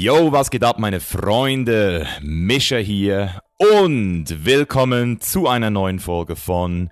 [0.00, 2.06] Yo, was geht ab, meine Freunde?
[2.20, 6.90] Mischa hier und willkommen zu einer neuen Folge von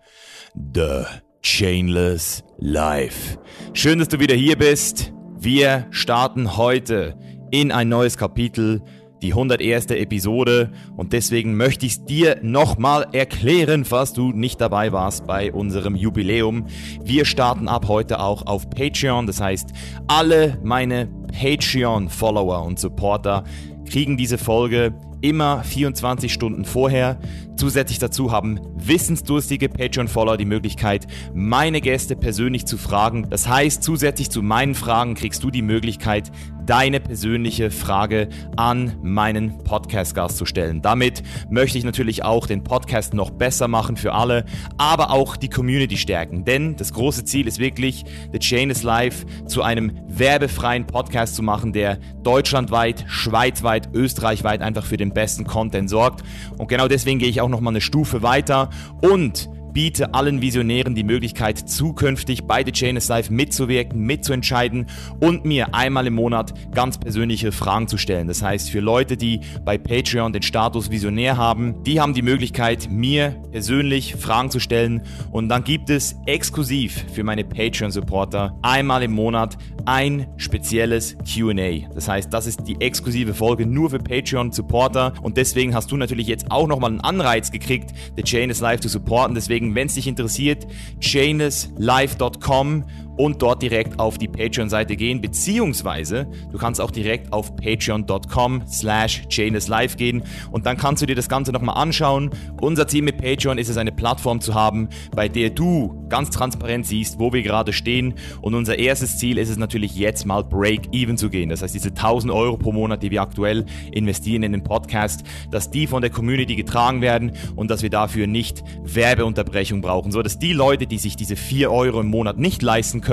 [0.56, 1.04] The
[1.40, 3.38] Chainless Life.
[3.74, 5.12] Schön, dass du wieder hier bist.
[5.38, 7.16] Wir starten heute
[7.52, 8.82] in ein neues Kapitel
[9.22, 9.86] die 101.
[9.86, 15.52] Episode und deswegen möchte ich es dir nochmal erklären, falls du nicht dabei warst bei
[15.52, 16.66] unserem Jubiläum.
[17.02, 19.70] Wir starten ab heute auch auf Patreon, das heißt,
[20.06, 21.08] alle meine
[21.38, 23.44] Patreon-Follower und Supporter
[23.88, 27.18] kriegen diese Folge immer 24 Stunden vorher.
[27.56, 33.28] Zusätzlich dazu haben wissensdurstige Patreon-Follower die Möglichkeit, meine Gäste persönlich zu fragen.
[33.30, 36.30] Das heißt, zusätzlich zu meinen Fragen kriegst du die Möglichkeit,
[36.66, 40.82] deine persönliche Frage an meinen Podcast-Gast zu stellen.
[40.82, 44.44] Damit möchte ich natürlich auch den Podcast noch besser machen für alle,
[44.76, 46.44] aber auch die Community stärken.
[46.44, 51.42] Denn das große Ziel ist wirklich, The Chain is Life zu einem werbefreien Podcast zu
[51.42, 56.22] machen, der deutschlandweit, schweizweit, österreichweit einfach für den besten Content sorgt.
[56.58, 61.04] Und genau deswegen gehe ich auch nochmal eine Stufe weiter und biete allen Visionären die
[61.04, 64.86] Möglichkeit, zukünftig bei The Chain is Life mitzuwirken, mitzuentscheiden
[65.20, 68.26] und mir einmal im Monat ganz persönliche Fragen zu stellen.
[68.26, 72.88] Das heißt, für Leute, die bei Patreon den Status Visionär haben, die haben die Möglichkeit,
[72.90, 79.12] mir persönlich Fragen zu stellen und dann gibt es exklusiv für meine Patreon-Supporter einmal im
[79.12, 81.86] Monat ein spezielles QA.
[81.94, 86.28] Das heißt, das ist die exklusive Folge nur für Patreon-Supporter und deswegen hast du natürlich
[86.28, 89.34] jetzt auch nochmal einen Anreiz gekriegt, The Chain is Life zu supporten.
[89.34, 90.66] Deswegen Deswegen, wenn es dich interessiert,
[91.00, 92.84] chainlesslife.com
[93.16, 99.22] und dort direkt auf die Patreon-Seite gehen, beziehungsweise du kannst auch direkt auf patreon.com slash
[99.68, 102.30] live gehen und dann kannst du dir das Ganze nochmal anschauen.
[102.60, 106.86] Unser Ziel mit Patreon ist es, eine Plattform zu haben, bei der du ganz transparent
[106.86, 111.16] siehst, wo wir gerade stehen und unser erstes Ziel ist es natürlich jetzt mal Break-Even
[111.16, 111.48] zu gehen.
[111.48, 115.70] Das heißt, diese 1000 Euro pro Monat, die wir aktuell investieren in den Podcast, dass
[115.70, 120.38] die von der Community getragen werden und dass wir dafür nicht Werbeunterbrechung brauchen, so dass
[120.38, 123.05] die Leute, die sich diese 4 Euro im Monat nicht leisten können,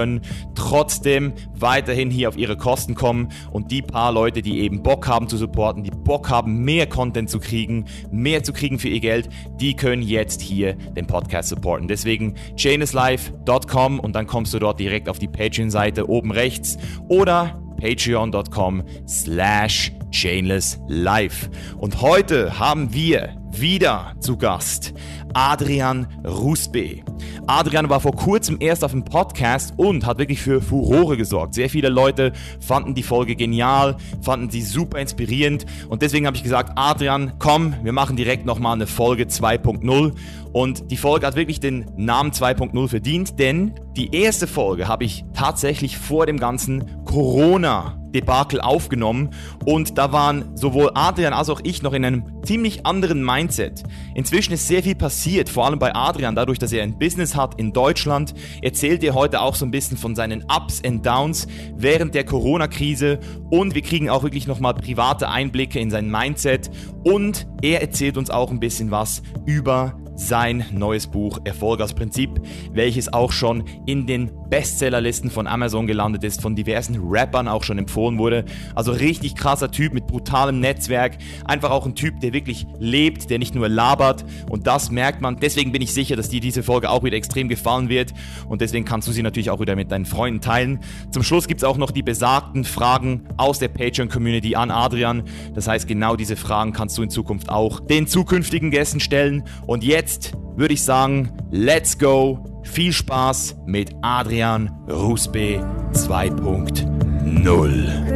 [0.55, 5.27] trotzdem weiterhin hier auf ihre Kosten kommen und die paar Leute, die eben Bock haben
[5.27, 9.29] zu supporten, die Bock haben, mehr Content zu kriegen, mehr zu kriegen für ihr Geld,
[9.59, 11.87] die können jetzt hier den Podcast supporten.
[11.87, 16.77] Deswegen chainislife.com und dann kommst du dort direkt auf die Patreon-Seite oben rechts
[17.07, 21.49] oder patreon.com slash chainlesslife.
[21.77, 24.93] Und heute haben wir wieder zu Gast
[25.33, 27.01] Adrian Rusbe.
[27.47, 31.53] Adrian war vor kurzem erst auf dem Podcast und hat wirklich für Furore gesorgt.
[31.55, 36.43] Sehr viele Leute fanden die Folge genial, fanden sie super inspirierend und deswegen habe ich
[36.43, 40.13] gesagt, Adrian, komm, wir machen direkt nochmal eine Folge 2.0
[40.53, 45.25] und die Folge hat wirklich den Namen 2.0 verdient, denn die erste Folge habe ich
[45.33, 49.31] tatsächlich vor dem ganzen Corona Debakel aufgenommen.
[49.65, 53.83] Und da waren sowohl Adrian als auch ich noch in einem ziemlich anderen Mindset.
[54.15, 57.59] Inzwischen ist sehr viel passiert, vor allem bei Adrian, dadurch, dass er ein Business hat
[57.59, 62.15] in Deutschland, erzählt er heute auch so ein bisschen von seinen Ups and Downs während
[62.15, 63.19] der Corona-Krise.
[63.49, 66.69] Und wir kriegen auch wirklich nochmal private Einblicke in sein Mindset.
[67.03, 72.29] Und er erzählt uns auch ein bisschen was über sein neues Buch Erfolg als Prinzip,
[72.71, 77.79] welches auch schon in den Bestsellerlisten von Amazon gelandet ist, von diversen Rappern auch schon
[77.79, 78.45] empfohlen wurde.
[78.75, 83.39] Also richtig krasser Typ mit brutalem Netzwerk, einfach auch ein Typ, der wirklich lebt, der
[83.39, 85.37] nicht nur labert und das merkt man.
[85.37, 88.13] Deswegen bin ich sicher, dass dir diese Folge auch wieder extrem gefallen wird
[88.47, 90.81] und deswegen kannst du sie natürlich auch wieder mit deinen Freunden teilen.
[91.09, 95.23] Zum Schluss gibt es auch noch die besagten Fragen aus der Patreon-Community an Adrian.
[95.55, 99.83] Das heißt, genau diese Fragen kannst du in Zukunft auch den zukünftigen Gästen stellen und
[99.83, 102.52] jetzt würde ich sagen, let's go.
[102.63, 105.59] Viel Spaß mit Adrian Rusbe
[105.93, 108.13] 2.0.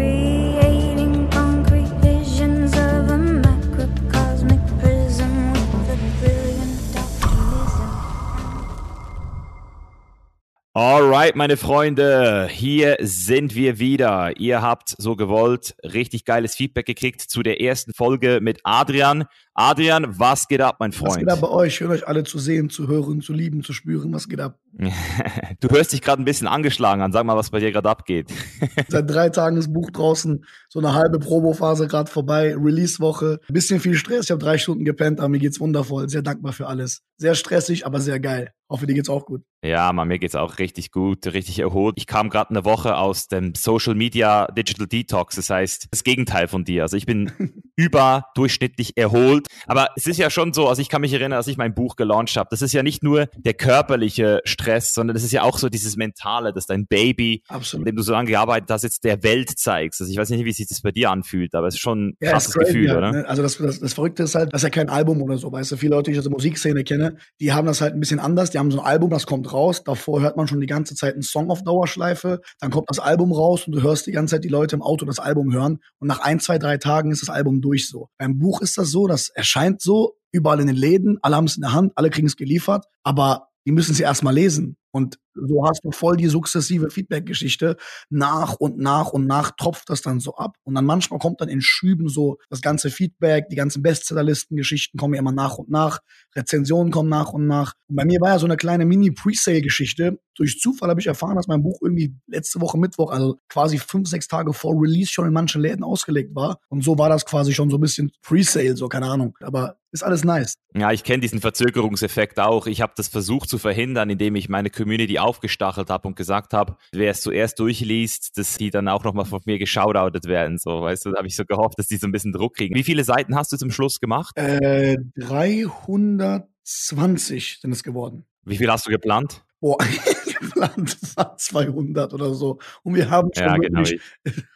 [10.79, 14.39] Alright, meine Freunde, hier sind wir wieder.
[14.39, 19.25] Ihr habt so gewollt richtig geiles Feedback gekriegt zu der ersten Folge mit Adrian.
[19.59, 21.13] Adrian, was geht ab, mein Freund?
[21.13, 21.73] Was geht ab bei euch?
[21.73, 24.13] Schön, euch alle zu sehen, zu hören, zu lieben, zu spüren.
[24.13, 24.59] Was geht ab?
[25.59, 27.11] du hörst dich gerade ein bisschen angeschlagen an.
[27.11, 28.31] Sag mal, was bei dir gerade abgeht.
[28.87, 33.39] Seit drei Tagen das Buch draußen, so eine halbe Probophase gerade vorbei, Release-Woche.
[33.47, 34.25] Bisschen viel Stress.
[34.25, 36.07] Ich habe drei Stunden gepennt, aber mir geht's wundervoll.
[36.07, 37.01] Sehr dankbar für alles.
[37.17, 38.51] Sehr stressig, aber sehr geil.
[38.69, 39.43] Hoffe, dir geht's auch gut.
[39.63, 41.95] Ja, man, mir geht's auch richtig gut, richtig erholt.
[41.97, 46.47] Ich kam gerade eine Woche aus dem Social Media Digital Detox, das heißt das Gegenteil
[46.47, 46.83] von dir.
[46.83, 47.31] Also ich bin
[47.75, 49.46] überdurchschnittlich erholt.
[49.65, 51.95] Aber es ist ja schon so, also ich kann mich erinnern, als ich mein Buch
[51.95, 55.57] gelauncht habe, das ist ja nicht nur der körperliche Stress, sondern das ist ja auch
[55.57, 57.85] so dieses Mentale, dass dein Baby, Absolut.
[57.85, 60.01] mit dem du so lange gearbeitet hast, jetzt der Welt zeigst.
[60.01, 62.17] Also ich weiß nicht, wie sich das bei dir anfühlt, aber es ist schon ein
[62.19, 63.11] ja, krasses crazy, Gefühl, ja, oder?
[63.11, 63.27] Ne?
[63.27, 65.71] Also das, das, das Verrückte ist halt, das ist ja kein Album oder so, weißt
[65.71, 68.19] du, viele Leute, die ich aus der Musikszene kenne, die haben das halt ein bisschen
[68.19, 70.95] anders, die haben so ein Album, das kommt raus, davor hört man schon die ganze
[70.95, 74.35] Zeit einen Song auf Dauerschleife, dann kommt das Album raus und du hörst die ganze
[74.35, 77.21] Zeit die Leute im Auto das Album hören und nach ein, zwei, drei Tagen ist
[77.21, 78.09] das Album durch so.
[78.17, 81.55] Beim Buch ist das so, das erscheint so, überall in den Läden, alle haben es
[81.55, 84.77] in der Hand, alle kriegen es geliefert, aber die müssen es erstmal lesen.
[84.91, 87.77] Und so hast du voll die sukzessive Feedback-Geschichte.
[88.09, 90.57] Nach und nach und nach tropft das dann so ab.
[90.63, 95.13] Und dann manchmal kommt dann in Schüben so das ganze Feedback, die ganzen Bestsellerlisten-Geschichten kommen
[95.13, 95.99] ja immer nach und nach.
[96.35, 97.73] Rezensionen kommen nach und nach.
[97.87, 100.19] Und bei mir war ja so eine kleine Mini-Presale-Geschichte.
[100.35, 104.07] Durch Zufall habe ich erfahren, dass mein Buch irgendwie letzte Woche Mittwoch, also quasi fünf,
[104.07, 106.59] sechs Tage vor Release schon in manchen Läden ausgelegt war.
[106.69, 109.35] Und so war das quasi schon so ein bisschen Presale, so keine Ahnung.
[109.41, 110.55] Aber ist alles nice.
[110.75, 112.67] Ja, ich kenne diesen Verzögerungseffekt auch.
[112.67, 116.77] Ich habe das versucht zu verhindern, indem ich meine Community aufgestachelt habe und gesagt habe,
[116.91, 120.57] wer es zuerst durchliest, dass die dann auch nochmal von mir geschaudoutet werden.
[120.57, 122.73] So, weißt du, da habe ich so gehofft, dass die so ein bisschen Druck kriegen.
[122.75, 124.37] Wie viele Seiten hast du zum Schluss gemacht?
[124.37, 128.25] Äh, 320 sind es geworden.
[128.45, 129.43] Wie viel hast du geplant?
[129.59, 129.77] Boah,
[130.39, 132.59] geplant war 200 oder so.
[132.83, 133.83] Und wir haben schon ja, genau.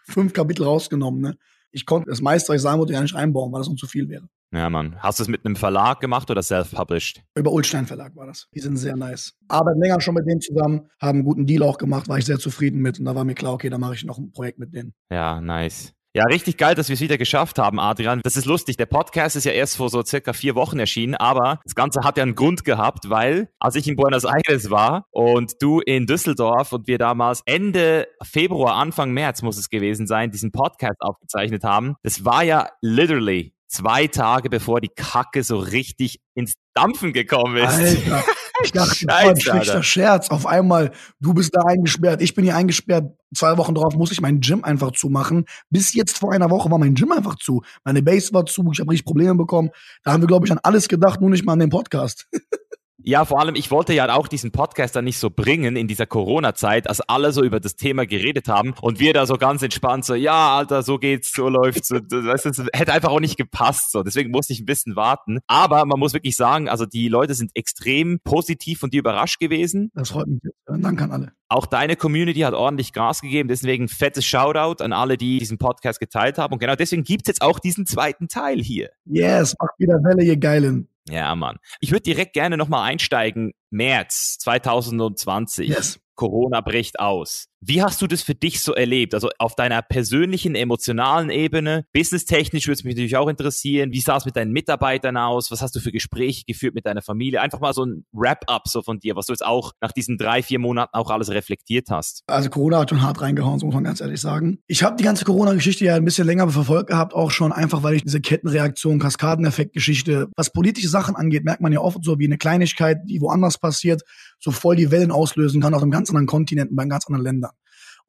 [0.04, 1.22] fünf Kapitel rausgenommen.
[1.22, 1.38] Ne?
[1.72, 3.88] Ich konnte das meiste, was ich sagen wollte, ja nicht einbauen, weil das uns zu
[3.88, 4.28] viel wäre.
[4.54, 4.98] Ja, Mann.
[5.00, 7.24] Hast du es mit einem Verlag gemacht oder self-published?
[7.36, 8.48] Über Ulstein Verlag war das.
[8.54, 9.34] Die sind sehr nice.
[9.48, 12.38] Arbeiten länger schon mit denen zusammen, haben einen guten Deal auch gemacht, war ich sehr
[12.38, 13.00] zufrieden mit.
[13.00, 14.94] Und da war mir klar, okay, da mache ich noch ein Projekt mit denen.
[15.10, 15.94] Ja, nice.
[16.14, 18.20] Ja, richtig geil, dass wir es wieder geschafft haben, Adrian.
[18.26, 18.76] Das ist lustig.
[18.76, 22.18] Der Podcast ist ja erst vor so circa vier Wochen erschienen, aber das Ganze hat
[22.18, 26.74] ja einen Grund gehabt, weil als ich in Buenos Aires war und du in Düsseldorf
[26.74, 31.96] und wir damals Ende Februar, Anfang März muss es gewesen sein, diesen Podcast aufgezeichnet haben,
[32.04, 37.68] das war ja literally zwei Tage bevor die Kacke so richtig ins Dampfen gekommen ist.
[37.68, 38.24] Alter,
[38.64, 40.30] ich dachte, das war ein schlechter Scherz.
[40.30, 43.16] Auf einmal, du bist da eingesperrt, ich bin hier eingesperrt.
[43.34, 45.46] Zwei Wochen drauf muss ich mein Gym einfach zumachen.
[45.70, 47.64] Bis jetzt vor einer Woche war mein Gym einfach zu.
[47.84, 49.70] Meine Base war zu, ich habe richtig Probleme bekommen.
[50.04, 52.28] Da haben wir, glaube ich, an alles gedacht, nur nicht mal an den Podcast.
[53.04, 56.06] Ja, vor allem, ich wollte ja auch diesen Podcast dann nicht so bringen in dieser
[56.06, 60.06] Corona-Zeit, als alle so über das Thema geredet haben und wir da so ganz entspannt
[60.06, 61.88] so, ja, Alter, so geht's, so läuft's.
[61.88, 63.92] So, das, das hätte einfach auch nicht gepasst.
[63.92, 64.04] So.
[64.04, 65.40] Deswegen musste ich ein bisschen warten.
[65.48, 69.92] Aber man muss wirklich sagen, also die Leute sind extrem positiv von dir überrascht gewesen.
[69.94, 70.40] Das freut mich.
[70.66, 71.32] Danke an alle.
[71.50, 73.50] Auch deine Community hat ordentlich Gas gegeben.
[73.50, 76.54] Deswegen fettes Shoutout an alle, die diesen Podcast geteilt haben.
[76.54, 78.90] Und genau deswegen gibt's jetzt auch diesen zweiten Teil hier.
[79.06, 80.88] Yes, macht wieder Welle, ihr Geilen.
[81.10, 81.58] Ja, Mann.
[81.80, 83.54] Ich würde direkt gerne nochmal einsteigen.
[83.70, 85.70] März 2020.
[85.70, 86.00] Yes.
[86.16, 87.48] Corona bricht aus.
[87.64, 89.14] Wie hast du das für dich so erlebt?
[89.14, 93.92] Also auf deiner persönlichen, emotionalen Ebene, businesstechnisch würde es mich natürlich auch interessieren.
[93.92, 95.52] Wie sah es mit deinen Mitarbeitern aus?
[95.52, 97.40] Was hast du für Gespräche geführt mit deiner Familie?
[97.40, 100.42] Einfach mal so ein Wrap-up so von dir, was du jetzt auch nach diesen drei,
[100.42, 102.24] vier Monaten auch alles reflektiert hast.
[102.26, 104.58] Also Corona hat schon hart reingehauen, so muss man ganz ehrlich sagen.
[104.66, 107.94] Ich habe die ganze Corona-Geschichte ja ein bisschen länger verfolgt gehabt, auch schon einfach, weil
[107.94, 112.40] ich diese Kettenreaktion, Kaskadeneffekt-Geschichte, was politische Sachen angeht, merkt man ja oft so wie eine
[112.40, 114.02] Kleinigkeit, die woanders passiert,
[114.40, 117.51] so voll die Wellen auslösen kann auf einem ganz anderen Kontinent, bei ganz anderen Ländern.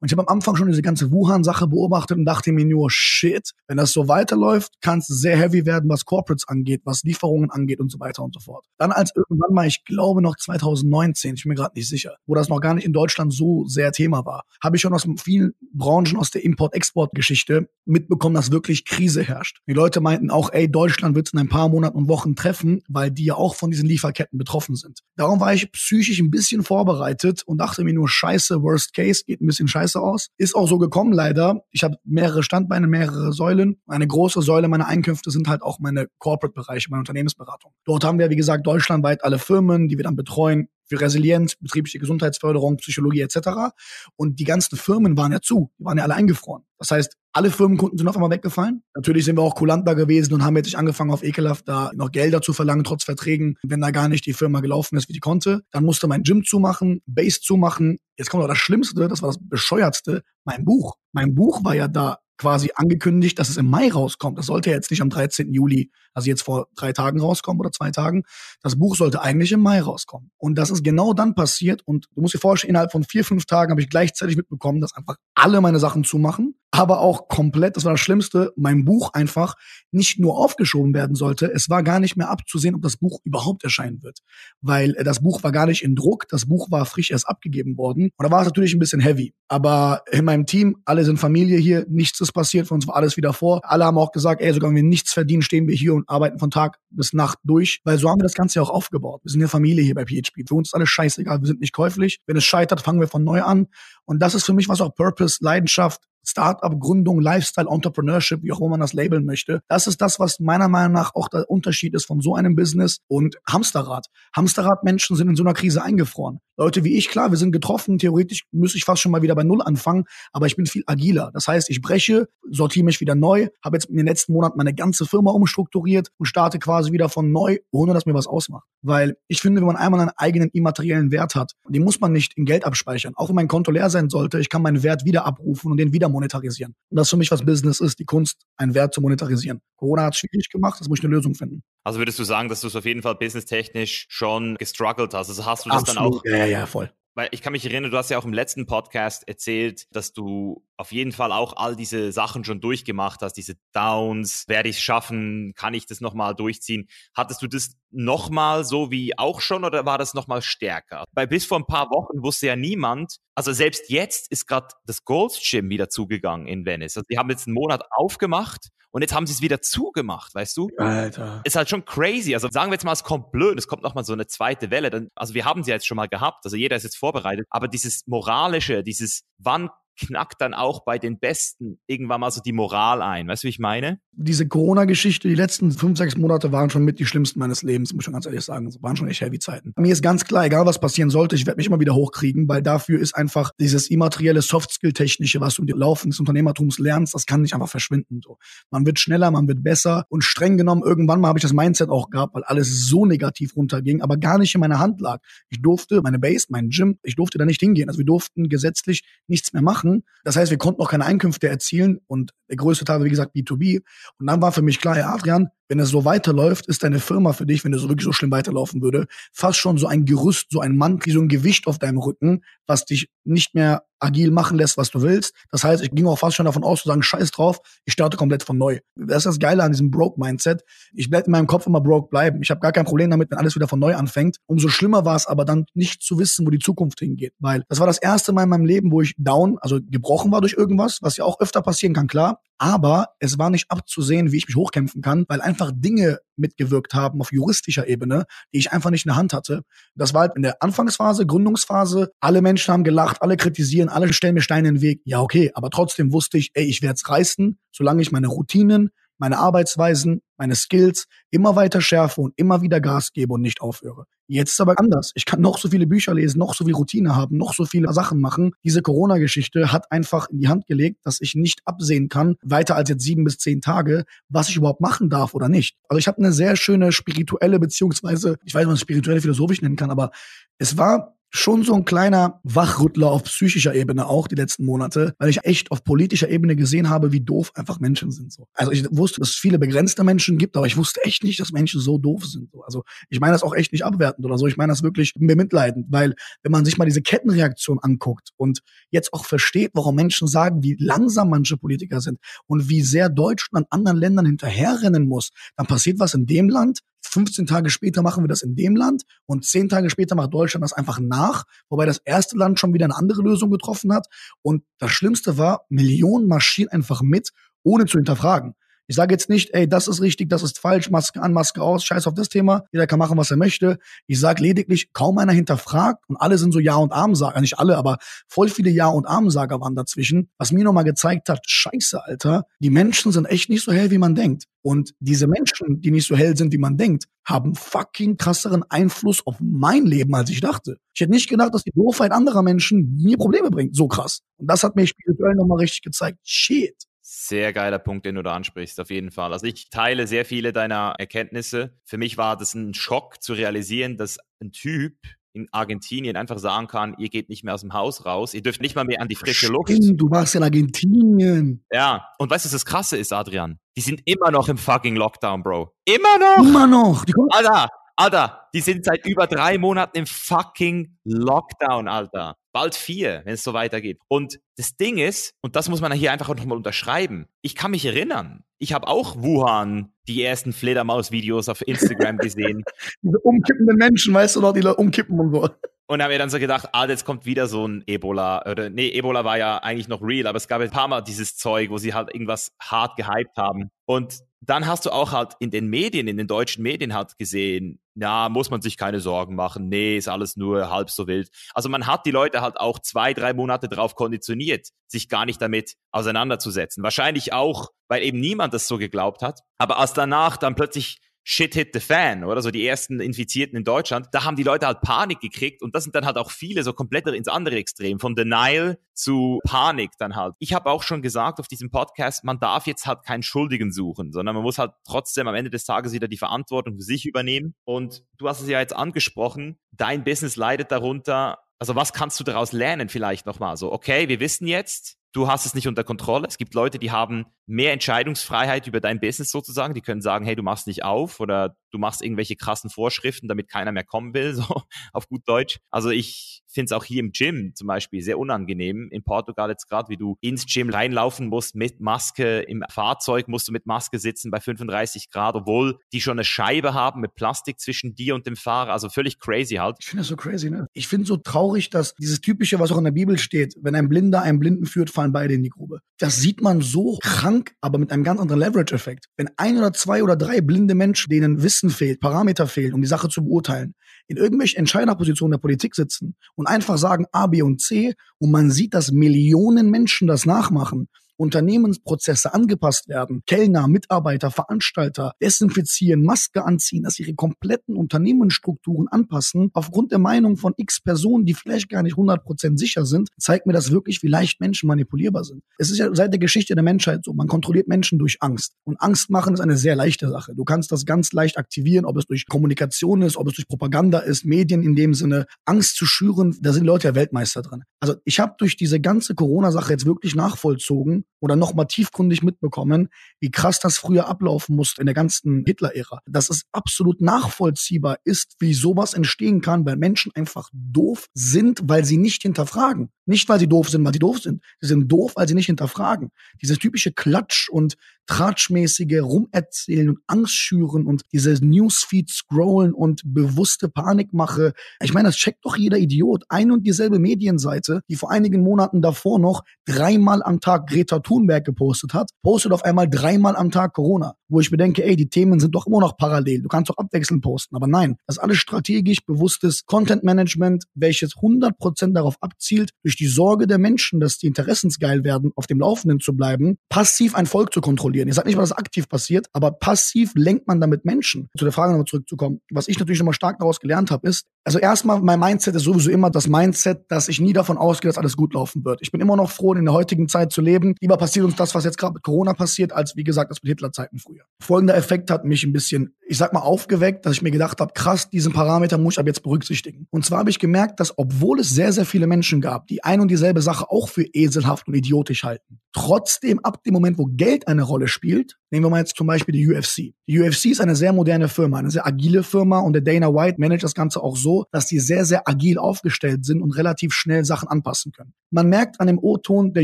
[0.03, 3.51] Und ich habe am Anfang schon diese ganze Wuhan-Sache beobachtet und dachte mir nur, shit,
[3.69, 7.79] wenn das so weiterläuft, kann es sehr heavy werden, was Corporates angeht, was Lieferungen angeht
[7.79, 8.65] und so weiter und so fort.
[8.77, 12.35] Dann als irgendwann mal, ich glaube noch 2019, ich bin mir gerade nicht sicher, wo
[12.35, 15.53] das noch gar nicht in Deutschland so sehr Thema war, habe ich schon aus vielen
[15.71, 19.61] Branchen aus der Import-Export-Geschichte mitbekommen, dass wirklich Krise herrscht.
[19.69, 22.81] Die Leute meinten auch, ey, Deutschland wird es in ein paar Monaten und Wochen treffen,
[22.89, 24.99] weil die ja auch von diesen Lieferketten betroffen sind.
[25.15, 29.39] Darum war ich psychisch ein bisschen vorbereitet und dachte mir nur, scheiße, worst case, geht
[29.39, 30.29] ein bisschen scheiße scheiße aus.
[30.37, 31.63] Ist auch so gekommen leider.
[31.71, 33.81] Ich habe mehrere Standbeine, mehrere Säulen.
[33.87, 37.73] Eine große Säule meiner Einkünfte sind halt auch meine Corporate-Bereiche, meine Unternehmensberatung.
[37.85, 41.99] Dort haben wir, wie gesagt, deutschlandweit alle Firmen, die wir dann betreuen, für Resilienz, betriebliche
[41.99, 43.73] Gesundheitsförderung, Psychologie etc.
[44.15, 46.63] Und die ganzen Firmen waren ja zu, die waren ja alle eingefroren.
[46.77, 48.83] Das heißt, alle Firmenkunden sind auf einmal weggefallen.
[48.95, 52.11] Natürlich sind wir auch kulanter gewesen und haben jetzt nicht angefangen, auf ekelhaft da noch
[52.11, 55.19] Gelder zu verlangen, trotz Verträgen, wenn da gar nicht die Firma gelaufen ist, wie die
[55.19, 55.63] konnte.
[55.71, 57.97] Dann musste mein Gym zumachen, Base zumachen.
[58.17, 60.95] Jetzt kommt noch das Schlimmste, das war das Bescheuertste, mein Buch.
[61.11, 64.37] Mein Buch war ja da quasi angekündigt, dass es im Mai rauskommt.
[64.37, 65.53] Das sollte jetzt nicht am 13.
[65.53, 68.23] Juli, also jetzt vor drei Tagen rauskommen oder zwei Tagen.
[68.61, 70.31] Das Buch sollte eigentlich im Mai rauskommen.
[70.37, 71.81] Und das ist genau dann passiert.
[71.85, 74.95] Und du musst dir vorstellen, innerhalb von vier, fünf Tagen habe ich gleichzeitig mitbekommen, dass
[74.95, 76.55] einfach alle meine Sachen zumachen.
[76.73, 79.53] aber auch komplett, das war das Schlimmste, mein Buch einfach
[79.91, 83.63] nicht nur aufgeschoben werden sollte, es war gar nicht mehr abzusehen, ob das Buch überhaupt
[83.63, 84.21] erscheinen wird.
[84.59, 87.77] Weil äh, das Buch war gar nicht in Druck, das Buch war frisch erst abgegeben
[87.77, 88.09] worden.
[88.17, 89.35] Und da war es natürlich ein bisschen heavy.
[89.49, 93.17] Aber in meinem Team, alle sind Familie hier, nichts ist passiert, für uns war alles
[93.17, 93.61] wieder vor.
[93.63, 96.39] Alle haben auch gesagt, ey, sogar wenn wir nichts verdienen, stehen wir hier und arbeiten
[96.39, 97.81] von Tag bis Nacht durch.
[97.83, 99.21] Weil so haben wir das Ganze ja auch aufgebaut.
[99.23, 100.47] Wir sind eine Familie hier bei PHP.
[100.47, 102.19] Für uns ist alles scheißegal, wir sind nicht käuflich.
[102.25, 103.67] Wenn es scheitert, fangen wir von neu an.
[104.05, 108.71] Und das ist für mich was auch Purpose, Leidenschaft, Startup-Gründung, Lifestyle, Entrepreneurship, wie auch immer
[108.71, 109.61] man das labeln möchte.
[109.67, 112.99] Das ist das, was meiner Meinung nach auch der Unterschied ist von so einem Business
[113.07, 114.07] und Hamsterrad.
[114.35, 116.39] Hamsterrad-Menschen sind in so einer Krise eingefroren.
[116.55, 117.97] Leute wie ich, klar, wir sind getroffen.
[117.97, 121.31] Theoretisch müsste ich fast schon mal wieder bei Null anfangen, aber ich bin viel agiler.
[121.33, 124.73] Das heißt, ich breche, sortiere mich wieder neu, habe jetzt in den letzten Monaten meine
[124.73, 128.65] ganze Firma umstrukturiert und starte quasi wieder von neu, ohne dass mir was ausmacht.
[128.83, 132.37] Weil ich finde, wenn man einmal einen eigenen immateriellen Wert hat, den muss man nicht
[132.37, 133.13] in Geld abspeichern.
[133.15, 135.91] Auch wenn mein Konto leer sein sollte, ich kann meinen Wert wieder abrufen und den
[135.91, 136.73] wieder monetarisieren.
[136.89, 139.61] Und das ist für mich, was Business ist, die Kunst, einen Wert zu monetarisieren.
[139.75, 141.63] Corona hat es schwierig gemacht, das muss ich eine Lösung finden.
[141.83, 145.29] Also würdest du sagen, dass du es auf jeden Fall businesstechnisch schon gestruggelt hast?
[145.29, 146.25] Also hast du das Absolut.
[146.25, 146.37] dann auch?
[146.37, 146.91] Ja, ja, voll.
[147.15, 150.65] Weil ich kann mich erinnern, du hast ja auch im letzten Podcast erzählt, dass du
[150.77, 154.81] auf jeden Fall auch all diese Sachen schon durchgemacht hast, diese Downs, werde ich es
[154.81, 156.87] schaffen, kann ich das nochmal durchziehen?
[157.13, 161.03] Hattest du das nochmal so wie auch schon oder war das nochmal stärker?
[161.11, 165.05] Weil bis vor ein paar Wochen wusste ja niemand, also selbst jetzt ist gerade das
[165.05, 166.97] Gold's Gym wieder zugegangen in Venice.
[166.97, 170.55] Also die haben jetzt einen Monat aufgemacht und jetzt haben sie es wieder zugemacht, weißt
[170.55, 170.69] du?
[170.77, 171.41] Alter.
[171.43, 172.35] Ist halt schon crazy.
[172.35, 174.91] Also sagen wir jetzt mal, es kommt blöd, es kommt nochmal so eine zweite Welle.
[174.91, 177.47] Dann, also wir haben sie jetzt schon mal gehabt, also jeder ist jetzt vorbereitet.
[177.49, 182.53] Aber dieses Moralische, dieses, wann knackt dann auch bei den Besten irgendwann mal so die
[182.53, 183.27] Moral ein.
[183.27, 183.99] Weißt du, wie ich meine?
[184.11, 188.07] Diese Corona-Geschichte, die letzten fünf, sechs Monate waren schon mit die schlimmsten meines Lebens, muss
[188.07, 188.67] ich ganz ehrlich sagen.
[188.67, 189.73] Es waren schon echt heavy Zeiten.
[189.77, 192.61] Mir ist ganz klar, egal was passieren sollte, ich werde mich immer wieder hochkriegen, weil
[192.61, 197.41] dafür ist einfach dieses immaterielle Soft-Skill-Technische, was du im Laufen des Unternehmertums lernst, das kann
[197.41, 198.21] nicht einfach verschwinden.
[198.23, 198.37] So.
[198.71, 201.89] Man wird schneller, man wird besser und streng genommen, irgendwann mal habe ich das Mindset
[201.89, 205.19] auch gehabt, weil alles so negativ runterging, aber gar nicht in meiner Hand lag.
[205.49, 207.89] Ich durfte, meine Base, mein Gym, ich durfte da nicht hingehen.
[207.89, 209.82] Also wir durften gesetzlich nichts mehr machen.
[210.23, 213.35] Das heißt, wir konnten auch keine Einkünfte erzielen und der größte Teil war, wie gesagt,
[213.35, 213.81] B2B.
[214.19, 217.33] Und dann war für mich klar, ja, Adrian, wenn es so weiterläuft, ist deine Firma
[217.33, 220.47] für dich, wenn es so wirklich so schlimm weiterlaufen würde, fast schon so ein Gerüst,
[220.51, 224.57] so ein Mantel, so ein Gewicht auf deinem Rücken, was dich nicht mehr agil machen
[224.57, 225.33] lässt, was du willst.
[225.49, 228.17] Das heißt, ich ging auch fast schon davon aus, zu sagen, scheiß drauf, ich starte
[228.17, 228.79] komplett von neu.
[228.95, 230.63] Das ist das Geile an diesem Broke-Mindset.
[230.93, 232.41] Ich werde in meinem Kopf immer broke bleiben.
[232.41, 234.37] Ich habe gar kein Problem damit, wenn alles wieder von neu anfängt.
[234.45, 237.33] Umso schlimmer war es aber dann nicht zu wissen, wo die Zukunft hingeht.
[237.39, 240.41] Weil das war das erste Mal in meinem Leben, wo ich down, also gebrochen war
[240.41, 242.41] durch irgendwas, was ja auch öfter passieren kann, klar.
[242.63, 247.19] Aber es war nicht abzusehen, wie ich mich hochkämpfen kann, weil einfach Dinge mitgewirkt haben
[247.19, 249.63] auf juristischer Ebene, die ich einfach nicht in der Hand hatte.
[249.95, 252.13] Das war halt in der Anfangsphase, Gründungsphase.
[252.21, 255.01] Alle Menschen haben gelacht, alle kritisieren, alle stellen mir Steine in den Weg.
[255.03, 258.91] Ja, okay, aber trotzdem wusste ich, ey, ich werde es reißen, solange ich meine Routinen,
[259.17, 264.05] meine Arbeitsweisen, meine Skills immer weiter schärfe und immer wieder Gas gebe und nicht aufhöre.
[264.33, 265.11] Jetzt ist aber anders.
[265.13, 267.93] Ich kann noch so viele Bücher lesen, noch so viel Routine haben, noch so viele
[267.93, 268.53] Sachen machen.
[268.63, 272.89] Diese Corona-Geschichte hat einfach in die Hand gelegt, dass ich nicht absehen kann, weiter als
[272.89, 275.77] jetzt sieben bis zehn Tage, was ich überhaupt machen darf oder nicht.
[275.87, 279.61] Also ich habe eine sehr schöne spirituelle, beziehungsweise, ich weiß nicht, was man spirituelle philosophisch
[279.61, 280.09] nennen kann, aber
[280.57, 285.29] es war schon so ein kleiner Wachrüttler auf psychischer Ebene auch die letzten Monate, weil
[285.29, 288.31] ich echt auf politischer Ebene gesehen habe, wie doof einfach Menschen sind.
[288.31, 288.47] So.
[288.53, 291.51] Also ich wusste, dass es viele begrenzte Menschen gibt, aber ich wusste echt nicht, dass
[291.51, 292.51] Menschen so doof sind.
[292.51, 292.61] So.
[292.61, 294.45] Also ich meine das auch echt nicht abwertend oder so.
[294.45, 296.13] Ich meine das wirklich bemitleidend, weil
[296.43, 298.59] wenn man sich mal diese Kettenreaktion anguckt und
[298.91, 303.65] jetzt auch versteht, warum Menschen sagen, wie langsam manche Politiker sind und wie sehr Deutschland
[303.71, 308.27] anderen Ländern hinterherrennen muss, dann passiert was in dem Land, 15 Tage später machen wir
[308.27, 311.99] das in dem Land und 10 Tage später macht Deutschland das einfach nach, wobei das
[311.99, 314.07] erste Land schon wieder eine andere Lösung getroffen hat.
[314.41, 317.31] Und das Schlimmste war, Millionen marschieren einfach mit,
[317.63, 318.55] ohne zu hinterfragen.
[318.87, 321.85] Ich sage jetzt nicht, ey, das ist richtig, das ist falsch, Maske an, Maske aus,
[321.85, 322.63] scheiß auf das Thema.
[322.71, 323.77] Jeder kann machen, was er möchte.
[324.07, 327.39] Ich sage lediglich, kaum einer hinterfragt und alle sind so Ja- und Armsager.
[327.39, 327.97] Nicht alle, aber
[328.27, 330.29] voll viele Ja- und Armsager waren dazwischen.
[330.37, 333.97] Was mir nochmal gezeigt hat, scheiße, Alter, die Menschen sind echt nicht so hell, wie
[333.97, 334.45] man denkt.
[334.61, 339.25] Und diese Menschen, die nicht so hell sind, wie man denkt, haben fucking krasseren Einfluss
[339.25, 340.77] auf mein Leben, als ich dachte.
[340.93, 343.75] Ich hätte nicht gedacht, dass die Doofheit anderer Menschen mir Probleme bringt.
[343.75, 344.21] So krass.
[344.37, 346.19] Und das hat mir spirituell nochmal richtig gezeigt.
[346.23, 346.75] Shit.
[347.05, 349.33] Sehr geiler Punkt, den du da ansprichst, auf jeden Fall.
[349.33, 351.77] Also ich teile sehr viele deiner Erkenntnisse.
[351.83, 354.95] Für mich war das ein Schock zu realisieren, dass ein Typ
[355.33, 358.61] in Argentinien einfach sagen kann, ihr geht nicht mehr aus dem Haus raus, ihr dürft
[358.61, 359.69] nicht mal mehr an die frische Luft.
[359.69, 361.65] Stimmt, du warst in Argentinien.
[361.73, 363.59] Ja, und weißt du, was das Krasse ist, Adrian?
[363.75, 365.75] Die sind immer noch im fucking Lockdown, Bro.
[365.83, 366.47] Immer noch!
[366.47, 367.03] Immer noch.
[367.03, 367.67] Die Alter,
[367.97, 372.37] Alter, die sind seit über drei Monaten im fucking Lockdown, Alter.
[372.53, 373.99] Bald vier, wenn es so weitergeht.
[374.07, 377.85] Und das Ding ist, und das muss man hier einfach nochmal unterschreiben, ich kann mich
[377.85, 382.63] erinnern, ich habe auch Wuhan die ersten Fledermaus-Videos auf Instagram gesehen.
[383.01, 385.49] Diese umkippenden Menschen, weißt du noch, die umkippen und so.
[385.87, 388.49] Und haben mir dann so gedacht, ah, jetzt kommt wieder so ein Ebola.
[388.49, 391.35] Oder nee, Ebola war ja eigentlich noch real, aber es gab ein paar Mal dieses
[391.35, 393.69] Zeug, wo sie halt irgendwas hart gehypt haben.
[393.85, 397.79] Und dann hast du auch halt in den Medien, in den deutschen Medien halt gesehen,
[397.95, 401.29] ja, muss man sich keine Sorgen machen, nee, ist alles nur halb so wild.
[401.53, 405.41] Also man hat die Leute halt auch zwei, drei Monate darauf konditioniert, sich gar nicht
[405.41, 406.83] damit auseinanderzusetzen.
[406.83, 409.41] Wahrscheinlich auch, weil eben niemand das so geglaubt hat.
[409.57, 412.41] Aber als danach dann plötzlich Shit hit the fan, oder?
[412.41, 415.83] So die ersten Infizierten in Deutschland, da haben die Leute halt Panik gekriegt und das
[415.83, 420.15] sind dann halt auch viele so komplett ins andere Extrem, von Denial zu Panik dann
[420.15, 420.35] halt.
[420.39, 424.11] Ich habe auch schon gesagt auf diesem Podcast, man darf jetzt halt keinen Schuldigen suchen,
[424.11, 427.55] sondern man muss halt trotzdem am Ende des Tages wieder die Verantwortung für sich übernehmen.
[427.63, 432.23] Und du hast es ja jetzt angesprochen, dein Business leidet darunter, also was kannst du
[432.23, 436.27] daraus lernen vielleicht nochmal so, okay, wir wissen jetzt, du hast es nicht unter Kontrolle.
[436.27, 439.73] Es gibt Leute, die haben mehr Entscheidungsfreiheit über dein Business sozusagen.
[439.73, 443.49] Die können sagen, hey, du machst nicht auf oder du machst irgendwelche krassen Vorschriften, damit
[443.49, 445.59] keiner mehr kommen will, so auf gut Deutsch.
[445.71, 448.89] Also ich finde es auch hier im Gym zum Beispiel sehr unangenehm.
[448.91, 453.47] In Portugal jetzt gerade, wie du ins Gym reinlaufen musst mit Maske, im Fahrzeug musst
[453.47, 457.59] du mit Maske sitzen bei 35 Grad, obwohl die schon eine Scheibe haben mit Plastik
[457.59, 458.71] zwischen dir und dem Fahrer.
[458.71, 459.77] Also völlig crazy halt.
[459.79, 460.67] Ich finde das so crazy, ne?
[460.73, 463.89] Ich finde so traurig, dass dieses typische, was auch in der Bibel steht, wenn ein
[463.89, 465.79] Blinder einen Blinden führt, fallen beide in die Grube.
[465.97, 469.07] Das sieht man so krank, aber mit einem ganz anderen Leverage-Effekt.
[469.17, 472.87] Wenn ein oder zwei oder drei blinde Menschen, denen Wissen fehlt, Parameter fehlen, um die
[472.87, 473.75] Sache zu beurteilen,
[474.07, 478.51] in irgendwelchen Entscheiderpositionen der Politik sitzen und einfach sagen A, B und C und man
[478.51, 480.89] sieht, dass Millionen Menschen das nachmachen
[481.23, 489.91] Unternehmensprozesse angepasst werden, Kellner, Mitarbeiter, Veranstalter desinfizieren, Maske anziehen, dass ihre kompletten Unternehmensstrukturen anpassen, aufgrund
[489.91, 493.71] der Meinung von x Personen, die vielleicht gar nicht 100% sicher sind, zeigt mir das
[493.71, 495.43] wirklich, wie leicht Menschen manipulierbar sind.
[495.57, 498.53] Es ist ja seit der Geschichte der Menschheit so, man kontrolliert Menschen durch Angst.
[498.65, 500.33] Und Angst machen ist eine sehr leichte Sache.
[500.35, 503.99] Du kannst das ganz leicht aktivieren, ob es durch Kommunikation ist, ob es durch Propaganda
[503.99, 507.63] ist, Medien in dem Sinne, Angst zu schüren, da sind Leute ja Weltmeister drin.
[507.79, 512.89] Also ich habe durch diese ganze Corona-Sache jetzt wirklich nachvollzogen, oder noch mal tiefgründig mitbekommen,
[513.19, 515.99] wie krass das früher ablaufen musste in der ganzen Hitler-Ära.
[516.05, 521.85] Dass es absolut nachvollziehbar ist, wie sowas entstehen kann, weil Menschen einfach doof sind, weil
[521.85, 522.89] sie nicht hinterfragen.
[523.05, 524.41] Nicht, weil sie doof sind, weil sie doof sind.
[524.61, 526.11] Sie sind doof, weil sie nicht hinterfragen.
[526.41, 527.75] Dieses typische Klatsch und
[528.07, 534.53] tratschmäßige Rumerzählen und Angst schüren und diese Newsfeed scrollen und bewusste Panikmache.
[534.81, 536.23] Ich meine, das checkt doch jeder Idiot.
[536.29, 541.45] Ein und dieselbe Medienseite, die vor einigen Monaten davor noch dreimal am Tag Greta Thunberg
[541.45, 544.15] gepostet hat, postet auf einmal dreimal am Tag Corona.
[544.27, 546.41] Wo ich bedenke, ey, die Themen sind doch immer noch parallel.
[546.41, 547.55] Du kannst doch abwechselnd posten.
[547.55, 553.07] Aber nein, das ist alles strategisch bewusstes Content Management, welches 100% darauf abzielt, durch die
[553.07, 557.53] Sorge der Menschen, dass die interessensgeil werden, auf dem Laufenden zu bleiben, passiv ein Volk
[557.53, 558.07] zu kontrollieren.
[558.07, 561.29] Ich sage nicht mal, aktiv passiert, aber passiv lenkt man damit Menschen.
[561.37, 562.41] Zu der Frage nochmal zurückzukommen.
[562.51, 565.89] Was ich natürlich nochmal stark daraus gelernt habe, ist, also erstmal, mein Mindset ist sowieso
[565.89, 568.79] immer das Mindset, dass ich nie davon ausgehe, dass alles gut laufen wird.
[568.81, 570.75] Ich bin immer noch froh, in der heutigen Zeit zu leben.
[570.81, 573.49] Lieber passiert uns das, was jetzt gerade mit Corona passiert, als wie gesagt, das mit
[573.49, 574.23] Hitlerzeiten früher.
[574.41, 577.73] Folgender Effekt hat mich ein bisschen, ich sag mal, aufgeweckt, dass ich mir gedacht habe,
[577.73, 579.87] krass, diesen Parameter muss ich ab jetzt berücksichtigen.
[579.91, 583.01] Und zwar habe ich gemerkt, dass obwohl es sehr, sehr viele Menschen gab, die ein
[583.01, 587.47] und dieselbe Sache auch für eselhaft und idiotisch halten, trotzdem ab dem Moment, wo Geld
[587.47, 589.93] eine Rolle spielt, nehmen wir mal jetzt zum Beispiel die UFC.
[590.07, 593.39] Die UFC ist eine sehr moderne Firma, eine sehr agile Firma und der Dana White
[593.39, 597.25] managt das Ganze auch so, dass die sehr, sehr agil aufgestellt sind und relativ schnell
[597.25, 598.13] Sachen anpassen können.
[598.29, 599.63] Man merkt an dem O-Ton der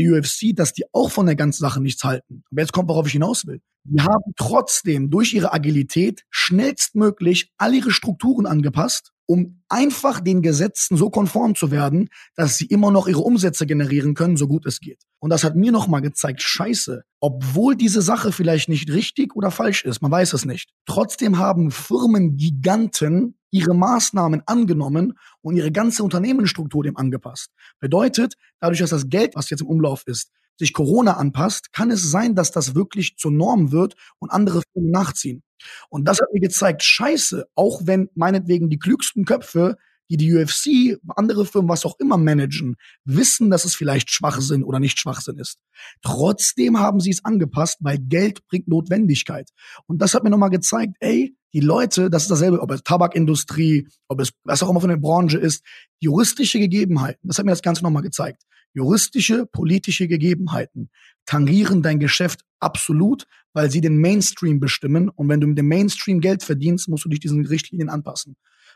[0.00, 2.42] UFC, dass die auch von der ganzen Sache nichts halten.
[2.50, 3.60] Aber jetzt kommt, worauf ich hinaus will.
[3.84, 10.96] Die haben trotzdem durch ihre Agilität schnellstmöglich all ihre Strukturen angepasst, um einfach den Gesetzen
[10.96, 14.80] so konform zu werden, dass sie immer noch ihre Umsätze generieren können, so gut es
[14.80, 15.04] geht.
[15.20, 19.84] Und das hat mir nochmal gezeigt, scheiße, obwohl diese Sache vielleicht nicht richtig oder falsch
[19.84, 20.72] ist, man weiß es nicht.
[20.84, 27.50] Trotzdem haben Firmengiganten ihre Maßnahmen angenommen und ihre ganze Unternehmensstruktur dem angepasst.
[27.78, 32.10] Bedeutet, dadurch, dass das Geld, was jetzt im Umlauf ist, sich Corona anpasst, kann es
[32.10, 35.44] sein, dass das wirklich zur Norm wird und andere Firmen nachziehen.
[35.88, 39.76] Und das hat mir gezeigt, scheiße, auch wenn meinetwegen die klügsten Köpfe
[40.10, 44.80] die die UFC, andere Firmen, was auch immer managen, wissen, dass es vielleicht Schwachsinn oder
[44.80, 45.60] nicht Schwachsinn ist.
[46.02, 49.48] Trotzdem haben sie es angepasst, weil Geld bringt Notwendigkeit.
[49.86, 53.88] Und das hat mir nochmal gezeigt, ey, die Leute, das ist dasselbe, ob es Tabakindustrie,
[54.08, 55.64] ob es was auch immer von der Branche ist,
[56.00, 58.42] juristische Gegebenheiten, das hat mir das Ganze nochmal gezeigt.
[58.72, 60.90] Juristische, politische Gegebenheiten
[61.30, 65.08] tangieren dein Geschäft absolut, weil sie den Mainstream bestimmen.
[65.08, 68.34] Und wenn du mit dem Mainstream Geld verdienst, musst du dich diesen Richtlinien anpassen.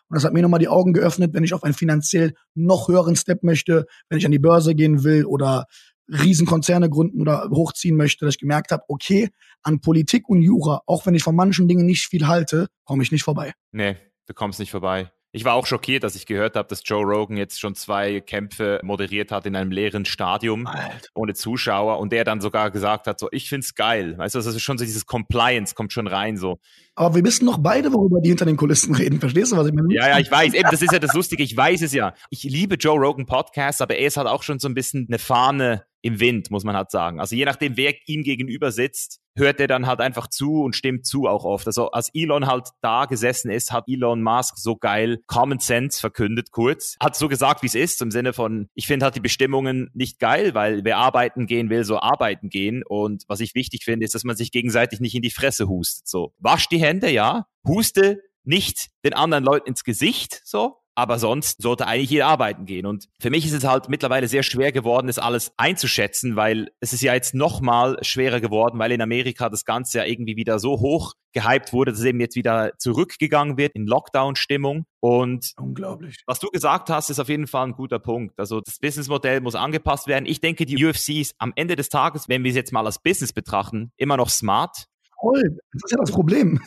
[0.09, 3.17] Und das hat mir nochmal die Augen geöffnet, wenn ich auf einen finanziell noch höheren
[3.17, 5.65] Step möchte, wenn ich an die Börse gehen will oder
[6.09, 9.31] Riesenkonzerne gründen oder hochziehen möchte, dass ich gemerkt habe, okay,
[9.65, 13.11] an Politik und Jura, auch wenn ich von manchen Dingen nicht viel halte, komme ich
[13.11, 13.53] nicht vorbei.
[13.73, 15.11] Nee, du kommst nicht vorbei.
[15.37, 18.79] Ich war auch schockiert, dass ich gehört habe, dass Joe Rogan jetzt schon zwei Kämpfe
[18.85, 21.09] moderiert hat in einem leeren Stadium Alter.
[21.13, 24.17] ohne Zuschauer und der dann sogar gesagt hat, so ich find's geil.
[24.17, 26.61] Weißt du, das ist schon so dieses Compliance kommt schon rein so.
[26.95, 29.19] Aber wir wissen doch beide, worüber die hinter den Kulissen reden.
[29.19, 29.93] Verstehst du, was ich meine?
[29.93, 30.55] Ja, ja, ich weiß.
[30.55, 31.43] Eben, das ist ja das Lustige.
[31.43, 32.15] Ich weiß es ja.
[32.31, 35.19] Ich liebe Joe Rogan Podcast, aber er ist halt auch schon so ein bisschen eine
[35.19, 37.19] Fahne im Wind, muss man halt sagen.
[37.19, 41.07] Also je nachdem, wer ihm gegenüber sitzt, hört er dann halt einfach zu und stimmt
[41.07, 41.67] zu auch oft.
[41.67, 46.51] Also als Elon halt da gesessen ist, hat Elon Musk so geil Common Sense verkündet
[46.51, 46.97] kurz.
[47.01, 50.19] Hat so gesagt, wie es ist, im Sinne von, ich finde halt die Bestimmungen nicht
[50.19, 52.83] geil, weil wer arbeiten gehen will, so arbeiten gehen.
[52.87, 56.07] Und was ich wichtig finde, ist, dass man sich gegenseitig nicht in die Fresse hustet.
[56.07, 61.63] So, wasch die Hände, ja, huste nicht den anderen Leuten ins Gesicht, so, aber sonst
[61.63, 62.87] sollte eigentlich jeder arbeiten gehen.
[62.87, 66.93] Und für mich ist es halt mittlerweile sehr schwer geworden, das alles einzuschätzen, weil es
[66.93, 70.81] ist ja jetzt nochmal schwerer geworden, weil in Amerika das Ganze ja irgendwie wieder so
[70.81, 74.87] hoch gehypt wurde, dass es eben jetzt wieder zurückgegangen wird in Lockdown-Stimmung.
[75.01, 76.23] Und unglaublich.
[76.27, 78.39] Was du gesagt hast, ist auf jeden Fall ein guter Punkt.
[78.39, 80.27] Also das Businessmodell muss angepasst werden.
[80.27, 83.01] Ich denke, die UFC ist am Ende des Tages, wenn wir es jetzt mal als
[83.01, 84.87] Business betrachten, immer noch smart.
[85.21, 86.61] Voll, das ist ja das Problem.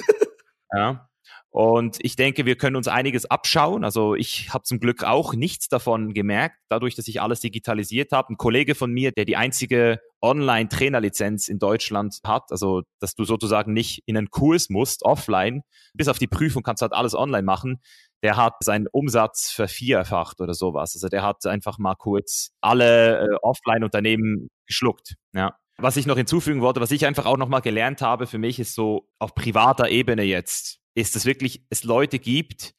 [0.73, 1.07] ja.
[1.49, 3.83] Und ich denke, wir können uns einiges abschauen.
[3.83, 8.33] Also ich habe zum Glück auch nichts davon gemerkt, dadurch, dass ich alles digitalisiert habe.
[8.33, 13.73] Ein Kollege von mir, der die einzige Online-Trainerlizenz in Deutschland hat, also dass du sozusagen
[13.73, 15.61] nicht in einen Kurs musst, offline,
[15.93, 17.81] bis auf die Prüfung kannst du halt alles online machen.
[18.23, 20.95] Der hat seinen Umsatz vervierfacht oder sowas.
[20.95, 25.15] Also der hat einfach mal kurz alle äh, Offline-Unternehmen geschluckt.
[25.33, 25.55] Ja.
[25.79, 28.73] Was ich noch hinzufügen wollte, was ich einfach auch nochmal gelernt habe für mich, ist
[28.73, 32.73] so auf privater Ebene jetzt ist, dass wirklich es Leute gibt,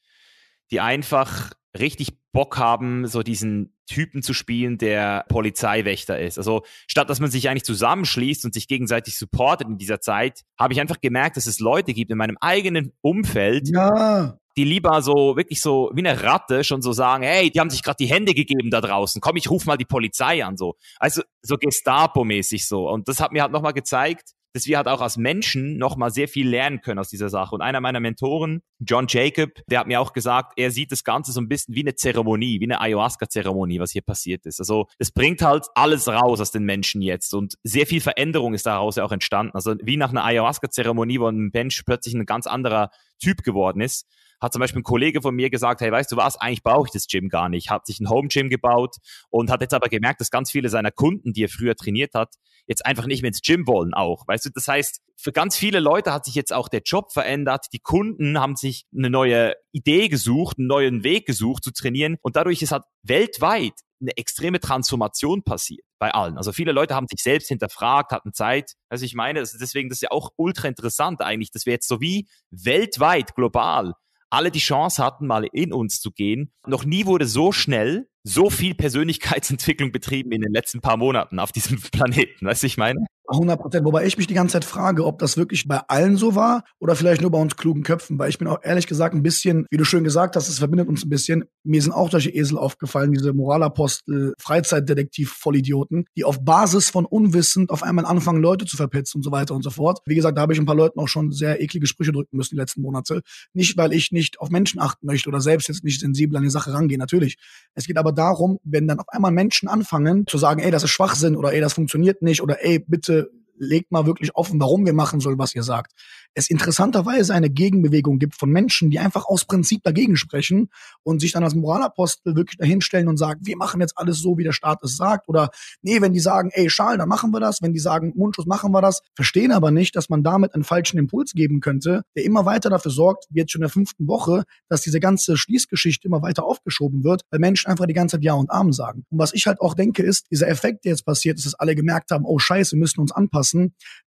[0.72, 6.36] die einfach richtig Bock haben, so diesen Typen zu spielen, der Polizeiwächter ist.
[6.36, 10.72] Also statt dass man sich eigentlich zusammenschließt und sich gegenseitig supportet in dieser Zeit, habe
[10.72, 14.38] ich einfach gemerkt, dass es Leute gibt in meinem eigenen Umfeld, ja.
[14.58, 17.84] Die lieber so wirklich so wie eine Ratte schon so sagen, hey, die haben sich
[17.84, 20.74] gerade die Hände gegeben da draußen, komm, ich ruf mal die Polizei an so.
[20.98, 22.90] Also so Gestapo-mäßig so.
[22.90, 26.26] Und das hat mir halt nochmal gezeigt, dass wir halt auch als Menschen nochmal sehr
[26.26, 27.54] viel lernen können aus dieser Sache.
[27.54, 31.30] Und einer meiner Mentoren, John Jacob, der hat mir auch gesagt, er sieht das Ganze
[31.30, 34.58] so ein bisschen wie eine Zeremonie, wie eine Ayahuasca-Zeremonie, was hier passiert ist.
[34.58, 38.66] Also es bringt halt alles raus aus den Menschen jetzt und sehr viel Veränderung ist
[38.66, 39.52] daraus ja auch entstanden.
[39.54, 42.90] Also wie nach einer Ayahuasca-Zeremonie, wo ein Mensch plötzlich ein ganz anderer
[43.20, 44.06] Typ geworden ist
[44.40, 46.92] hat zum Beispiel ein Kollege von mir gesagt, hey, weißt du was, eigentlich brauche ich
[46.92, 47.70] das Gym gar nicht.
[47.70, 48.96] Hat sich ein Home Gym gebaut
[49.30, 52.34] und hat jetzt aber gemerkt, dass ganz viele seiner Kunden, die er früher trainiert hat,
[52.66, 54.26] jetzt einfach nicht mehr ins Gym wollen auch.
[54.28, 57.66] Weißt du, das heißt, für ganz viele Leute hat sich jetzt auch der Job verändert.
[57.72, 62.36] Die Kunden haben sich eine neue Idee gesucht, einen neuen Weg gesucht zu trainieren und
[62.36, 66.36] dadurch ist halt weltweit eine extreme Transformation passiert bei allen.
[66.36, 68.74] Also viele Leute haben sich selbst hinterfragt, hatten Zeit.
[68.88, 72.00] Also ich meine, deswegen das ist ja auch ultra interessant eigentlich, dass wir jetzt so
[72.00, 73.94] wie weltweit, global
[74.30, 76.52] alle die Chance hatten, mal in uns zu gehen.
[76.66, 81.52] Noch nie wurde so schnell so viel Persönlichkeitsentwicklung betrieben in den letzten paar Monaten auf
[81.52, 82.46] diesem Planeten.
[82.46, 83.06] Weißt du, ich meine?
[83.28, 83.84] 100 Prozent.
[83.84, 86.96] Wobei ich mich die ganze Zeit frage, ob das wirklich bei allen so war oder
[86.96, 88.18] vielleicht nur bei uns klugen Köpfen.
[88.18, 90.88] Weil ich bin auch ehrlich gesagt ein bisschen, wie du schön gesagt hast, es verbindet
[90.88, 91.44] uns ein bisschen.
[91.62, 97.70] Mir sind auch solche Esel aufgefallen, diese Moralapostel, Freizeitdetektiv, Vollidioten, die auf Basis von Unwissend
[97.70, 100.00] auf einmal anfangen, Leute zu verpetzen und so weiter und so fort.
[100.06, 102.54] Wie gesagt, da habe ich ein paar Leuten auch schon sehr eklige Sprüche drücken müssen
[102.54, 103.20] die letzten Monate.
[103.52, 106.50] Nicht, weil ich nicht auf Menschen achten möchte oder selbst jetzt nicht sensibel an die
[106.50, 107.36] Sache rangehe, natürlich.
[107.74, 110.90] Es geht aber darum, wenn dann auf einmal Menschen anfangen zu sagen, ey, das ist
[110.90, 114.94] Schwachsinn oder ey, das funktioniert nicht oder ey, bitte legt mal wirklich offen, warum wir
[114.94, 115.92] machen sollen, was ihr sagt
[116.38, 120.68] es interessanterweise eine Gegenbewegung gibt von Menschen, die einfach aus Prinzip dagegen sprechen
[121.02, 124.44] und sich dann als Moralapostel wirklich dahinstellen und sagen, wir machen jetzt alles so, wie
[124.44, 125.28] der Staat es sagt.
[125.28, 125.50] Oder
[125.82, 127.60] nee, wenn die sagen, ey, Schal, dann machen wir das.
[127.60, 129.02] Wenn die sagen, Mundschutz, machen wir das.
[129.14, 132.92] Verstehen aber nicht, dass man damit einen falschen Impuls geben könnte, der immer weiter dafür
[132.92, 137.02] sorgt, wie jetzt schon in der fünften Woche, dass diese ganze Schließgeschichte immer weiter aufgeschoben
[137.02, 139.04] wird, weil Menschen einfach die ganze Zeit Ja und Arm sagen.
[139.10, 141.74] Und was ich halt auch denke, ist, dieser Effekt, der jetzt passiert ist, dass alle
[141.74, 143.47] gemerkt haben, oh scheiße, wir müssen uns anpassen,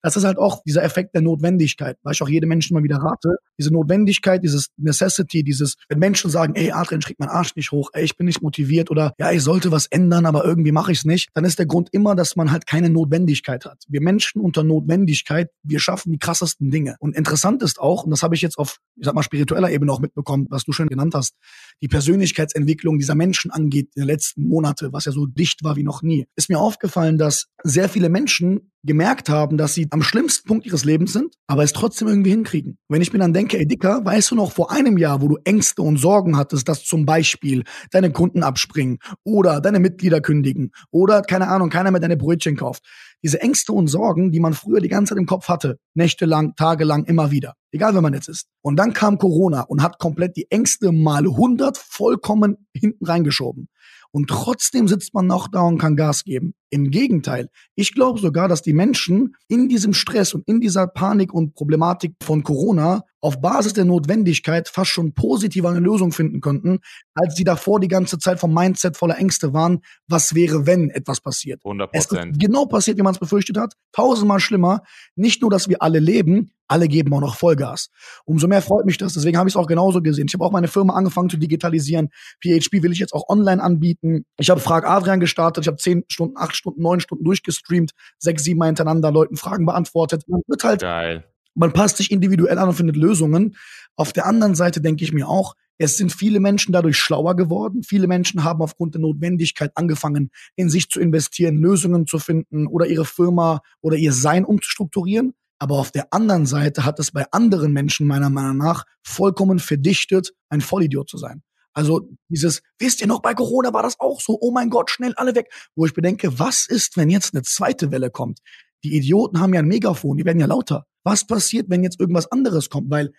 [0.02, 2.96] das ist halt auch dieser Effekt der Notwendigkeit weil ich auch jedem Menschen immer wieder
[2.96, 7.72] rate, diese Notwendigkeit, dieses Necessity, dieses, wenn Menschen sagen, ey, Adrian, schräg mein Arsch nicht
[7.72, 10.92] hoch, ey, ich bin nicht motiviert oder ja, ich sollte was ändern, aber irgendwie mache
[10.92, 13.84] ich es nicht, dann ist der Grund immer, dass man halt keine Notwendigkeit hat.
[13.88, 16.96] Wir Menschen unter Notwendigkeit, wir schaffen die krassesten Dinge.
[17.00, 19.92] Und interessant ist auch, und das habe ich jetzt auf, ich sag mal, spiritueller Ebene
[19.92, 21.34] auch mitbekommen, was du schon genannt hast,
[21.82, 25.82] die Persönlichkeitsentwicklung dieser Menschen angeht in den letzten Monate, was ja so dicht war wie
[25.82, 30.48] noch nie, ist mir aufgefallen, dass sehr viele Menschen gemerkt haben, dass sie am schlimmsten
[30.48, 32.78] Punkt ihres Lebens sind, aber es trotzdem irgendwie hinkriegen.
[32.88, 35.38] Wenn ich mir dann denke, ey Dicker, weißt du noch vor einem Jahr, wo du
[35.44, 41.22] Ängste und Sorgen hattest, dass zum Beispiel deine Kunden abspringen oder deine Mitglieder kündigen oder
[41.22, 42.84] keine Ahnung, keiner mehr deine Brötchen kauft.
[43.22, 47.04] Diese Ängste und Sorgen, die man früher die ganze Zeit im Kopf hatte, nächtelang, tagelang,
[47.04, 47.54] immer wieder.
[47.70, 48.46] Egal, wer man jetzt ist.
[48.62, 53.68] Und dann kam Corona und hat komplett die Ängste mal 100 vollkommen hinten reingeschoben
[54.12, 56.54] und trotzdem sitzt man noch da und kann Gas geben.
[56.70, 61.34] Im Gegenteil, ich glaube sogar, dass die Menschen in diesem Stress und in dieser Panik
[61.34, 66.78] und Problematik von Corona auf Basis der Notwendigkeit fast schon positiv eine Lösung finden könnten,
[67.14, 71.20] als sie davor die ganze Zeit vom Mindset voller Ängste waren, was wäre, wenn etwas
[71.20, 71.60] passiert.
[71.64, 73.74] 100 Es ist genau passiert, wie man es befürchtet hat.
[73.92, 74.82] Tausendmal schlimmer.
[75.16, 77.90] Nicht nur, dass wir alle leben, alle geben auch noch Vollgas.
[78.24, 79.12] Umso mehr freut mich das.
[79.14, 80.26] Deswegen habe ich es auch genauso gesehen.
[80.28, 82.10] Ich habe auch meine Firma angefangen zu digitalisieren.
[82.42, 84.24] PHP will ich jetzt auch online anbieten.
[84.38, 85.64] Ich habe Frag Adrian gestartet.
[85.64, 89.66] Ich habe zehn Stunden, acht Stunden, neun Stunden durchgestreamt, sechs, sieben Mal hintereinander Leuten Fragen
[89.66, 90.24] beantwortet.
[90.28, 91.24] Man wird halt, Geil.
[91.54, 93.56] man passt sich individuell an und findet Lösungen.
[93.96, 97.82] Auf der anderen Seite denke ich mir auch, es sind viele Menschen dadurch schlauer geworden.
[97.82, 102.86] Viele Menschen haben aufgrund der Notwendigkeit angefangen, in sich zu investieren, Lösungen zu finden oder
[102.86, 105.32] ihre Firma oder ihr Sein umzustrukturieren.
[105.58, 110.32] Aber auf der anderen Seite hat es bei anderen Menschen meiner Meinung nach vollkommen verdichtet,
[110.50, 111.42] ein Vollidiot zu sein.
[111.72, 115.14] Also dieses, wisst ihr noch, bei Corona war das auch so, oh mein Gott, schnell
[115.16, 115.52] alle weg.
[115.74, 118.40] Wo ich bedenke, was ist, wenn jetzt eine zweite Welle kommt?
[118.84, 120.86] Die Idioten haben ja ein Megafon, die werden ja lauter.
[121.04, 122.90] Was passiert, wenn jetzt irgendwas anderes kommt?
[122.90, 123.12] Weil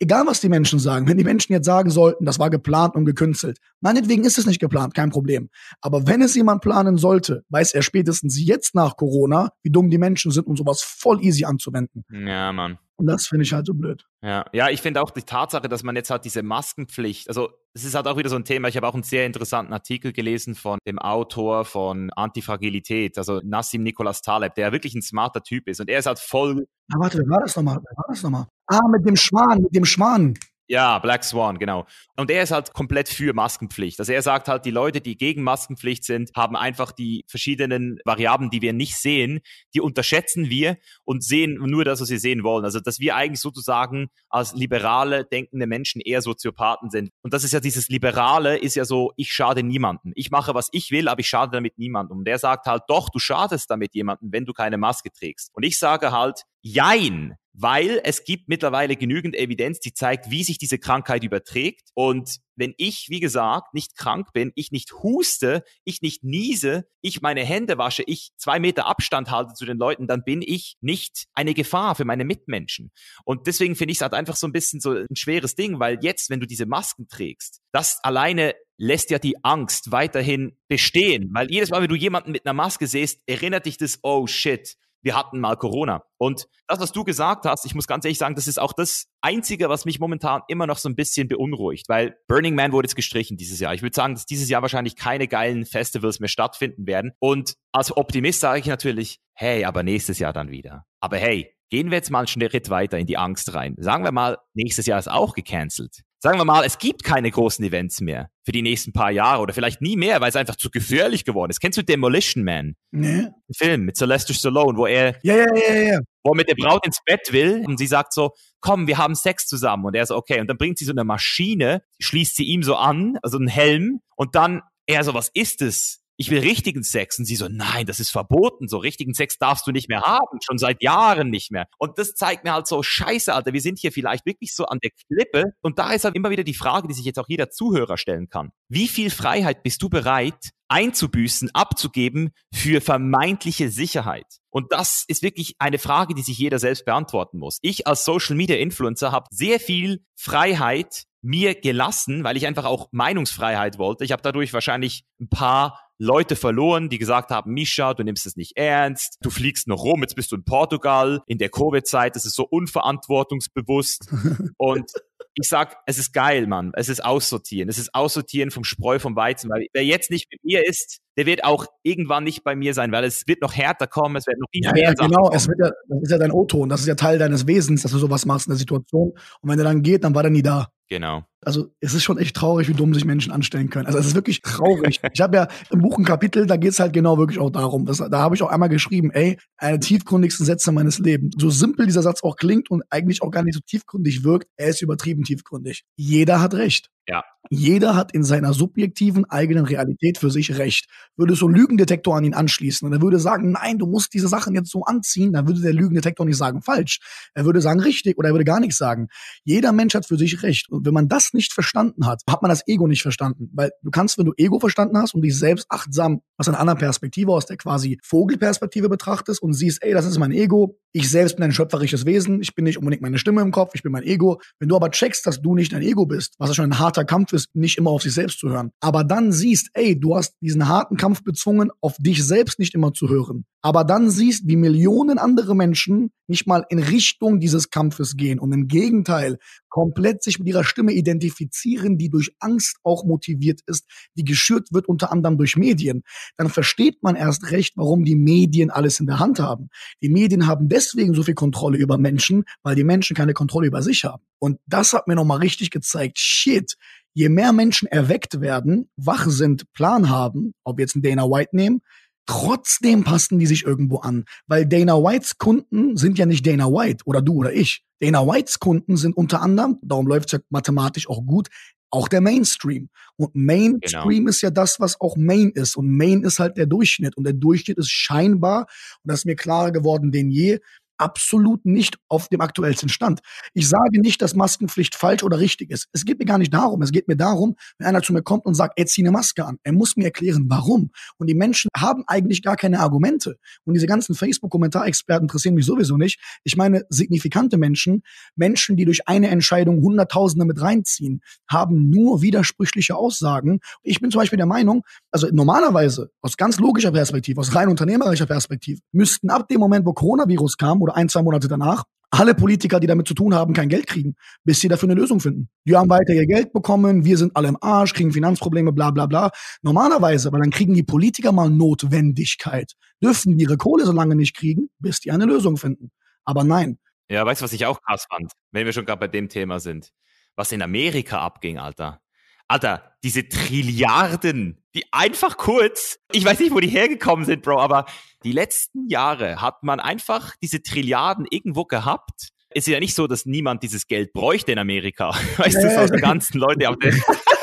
[0.00, 3.04] egal was die Menschen sagen, wenn die Menschen jetzt sagen sollten, das war geplant und
[3.04, 5.50] gekünstelt, meinetwegen ist es nicht geplant, kein Problem.
[5.80, 9.98] Aber wenn es jemand planen sollte, weiß er spätestens jetzt nach Corona, wie dumm die
[9.98, 12.04] Menschen sind, um sowas voll easy anzuwenden.
[12.10, 12.78] Ja, Mann.
[12.96, 14.04] Und das finde ich halt so blöd.
[14.22, 17.84] Ja, ja ich finde auch die Tatsache, dass man jetzt halt diese Maskenpflicht, also es
[17.84, 18.68] ist halt auch wieder so ein Thema.
[18.68, 23.82] Ich habe auch einen sehr interessanten Artikel gelesen von dem Autor von Antifragilität, also Nassim
[23.82, 25.80] Nicholas Taleb, der wirklich ein smarter Typ ist.
[25.80, 26.66] Und er ist halt voll.
[26.92, 27.76] Ah, warte, wer war das nochmal?
[27.76, 28.46] Wer war das nochmal?
[28.68, 30.34] Ah, mit dem Schwan, mit dem Schwan.
[30.66, 31.86] Ja, Black Swan, genau.
[32.16, 33.98] Und er ist halt komplett für Maskenpflicht.
[33.98, 38.48] Also er sagt halt, die Leute, die gegen Maskenpflicht sind, haben einfach die verschiedenen Variablen,
[38.48, 39.40] die wir nicht sehen,
[39.74, 42.64] die unterschätzen wir und sehen nur das, was wir sehen wollen.
[42.64, 47.10] Also dass wir eigentlich sozusagen als liberale, denkende Menschen eher Soziopathen sind.
[47.20, 50.12] Und das ist ja dieses Liberale, ist ja so, ich schade niemandem.
[50.14, 52.18] Ich mache, was ich will, aber ich schade damit niemandem.
[52.18, 55.50] Und der sagt halt, doch, du schadest damit jemandem, wenn du keine Maske trägst.
[55.52, 60.58] Und ich sage halt, jein, weil es gibt mittlerweile genügend Evidenz, die zeigt, wie sich
[60.58, 61.88] diese Krankheit überträgt.
[61.94, 67.22] Und wenn ich, wie gesagt, nicht krank bin, ich nicht huste, ich nicht niese, ich
[67.22, 71.26] meine Hände wasche, ich zwei Meter Abstand halte zu den Leuten, dann bin ich nicht
[71.32, 72.90] eine Gefahr für meine Mitmenschen.
[73.24, 75.98] Und deswegen finde ich es halt einfach so ein bisschen so ein schweres Ding, weil
[76.02, 81.30] jetzt, wenn du diese Masken trägst, das alleine lässt ja die Angst weiterhin bestehen.
[81.32, 84.76] Weil jedes Mal, wenn du jemanden mit einer Maske siehst, erinnert dich das, oh shit,
[85.04, 86.02] wir hatten mal Corona.
[86.16, 89.06] Und das, was du gesagt hast, ich muss ganz ehrlich sagen, das ist auch das
[89.20, 92.96] Einzige, was mich momentan immer noch so ein bisschen beunruhigt, weil Burning Man wurde jetzt
[92.96, 93.74] gestrichen dieses Jahr.
[93.74, 97.12] Ich würde sagen, dass dieses Jahr wahrscheinlich keine geilen Festivals mehr stattfinden werden.
[97.18, 100.86] Und als Optimist sage ich natürlich, hey, aber nächstes Jahr dann wieder.
[101.00, 103.76] Aber hey, gehen wir jetzt mal einen Schritt weiter in die Angst rein.
[103.78, 107.62] Sagen wir mal, nächstes Jahr ist auch gecancelt sagen wir mal, es gibt keine großen
[107.62, 110.70] Events mehr für die nächsten paar Jahre oder vielleicht nie mehr, weil es einfach zu
[110.70, 111.60] gefährlich geworden ist.
[111.60, 112.76] Kennst du Demolition Man?
[112.92, 113.26] Nee.
[113.26, 115.98] Ein Film mit Sylvester Stallone, wo er, Ja, ja, ja, ja.
[116.22, 118.30] wo er mit der Braut ins Bett will und sie sagt so,
[118.62, 119.84] komm, wir haben Sex zusammen.
[119.84, 120.40] Und er so, okay.
[120.40, 124.00] Und dann bringt sie so eine Maschine, schließt sie ihm so an, also einen Helm
[124.16, 126.03] und dann er so, was ist es?
[126.16, 127.18] Ich will richtigen Sex.
[127.18, 128.68] Und sie so, nein, das ist verboten.
[128.68, 130.38] So richtigen Sex darfst du nicht mehr haben.
[130.44, 131.66] Schon seit Jahren nicht mehr.
[131.78, 134.78] Und das zeigt mir halt so, scheiße, Alter, wir sind hier vielleicht wirklich so an
[134.82, 135.52] der Klippe.
[135.62, 138.28] Und da ist halt immer wieder die Frage, die sich jetzt auch jeder Zuhörer stellen
[138.28, 138.50] kann.
[138.68, 144.26] Wie viel Freiheit bist du bereit einzubüßen, abzugeben für vermeintliche Sicherheit?
[144.50, 147.58] Und das ist wirklich eine Frage, die sich jeder selbst beantworten muss.
[147.60, 152.88] Ich als Social Media Influencer habe sehr viel Freiheit mir gelassen, weil ich einfach auch
[152.92, 154.04] Meinungsfreiheit wollte.
[154.04, 158.36] Ich habe dadurch wahrscheinlich ein paar Leute verloren, die gesagt haben, Misha, du nimmst es
[158.36, 162.24] nicht ernst, du fliegst noch rum, jetzt bist du in Portugal, in der Covid-Zeit, das
[162.24, 164.08] ist so unverantwortungsbewusst.
[164.56, 164.90] und
[165.36, 166.72] ich sag, es ist geil, Mann.
[166.74, 167.68] Es ist aussortieren.
[167.68, 169.50] Es ist aussortieren vom Spreu vom Weizen.
[169.50, 172.92] Weil wer jetzt nicht mit mir ist, der wird auch irgendwann nicht bei mir sein,
[172.92, 175.22] weil es wird noch härter kommen, es wird noch viel Ja, mehr ja, Sachen genau.
[175.22, 175.36] kommen.
[175.36, 176.68] Es wird ja, das ist ja dein O-Ton.
[176.68, 179.10] Das ist ja Teil deines Wesens, dass du sowas machst in der Situation.
[179.40, 180.68] Und wenn er dann geht, dann war er nie da.
[180.88, 181.24] Genau.
[181.46, 183.86] Also es ist schon echt traurig, wie dumm sich Menschen anstellen können.
[183.86, 185.00] Also es ist wirklich traurig.
[185.12, 187.86] ich habe ja im Buch ein Kapitel, da geht es halt genau wirklich auch darum.
[187.86, 191.34] Das, da habe ich auch einmal geschrieben, ey, eine tiefgründigsten Sätze meines Lebens.
[191.38, 194.68] So simpel dieser Satz auch klingt und eigentlich auch gar nicht so tiefgründig wirkt, er
[194.68, 195.84] ist übertrieben tiefgründig.
[195.96, 196.90] Jeder hat recht.
[197.06, 197.22] Ja.
[197.50, 200.86] Jeder hat in seiner subjektiven eigenen Realität für sich recht.
[201.16, 204.28] Würde so ein Lügendetektor an ihn anschließen und er würde sagen, nein, du musst diese
[204.28, 207.00] Sachen jetzt so anziehen, dann würde der Lügendetektor nicht sagen falsch.
[207.34, 209.08] Er würde sagen richtig oder er würde gar nichts sagen.
[209.44, 210.70] Jeder Mensch hat für sich recht.
[210.70, 213.50] Und wenn man das nicht verstanden hat, hat man das Ego nicht verstanden.
[213.52, 216.78] Weil du kannst, wenn du Ego verstanden hast und dich selbst achtsam aus einer anderen
[216.78, 221.36] Perspektive, aus der quasi Vogelperspektive betrachtest und siehst, ey, das ist mein Ego, ich selbst
[221.36, 224.04] bin ein schöpferisches Wesen, ich bin nicht unbedingt meine Stimme im Kopf, ich bin mein
[224.04, 224.40] Ego.
[224.58, 227.04] Wenn du aber checkst, dass du nicht dein Ego bist, was ja schon ein harter
[227.04, 230.34] Kampf ist, nicht immer auf sich selbst zu hören, aber dann siehst, ey, du hast
[230.40, 234.56] diesen harten Kampf bezwungen, auf dich selbst nicht immer zu hören, aber dann siehst, wie
[234.56, 239.38] Millionen andere Menschen nicht mal in Richtung dieses Kampfes gehen und im Gegenteil
[239.70, 243.86] komplett sich mit ihrer Stimme identifizieren, die durch Angst auch motiviert ist,
[244.18, 246.02] die geschürt wird unter anderem durch Medien,
[246.36, 249.70] dann versteht man erst recht, warum die Medien alles in der Hand haben.
[250.02, 253.80] Die Medien haben deswegen so viel Kontrolle über Menschen, weil die Menschen keine Kontrolle über
[253.80, 254.24] sich haben.
[254.38, 256.76] Und das hat mir nochmal richtig gezeigt, shit,
[257.14, 261.56] je mehr Menschen erweckt werden, wach sind, Plan haben, ob wir jetzt einen Dana White
[261.56, 261.80] nehmen,
[262.26, 267.04] Trotzdem passen die sich irgendwo an, weil Dana Whites Kunden sind ja nicht Dana White
[267.04, 267.84] oder du oder ich.
[268.00, 271.48] Dana Whites Kunden sind unter anderem, darum läuft es ja mathematisch auch gut,
[271.94, 272.88] auch der Mainstream.
[273.16, 274.30] Und Mainstream genau.
[274.30, 275.76] ist ja das, was auch Main ist.
[275.76, 277.16] Und Main ist halt der Durchschnitt.
[277.16, 278.66] Und der Durchschnitt ist scheinbar,
[279.02, 280.58] und das ist mir klarer geworden denn je,
[280.98, 283.20] absolut nicht auf dem aktuellsten Stand.
[283.52, 285.88] Ich sage nicht, dass Maskenpflicht falsch oder richtig ist.
[285.92, 286.82] Es geht mir gar nicht darum.
[286.82, 289.44] Es geht mir darum, wenn einer zu mir kommt und sagt, er zieht eine Maske
[289.44, 289.58] an.
[289.62, 290.90] Er muss mir erklären, warum.
[291.18, 293.38] Und die Menschen haben eigentlich gar keine Argumente.
[293.64, 296.20] Und diese ganzen Facebook-Kommentarexperten interessieren mich sowieso nicht.
[296.44, 298.02] Ich meine, signifikante Menschen,
[298.36, 303.60] Menschen, die durch eine Entscheidung Hunderttausende mit reinziehen, haben nur widersprüchliche Aussagen.
[303.82, 308.26] Ich bin zum Beispiel der Meinung, also normalerweise, aus ganz logischer Perspektive, aus rein unternehmerischer
[308.26, 312.78] Perspektive, müssten ab dem Moment, wo Coronavirus kam, oder ein, zwei Monate danach, alle Politiker,
[312.78, 315.48] die damit zu tun haben, kein Geld kriegen, bis sie dafür eine Lösung finden.
[315.66, 319.06] Die haben weiter ihr Geld bekommen, wir sind alle im Arsch, kriegen Finanzprobleme, bla bla
[319.06, 319.30] bla.
[319.62, 324.36] Normalerweise, weil dann kriegen die Politiker mal Notwendigkeit, dürfen die ihre Kohle so lange nicht
[324.36, 325.90] kriegen, bis die eine Lösung finden.
[326.24, 326.78] Aber nein.
[327.08, 329.58] Ja, weißt du, was ich auch krass fand, wenn wir schon gerade bei dem Thema
[329.58, 329.90] sind?
[330.36, 332.00] Was in Amerika abging, Alter.
[332.48, 337.86] Alter, diese Trilliarden, die einfach kurz, ich weiß nicht, wo die hergekommen sind, Bro, aber
[338.22, 342.28] die letzten Jahre hat man einfach diese Trilliarden irgendwo gehabt.
[342.50, 345.10] Es ist ja nicht so, dass niemand dieses Geld bräuchte in Amerika.
[345.36, 346.92] Weißt du, so die ganzen Leute auf der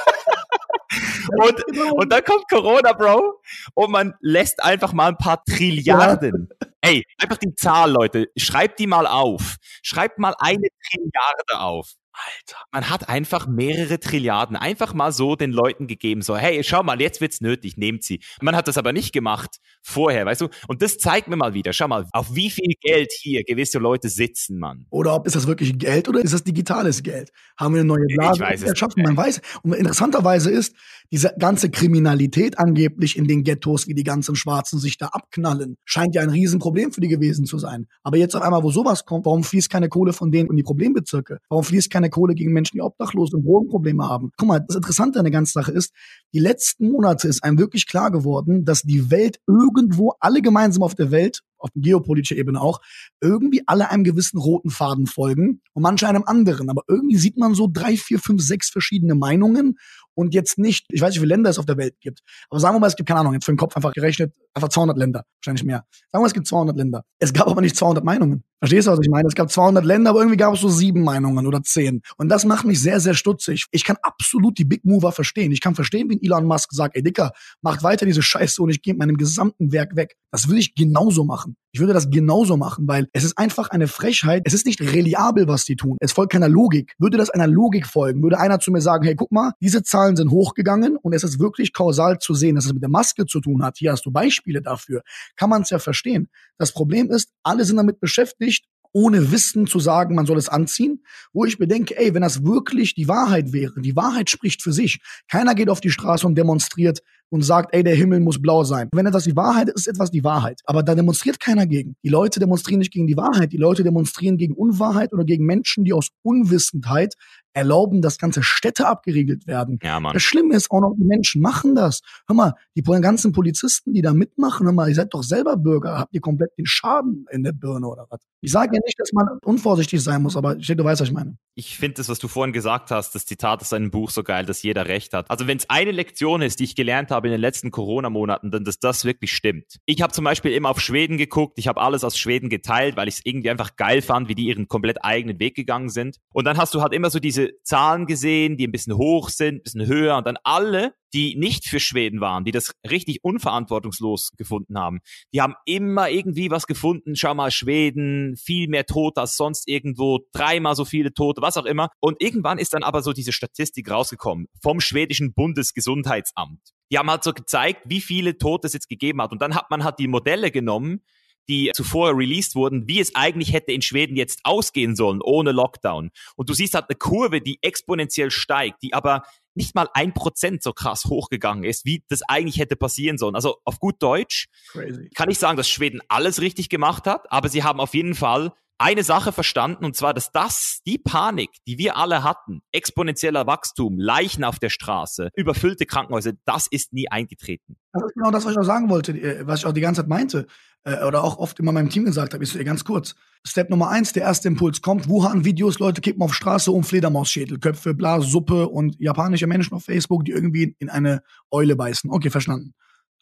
[1.38, 3.42] und, und dann kommt Corona, Bro,
[3.74, 6.50] und man lässt einfach mal ein paar Trilliarden.
[6.50, 6.68] Ja.
[6.82, 8.28] Ey, einfach die Zahl, Leute.
[8.36, 9.58] Schreibt die mal auf.
[9.84, 11.94] Schreibt mal eine Trilliarde auf.
[12.14, 16.84] Alter, man hat einfach mehrere Trilliarden einfach mal so den Leuten gegeben, so, hey, schau
[16.84, 18.20] mal, jetzt wird's nötig, nehmt sie.
[18.42, 20.50] Man hat das aber nicht gemacht vorher, weißt du?
[20.68, 24.10] Und das zeigt mir mal wieder, schau mal, auf wie viel Geld hier gewisse Leute
[24.10, 24.86] sitzen, Mann.
[24.90, 27.32] Oder ob ist das wirklich Geld oder ist das digitales Geld?
[27.58, 29.04] Haben wir eine neue Blase erschaffen?
[29.04, 29.42] Man weiß.
[29.64, 30.76] Und interessanterweise ist,
[31.12, 36.16] diese ganze Kriminalität angeblich in den Ghettos, wie die ganzen Schwarzen sich da abknallen, scheint
[36.16, 37.88] ja ein Riesenproblem für die gewesen zu sein.
[38.04, 40.64] Aber jetzt auf einmal, wo sowas kommt, warum fließt keine Kohle von denen in die
[40.64, 41.40] Problembezirke?
[41.50, 44.32] Warum fließt keine Kohle gegen Menschen, die obdachlos und Drogenprobleme haben?
[44.38, 45.94] Guck mal, das Interessante an der ganzen Sache ist,
[46.34, 50.96] die letzten Monate ist einem wirklich klar geworden, dass die Welt irgendwo, alle gemeinsam auf
[50.96, 52.82] der Welt, auf geopolitischer Ebene auch,
[53.22, 56.70] irgendwie alle einem gewissen roten Faden folgen und manche einem anderen.
[56.70, 59.78] Aber irgendwie sieht man so drei, vier, fünf, sechs verschiedene Meinungen
[60.14, 62.60] und jetzt nicht, ich weiß nicht, wie viele Länder es auf der Welt gibt, aber
[62.60, 64.98] sagen wir mal, es gibt keine Ahnung, jetzt für den Kopf einfach gerechnet, einfach 200
[64.98, 65.86] Länder, wahrscheinlich mehr.
[65.90, 67.04] Sagen wir mal, es gibt 200 Länder.
[67.20, 68.44] Es gab aber nicht 200 Meinungen.
[68.62, 69.28] Verstehst du, was ich meine?
[69.28, 72.04] Es gab 200 Länder, aber irgendwie gab es so sieben Meinungen oder zehn.
[72.18, 73.66] Und das macht mich sehr, sehr stutzig.
[73.72, 75.52] Ich kann absolut die Big Mover verstehen.
[75.52, 77.32] Ich kann verstehen, wie Elon Musk sagt, ey Dicker,
[77.64, 80.16] macht weiter diese Scheiße und ich gehe mit meinem gesamten Werk weg.
[80.30, 81.56] Das würde ich genauso machen.
[81.74, 84.44] Ich würde das genauso machen, weil es ist einfach eine Frechheit.
[84.46, 85.98] Es ist nicht reliabel, was die tun.
[86.00, 86.94] Es folgt keiner Logik.
[87.00, 90.16] Würde das einer Logik folgen, würde einer zu mir sagen, hey, guck mal, diese Zahlen
[90.16, 93.40] sind hochgegangen und es ist wirklich kausal zu sehen, dass es mit der Maske zu
[93.40, 93.78] tun hat.
[93.78, 95.02] Hier hast du Beispiele dafür.
[95.36, 96.30] Kann man es ja verstehen.
[96.58, 98.51] Das Problem ist, alle sind damit beschäftigt,
[98.94, 102.94] ohne Wissen zu sagen, man soll es anziehen, wo ich bedenke, ey, wenn das wirklich
[102.94, 105.00] die Wahrheit wäre, die Wahrheit spricht für sich.
[105.30, 108.90] Keiner geht auf die Straße und demonstriert, und sagt, ey, der Himmel muss blau sein.
[108.94, 110.62] Wenn etwas die Wahrheit ist, ist etwas die Wahrheit.
[110.66, 111.96] Aber da demonstriert keiner gegen.
[112.04, 113.54] Die Leute demonstrieren nicht gegen die Wahrheit.
[113.54, 117.16] Die Leute demonstrieren gegen Unwahrheit oder gegen Menschen, die aus Unwissendheit
[117.54, 119.80] erlauben, dass ganze Städte abgeriegelt werden.
[119.84, 120.14] Ja, Mann.
[120.14, 122.02] Das Schlimme ist auch noch, die Menschen machen das.
[122.28, 125.98] Hör mal, die ganzen Polizisten, die da mitmachen, hör mal, ihr seid doch selber Bürger,
[125.98, 128.22] habt ihr komplett den Schaden in der Birne oder was?
[128.42, 131.10] Ich sage ja nicht, dass man unvorsichtig sein muss, aber ich denke, du weißt, was
[131.10, 131.38] ich meine.
[131.56, 134.46] Ich finde das, was du vorhin gesagt hast, das Zitat aus deinem Buch so geil,
[134.46, 135.30] dass jeder Recht hat.
[135.30, 138.80] Also wenn es eine Lektion ist, die ich gelernt habe in den letzten Corona-Monaten, dass
[138.80, 139.80] das wirklich stimmt.
[139.86, 143.08] Ich habe zum Beispiel immer auf Schweden geguckt, ich habe alles aus Schweden geteilt, weil
[143.08, 146.18] ich es irgendwie einfach geil fand, wie die ihren komplett eigenen Weg gegangen sind.
[146.34, 149.58] Und dann hast du halt immer so diese Zahlen gesehen, die ein bisschen hoch sind,
[149.58, 154.32] ein bisschen höher und dann alle, die nicht für Schweden waren, die das richtig unverantwortungslos
[154.38, 155.00] gefunden haben,
[155.34, 157.16] die haben immer irgendwie was gefunden.
[157.16, 161.66] Schau mal, Schweden, viel mehr Tote als sonst irgendwo, dreimal so viele Tote, was auch
[161.66, 161.90] immer.
[162.00, 166.62] Und irgendwann ist dann aber so diese Statistik rausgekommen vom schwedischen Bundesgesundheitsamt.
[166.92, 169.32] Die haben halt so gezeigt, wie viele Tote es jetzt gegeben hat.
[169.32, 171.02] Und dann hat man halt die Modelle genommen,
[171.50, 176.12] die zuvor released wurden, wie es eigentlich hätte in Schweden jetzt ausgehen sollen ohne Lockdown.
[176.36, 179.24] Und du siehst halt eine Kurve, die exponentiell steigt, die aber
[179.54, 183.36] nicht mal ein Prozent so krass hochgegangen ist, wie das eigentlich hätte passieren sollen.
[183.36, 185.10] Also auf gut Deutsch Crazy.
[185.14, 188.54] kann ich sagen, dass Schweden alles richtig gemacht hat, aber sie haben auf jeden Fall
[188.82, 194.00] eine Sache verstanden, und zwar, dass das, die Panik, die wir alle hatten, exponentieller Wachstum,
[194.00, 197.78] Leichen auf der Straße, überfüllte Krankenhäuser, das ist nie eingetreten.
[197.94, 200.02] Das ist genau das, was ich auch sagen wollte, äh, was ich auch die ganze
[200.02, 200.48] Zeit meinte,
[200.84, 202.46] äh, oder auch oft immer meinem Team gesagt habe.
[202.46, 203.16] So, ganz kurz.
[203.46, 207.94] Step Nummer eins, der erste Impuls kommt, Wuhan-Videos, Leute kippen auf Straße um Fledermausschädel, Köpfe,
[207.94, 211.22] Blas, Suppe und japanische Menschen auf Facebook, die irgendwie in eine
[211.52, 212.10] Eule beißen.
[212.10, 212.74] Okay, verstanden.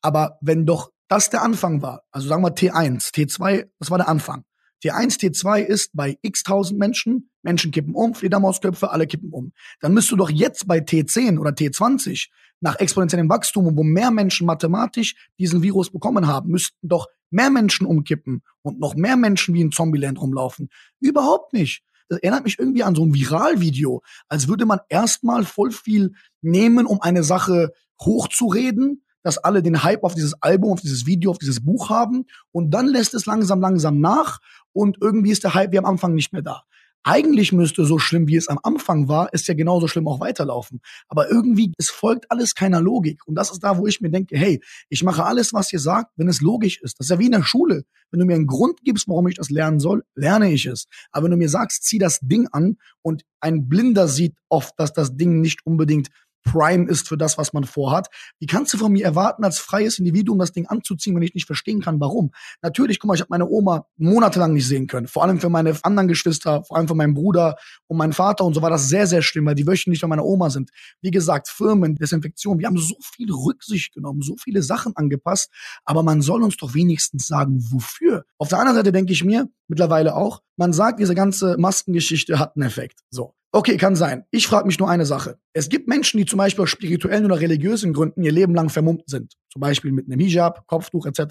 [0.01, 4.07] Aber wenn doch das der Anfang war, also sagen wir T1, T2, das war der
[4.07, 4.43] Anfang.
[4.83, 9.51] T1, T2 ist bei x tausend Menschen, Menschen kippen um, Fledermausköpfe, alle kippen um.
[9.81, 12.29] Dann müsst du doch jetzt bei T10 oder T20
[12.61, 17.85] nach exponentiellem Wachstum, wo mehr Menschen mathematisch diesen Virus bekommen haben, müssten doch mehr Menschen
[17.85, 20.69] umkippen und noch mehr Menschen wie in Zombieland rumlaufen.
[20.99, 21.83] Überhaupt nicht.
[22.09, 26.85] Das erinnert mich irgendwie an so ein Viralvideo, als würde man erstmal voll viel nehmen,
[26.85, 27.71] um eine Sache
[28.01, 32.25] hochzureden, dass alle den Hype auf dieses Album, auf dieses Video, auf dieses Buch haben
[32.51, 34.39] und dann lässt es langsam, langsam nach
[34.73, 36.63] und irgendwie ist der Hype wie am Anfang nicht mehr da.
[37.03, 40.81] Eigentlich müsste so schlimm, wie es am Anfang war, ist ja genauso schlimm auch weiterlaufen.
[41.07, 43.25] Aber irgendwie, es folgt alles keiner Logik.
[43.25, 46.11] Und das ist da, wo ich mir denke, hey, ich mache alles, was ihr sagt,
[46.17, 46.99] wenn es logisch ist.
[46.99, 47.85] Das ist ja wie in der Schule.
[48.11, 50.87] Wenn du mir einen Grund gibst, warum ich das lernen soll, lerne ich es.
[51.11, 54.91] Aber wenn du mir sagst, zieh das Ding an und ein Blinder sieht oft, dass
[54.91, 56.09] das Ding nicht unbedingt
[56.43, 58.07] Prime ist für das, was man vorhat.
[58.39, 61.45] Wie kannst du von mir erwarten, als freies Individuum das Ding anzuziehen, wenn ich nicht
[61.45, 62.31] verstehen kann, warum?
[62.61, 65.07] Natürlich, guck mal, ich habe meine Oma monatelang nicht sehen können.
[65.07, 67.55] Vor allem für meine anderen Geschwister, vor allem für meinen Bruder
[67.87, 70.25] und meinen Vater und so war das sehr, sehr schlimm, weil die wöchentlich bei meiner
[70.25, 70.71] Oma sind.
[71.01, 75.51] Wie gesagt, Firmen, Desinfektion, wir haben so viel Rücksicht genommen, so viele Sachen angepasst,
[75.85, 78.25] aber man soll uns doch wenigstens sagen, wofür.
[78.37, 82.55] Auf der anderen Seite denke ich mir mittlerweile auch, man sagt, diese ganze Maskengeschichte hat
[82.55, 82.99] einen Effekt.
[83.09, 83.33] So.
[83.51, 84.25] Okay, kann sein.
[84.29, 85.39] Ich frage mich nur eine Sache.
[85.53, 89.09] Es gibt Menschen, die zum Beispiel aus spirituellen oder religiösen Gründen ihr Leben lang vermummt
[89.09, 89.33] sind.
[89.51, 91.21] Zum Beispiel mit einem Hijab, Kopftuch etc.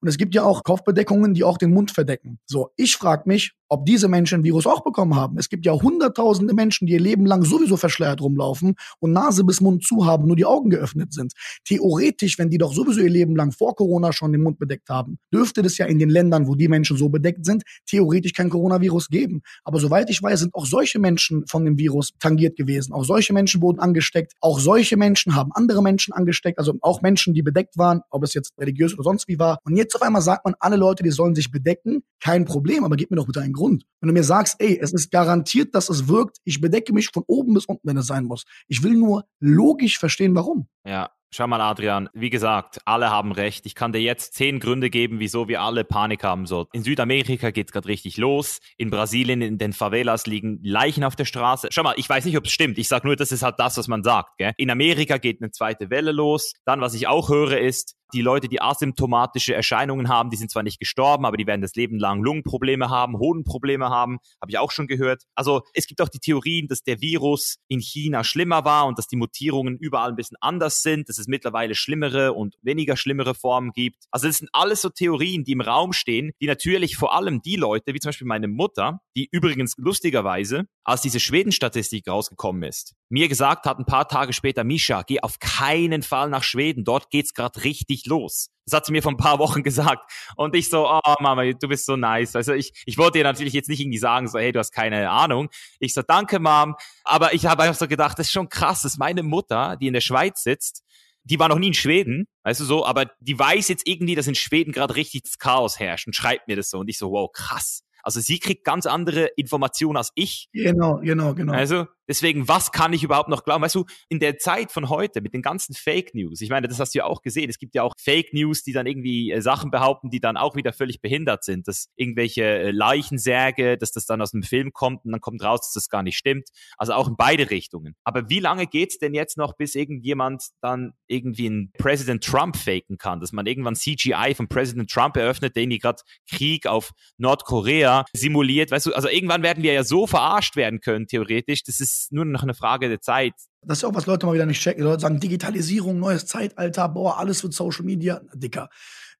[0.00, 2.38] Und es gibt ja auch Kopfbedeckungen, die auch den Mund verdecken.
[2.46, 5.38] So, ich frage mich, ob diese Menschen Virus auch bekommen haben.
[5.38, 9.60] Es gibt ja hunderttausende Menschen, die ihr Leben lang sowieso verschleiert rumlaufen und Nase bis
[9.60, 11.32] Mund zu haben, nur die Augen geöffnet sind.
[11.64, 15.18] Theoretisch, wenn die doch sowieso ihr Leben lang vor Corona schon den Mund bedeckt haben,
[15.32, 19.08] dürfte das ja in den Ländern, wo die Menschen so bedeckt sind, theoretisch kein Coronavirus
[19.08, 19.42] geben.
[19.64, 22.92] Aber soweit ich weiß, sind auch solche Menschen von dem Virus tangiert gewesen.
[22.92, 24.34] Auch solche Menschen wurden angesteckt.
[24.40, 26.58] Auch solche Menschen haben andere Menschen angesteckt.
[26.58, 29.58] Also auch Menschen, die bedeckt waren, ob es jetzt religiös oder sonst wie war.
[29.64, 32.02] Und jetzt auf einmal sagt man, alle Leute, die sollen sich bedecken.
[32.20, 33.84] Kein Problem, aber gib mir doch bitte einen Grund.
[34.00, 37.24] Wenn du mir sagst, ey, es ist garantiert, dass es wirkt, ich bedecke mich von
[37.26, 38.44] oben bis unten, wenn es sein muss.
[38.68, 40.68] Ich will nur logisch verstehen, warum.
[40.84, 43.66] Ja, Schau mal, Adrian, wie gesagt, alle haben recht.
[43.66, 46.70] Ich kann dir jetzt zehn Gründe geben, wieso wir alle Panik haben sollten.
[46.72, 48.60] In Südamerika geht's gerade richtig los.
[48.76, 51.68] In Brasilien, in den Favelas liegen Leichen auf der Straße.
[51.72, 52.78] Schau mal, ich weiß nicht, ob es stimmt.
[52.78, 54.38] Ich sag nur, das ist halt das, was man sagt.
[54.38, 54.52] Gell?
[54.56, 56.54] In Amerika geht eine zweite Welle los.
[56.64, 60.62] Dann, was ich auch höre, ist, die Leute, die asymptomatische Erscheinungen haben, die sind zwar
[60.62, 64.70] nicht gestorben, aber die werden das Leben lang Lungenprobleme haben, Hodenprobleme haben, habe ich auch
[64.70, 65.24] schon gehört.
[65.34, 69.06] Also es gibt auch die Theorien, dass der Virus in China schlimmer war und dass
[69.06, 73.72] die Mutierungen überall ein bisschen anders sind, dass es mittlerweile schlimmere und weniger schlimmere Formen
[73.72, 74.04] gibt.
[74.10, 77.56] Also das sind alles so Theorien, die im Raum stehen, die natürlich vor allem die
[77.56, 83.28] Leute, wie zum Beispiel meine Mutter, die übrigens lustigerweise, als diese Schweden-Statistik rausgekommen ist, mir
[83.28, 87.34] gesagt hat ein paar Tage später, Misha, geh auf keinen Fall nach Schweden, dort geht's
[87.34, 88.50] gerade richtig los.
[88.64, 90.08] Das hat sie mir vor ein paar Wochen gesagt.
[90.36, 92.36] Und ich so, oh Mama, du bist so nice.
[92.36, 95.10] Also ich, ich wollte ihr natürlich jetzt nicht irgendwie sagen, so, hey, du hast keine
[95.10, 95.48] Ahnung.
[95.80, 96.76] Ich so, danke, Mom.
[97.02, 99.92] Aber ich habe einfach so gedacht, das ist schon krass, dass meine Mutter, die in
[99.92, 100.84] der Schweiz sitzt,
[101.24, 104.28] die war noch nie in Schweden, weißt du so, aber die weiß jetzt irgendwie, dass
[104.28, 107.10] in Schweden gerade richtig das Chaos herrscht und schreibt mir das so und ich so,
[107.10, 107.82] wow, krass.
[108.06, 110.48] Also sie kriegt ganz andere Informationen als ich.
[110.52, 111.52] Genau, genau, genau.
[111.52, 113.62] Also deswegen, was kann ich überhaupt noch glauben?
[113.62, 116.80] Weißt du, in der Zeit von heute mit den ganzen Fake News, ich meine, das
[116.80, 119.40] hast du ja auch gesehen, es gibt ja auch Fake News, die dann irgendwie äh,
[119.40, 124.06] Sachen behaupten, die dann auch wieder völlig behindert sind, dass irgendwelche äh, Leichensärge, dass das
[124.06, 126.48] dann aus einem Film kommt und dann kommt raus, dass das gar nicht stimmt.
[126.76, 127.94] Also auch in beide Richtungen.
[128.04, 132.98] Aber wie lange geht's denn jetzt noch, bis irgendjemand dann irgendwie einen President Trump faken
[132.98, 138.04] kann, dass man irgendwann CGI von President Trump eröffnet, den die gerade Krieg auf Nordkorea
[138.12, 138.70] simuliert.
[138.70, 141.62] Weißt du, also irgendwann werden wir ja so verarscht werden können, theoretisch.
[141.64, 143.34] Das ist nur noch eine Frage der Zeit.
[143.62, 144.82] Das ist auch, was Leute mal wieder nicht checken.
[144.82, 148.20] Die Leute sagen, Digitalisierung, neues Zeitalter, boah, alles wird Social Media.
[148.34, 148.68] Dicker.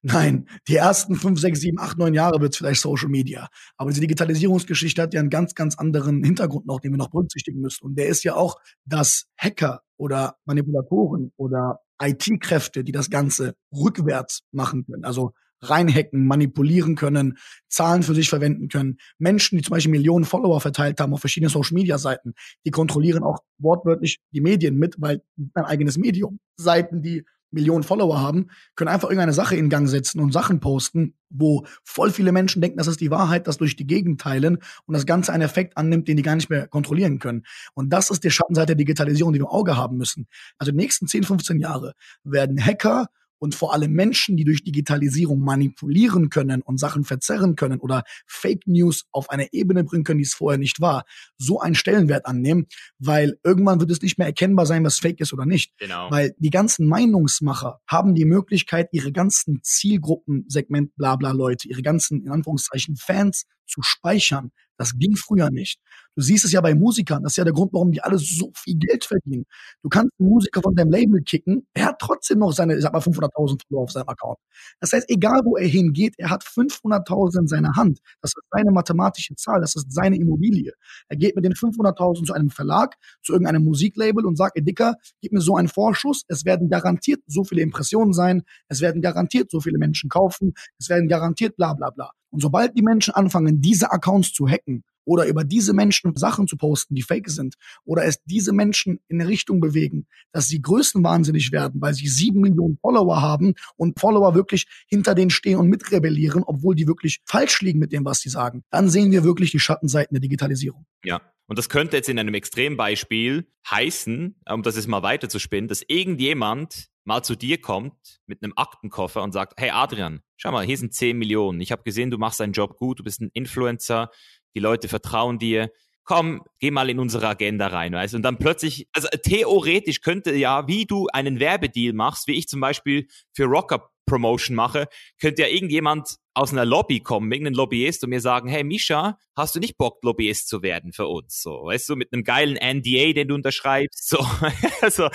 [0.03, 3.49] Nein, die ersten fünf, sechs, sieben, acht, neun Jahre wird es vielleicht Social Media.
[3.77, 7.59] Aber diese Digitalisierungsgeschichte hat ja einen ganz, ganz anderen Hintergrund noch, den wir noch berücksichtigen
[7.59, 7.83] müssen.
[7.83, 14.41] Und der ist ja auch, dass Hacker oder Manipulatoren oder IT-Kräfte, die das Ganze rückwärts
[14.51, 15.03] machen können.
[15.03, 17.37] Also reinhacken, manipulieren können,
[17.67, 18.97] Zahlen für sich verwenden können.
[19.17, 22.33] Menschen, die zum Beispiel Millionen Follower verteilt haben auf verschiedenen Social-Media-Seiten,
[22.65, 25.21] die kontrollieren auch wortwörtlich die Medien mit, weil
[25.53, 26.39] ein eigenes Medium.
[26.57, 31.15] Seiten, die Millionen Follower haben, können einfach irgendeine Sache in Gang setzen und Sachen posten,
[31.29, 34.93] wo voll viele Menschen denken, das ist die Wahrheit, das durch die Gegend teilen und
[34.93, 37.43] das Ganze einen Effekt annimmt, den die gar nicht mehr kontrollieren können.
[37.73, 40.27] Und das ist die Schattenseite der Digitalisierung, die wir im Auge haben müssen.
[40.57, 41.93] Also die nächsten 10, 15 Jahre
[42.23, 43.07] werden Hacker
[43.39, 48.67] und vor allem Menschen, die durch Digitalisierung manipulieren können und Sachen verzerren können oder Fake
[48.67, 51.05] News auf eine Ebene bringen können, die es vorher nicht war,
[51.37, 52.67] so einen Stellenwert annehmen,
[52.99, 55.77] weil irgendwann wird es nicht mehr erkennbar sein, was Fake ist oder nicht.
[55.77, 56.09] Genau.
[56.11, 62.23] Weil die ganzen Meinungsmacher haben die Möglichkeit, ihre ganzen Zielgruppensegment, bla bla Leute, ihre ganzen,
[62.23, 64.51] in Anführungszeichen, Fans zu speichern.
[64.77, 65.79] Das ging früher nicht.
[66.17, 67.21] Du siehst es ja bei Musikern.
[67.21, 69.45] Das ist ja der Grund, warum die alle so viel Geld verdienen.
[69.83, 71.67] Du kannst einen Musiker von deinem Label kicken.
[71.75, 74.39] Er hat trotzdem noch seine, ich sag mal, 500.000 Follower auf seinem Account.
[74.79, 77.99] Das heißt, egal wo er hingeht, er hat 500.000 in seiner Hand.
[78.19, 79.61] Das ist seine mathematische Zahl.
[79.61, 80.73] Das ist seine Immobilie.
[81.07, 84.95] Er geht mit den 500.000 zu einem Verlag, zu irgendeinem Musiklabel und sagt, ey Dicker,
[85.21, 86.23] gib mir so einen Vorschuss.
[86.29, 88.41] Es werden garantiert so viele Impressionen sein.
[88.69, 90.55] Es werden garantiert so viele Menschen kaufen.
[90.79, 92.09] Es werden garantiert bla, bla, bla.
[92.31, 96.57] Und sobald die Menschen anfangen, diese Accounts zu hacken, oder über diese Menschen Sachen zu
[96.57, 97.55] posten, die fake sind,
[97.85, 102.41] oder es diese Menschen in eine Richtung bewegen, dass sie größenwahnsinnig werden, weil sie sieben
[102.41, 107.61] Millionen Follower haben und Follower wirklich hinter denen stehen und mitrebellieren, obwohl die wirklich falsch
[107.61, 110.85] liegen mit dem, was sie sagen, dann sehen wir wirklich die Schattenseiten der Digitalisierung.
[111.03, 111.21] Ja.
[111.49, 116.89] Und das könnte jetzt in einem Extrembeispiel heißen, um das jetzt mal weiterzuspinnen, dass irgendjemand
[117.07, 120.93] mal zu dir kommt mit einem Aktenkoffer und sagt, hey Adrian, schau mal, hier sind
[120.93, 121.61] 10 Millionen.
[121.61, 124.11] Ich habe gesehen, du machst deinen Job gut, du bist ein Influencer,
[124.57, 125.71] die Leute vertrauen dir.
[126.03, 130.67] Komm, geh mal in unsere Agenda rein, weißt Und dann plötzlich, also theoretisch könnte ja,
[130.67, 134.87] wie du einen Werbedeal machst, wie ich zum Beispiel für Rocker Promotion mache,
[135.19, 139.55] könnte ja irgendjemand aus einer Lobby kommen, irgendein Lobbyist und mir sagen, hey Misha, hast
[139.55, 141.41] du nicht Bock, Lobbyist zu werden für uns?
[141.41, 144.07] So, weißt du, mit einem geilen NDA, den du unterschreibst.
[144.07, 144.25] So,
[144.81, 145.09] also,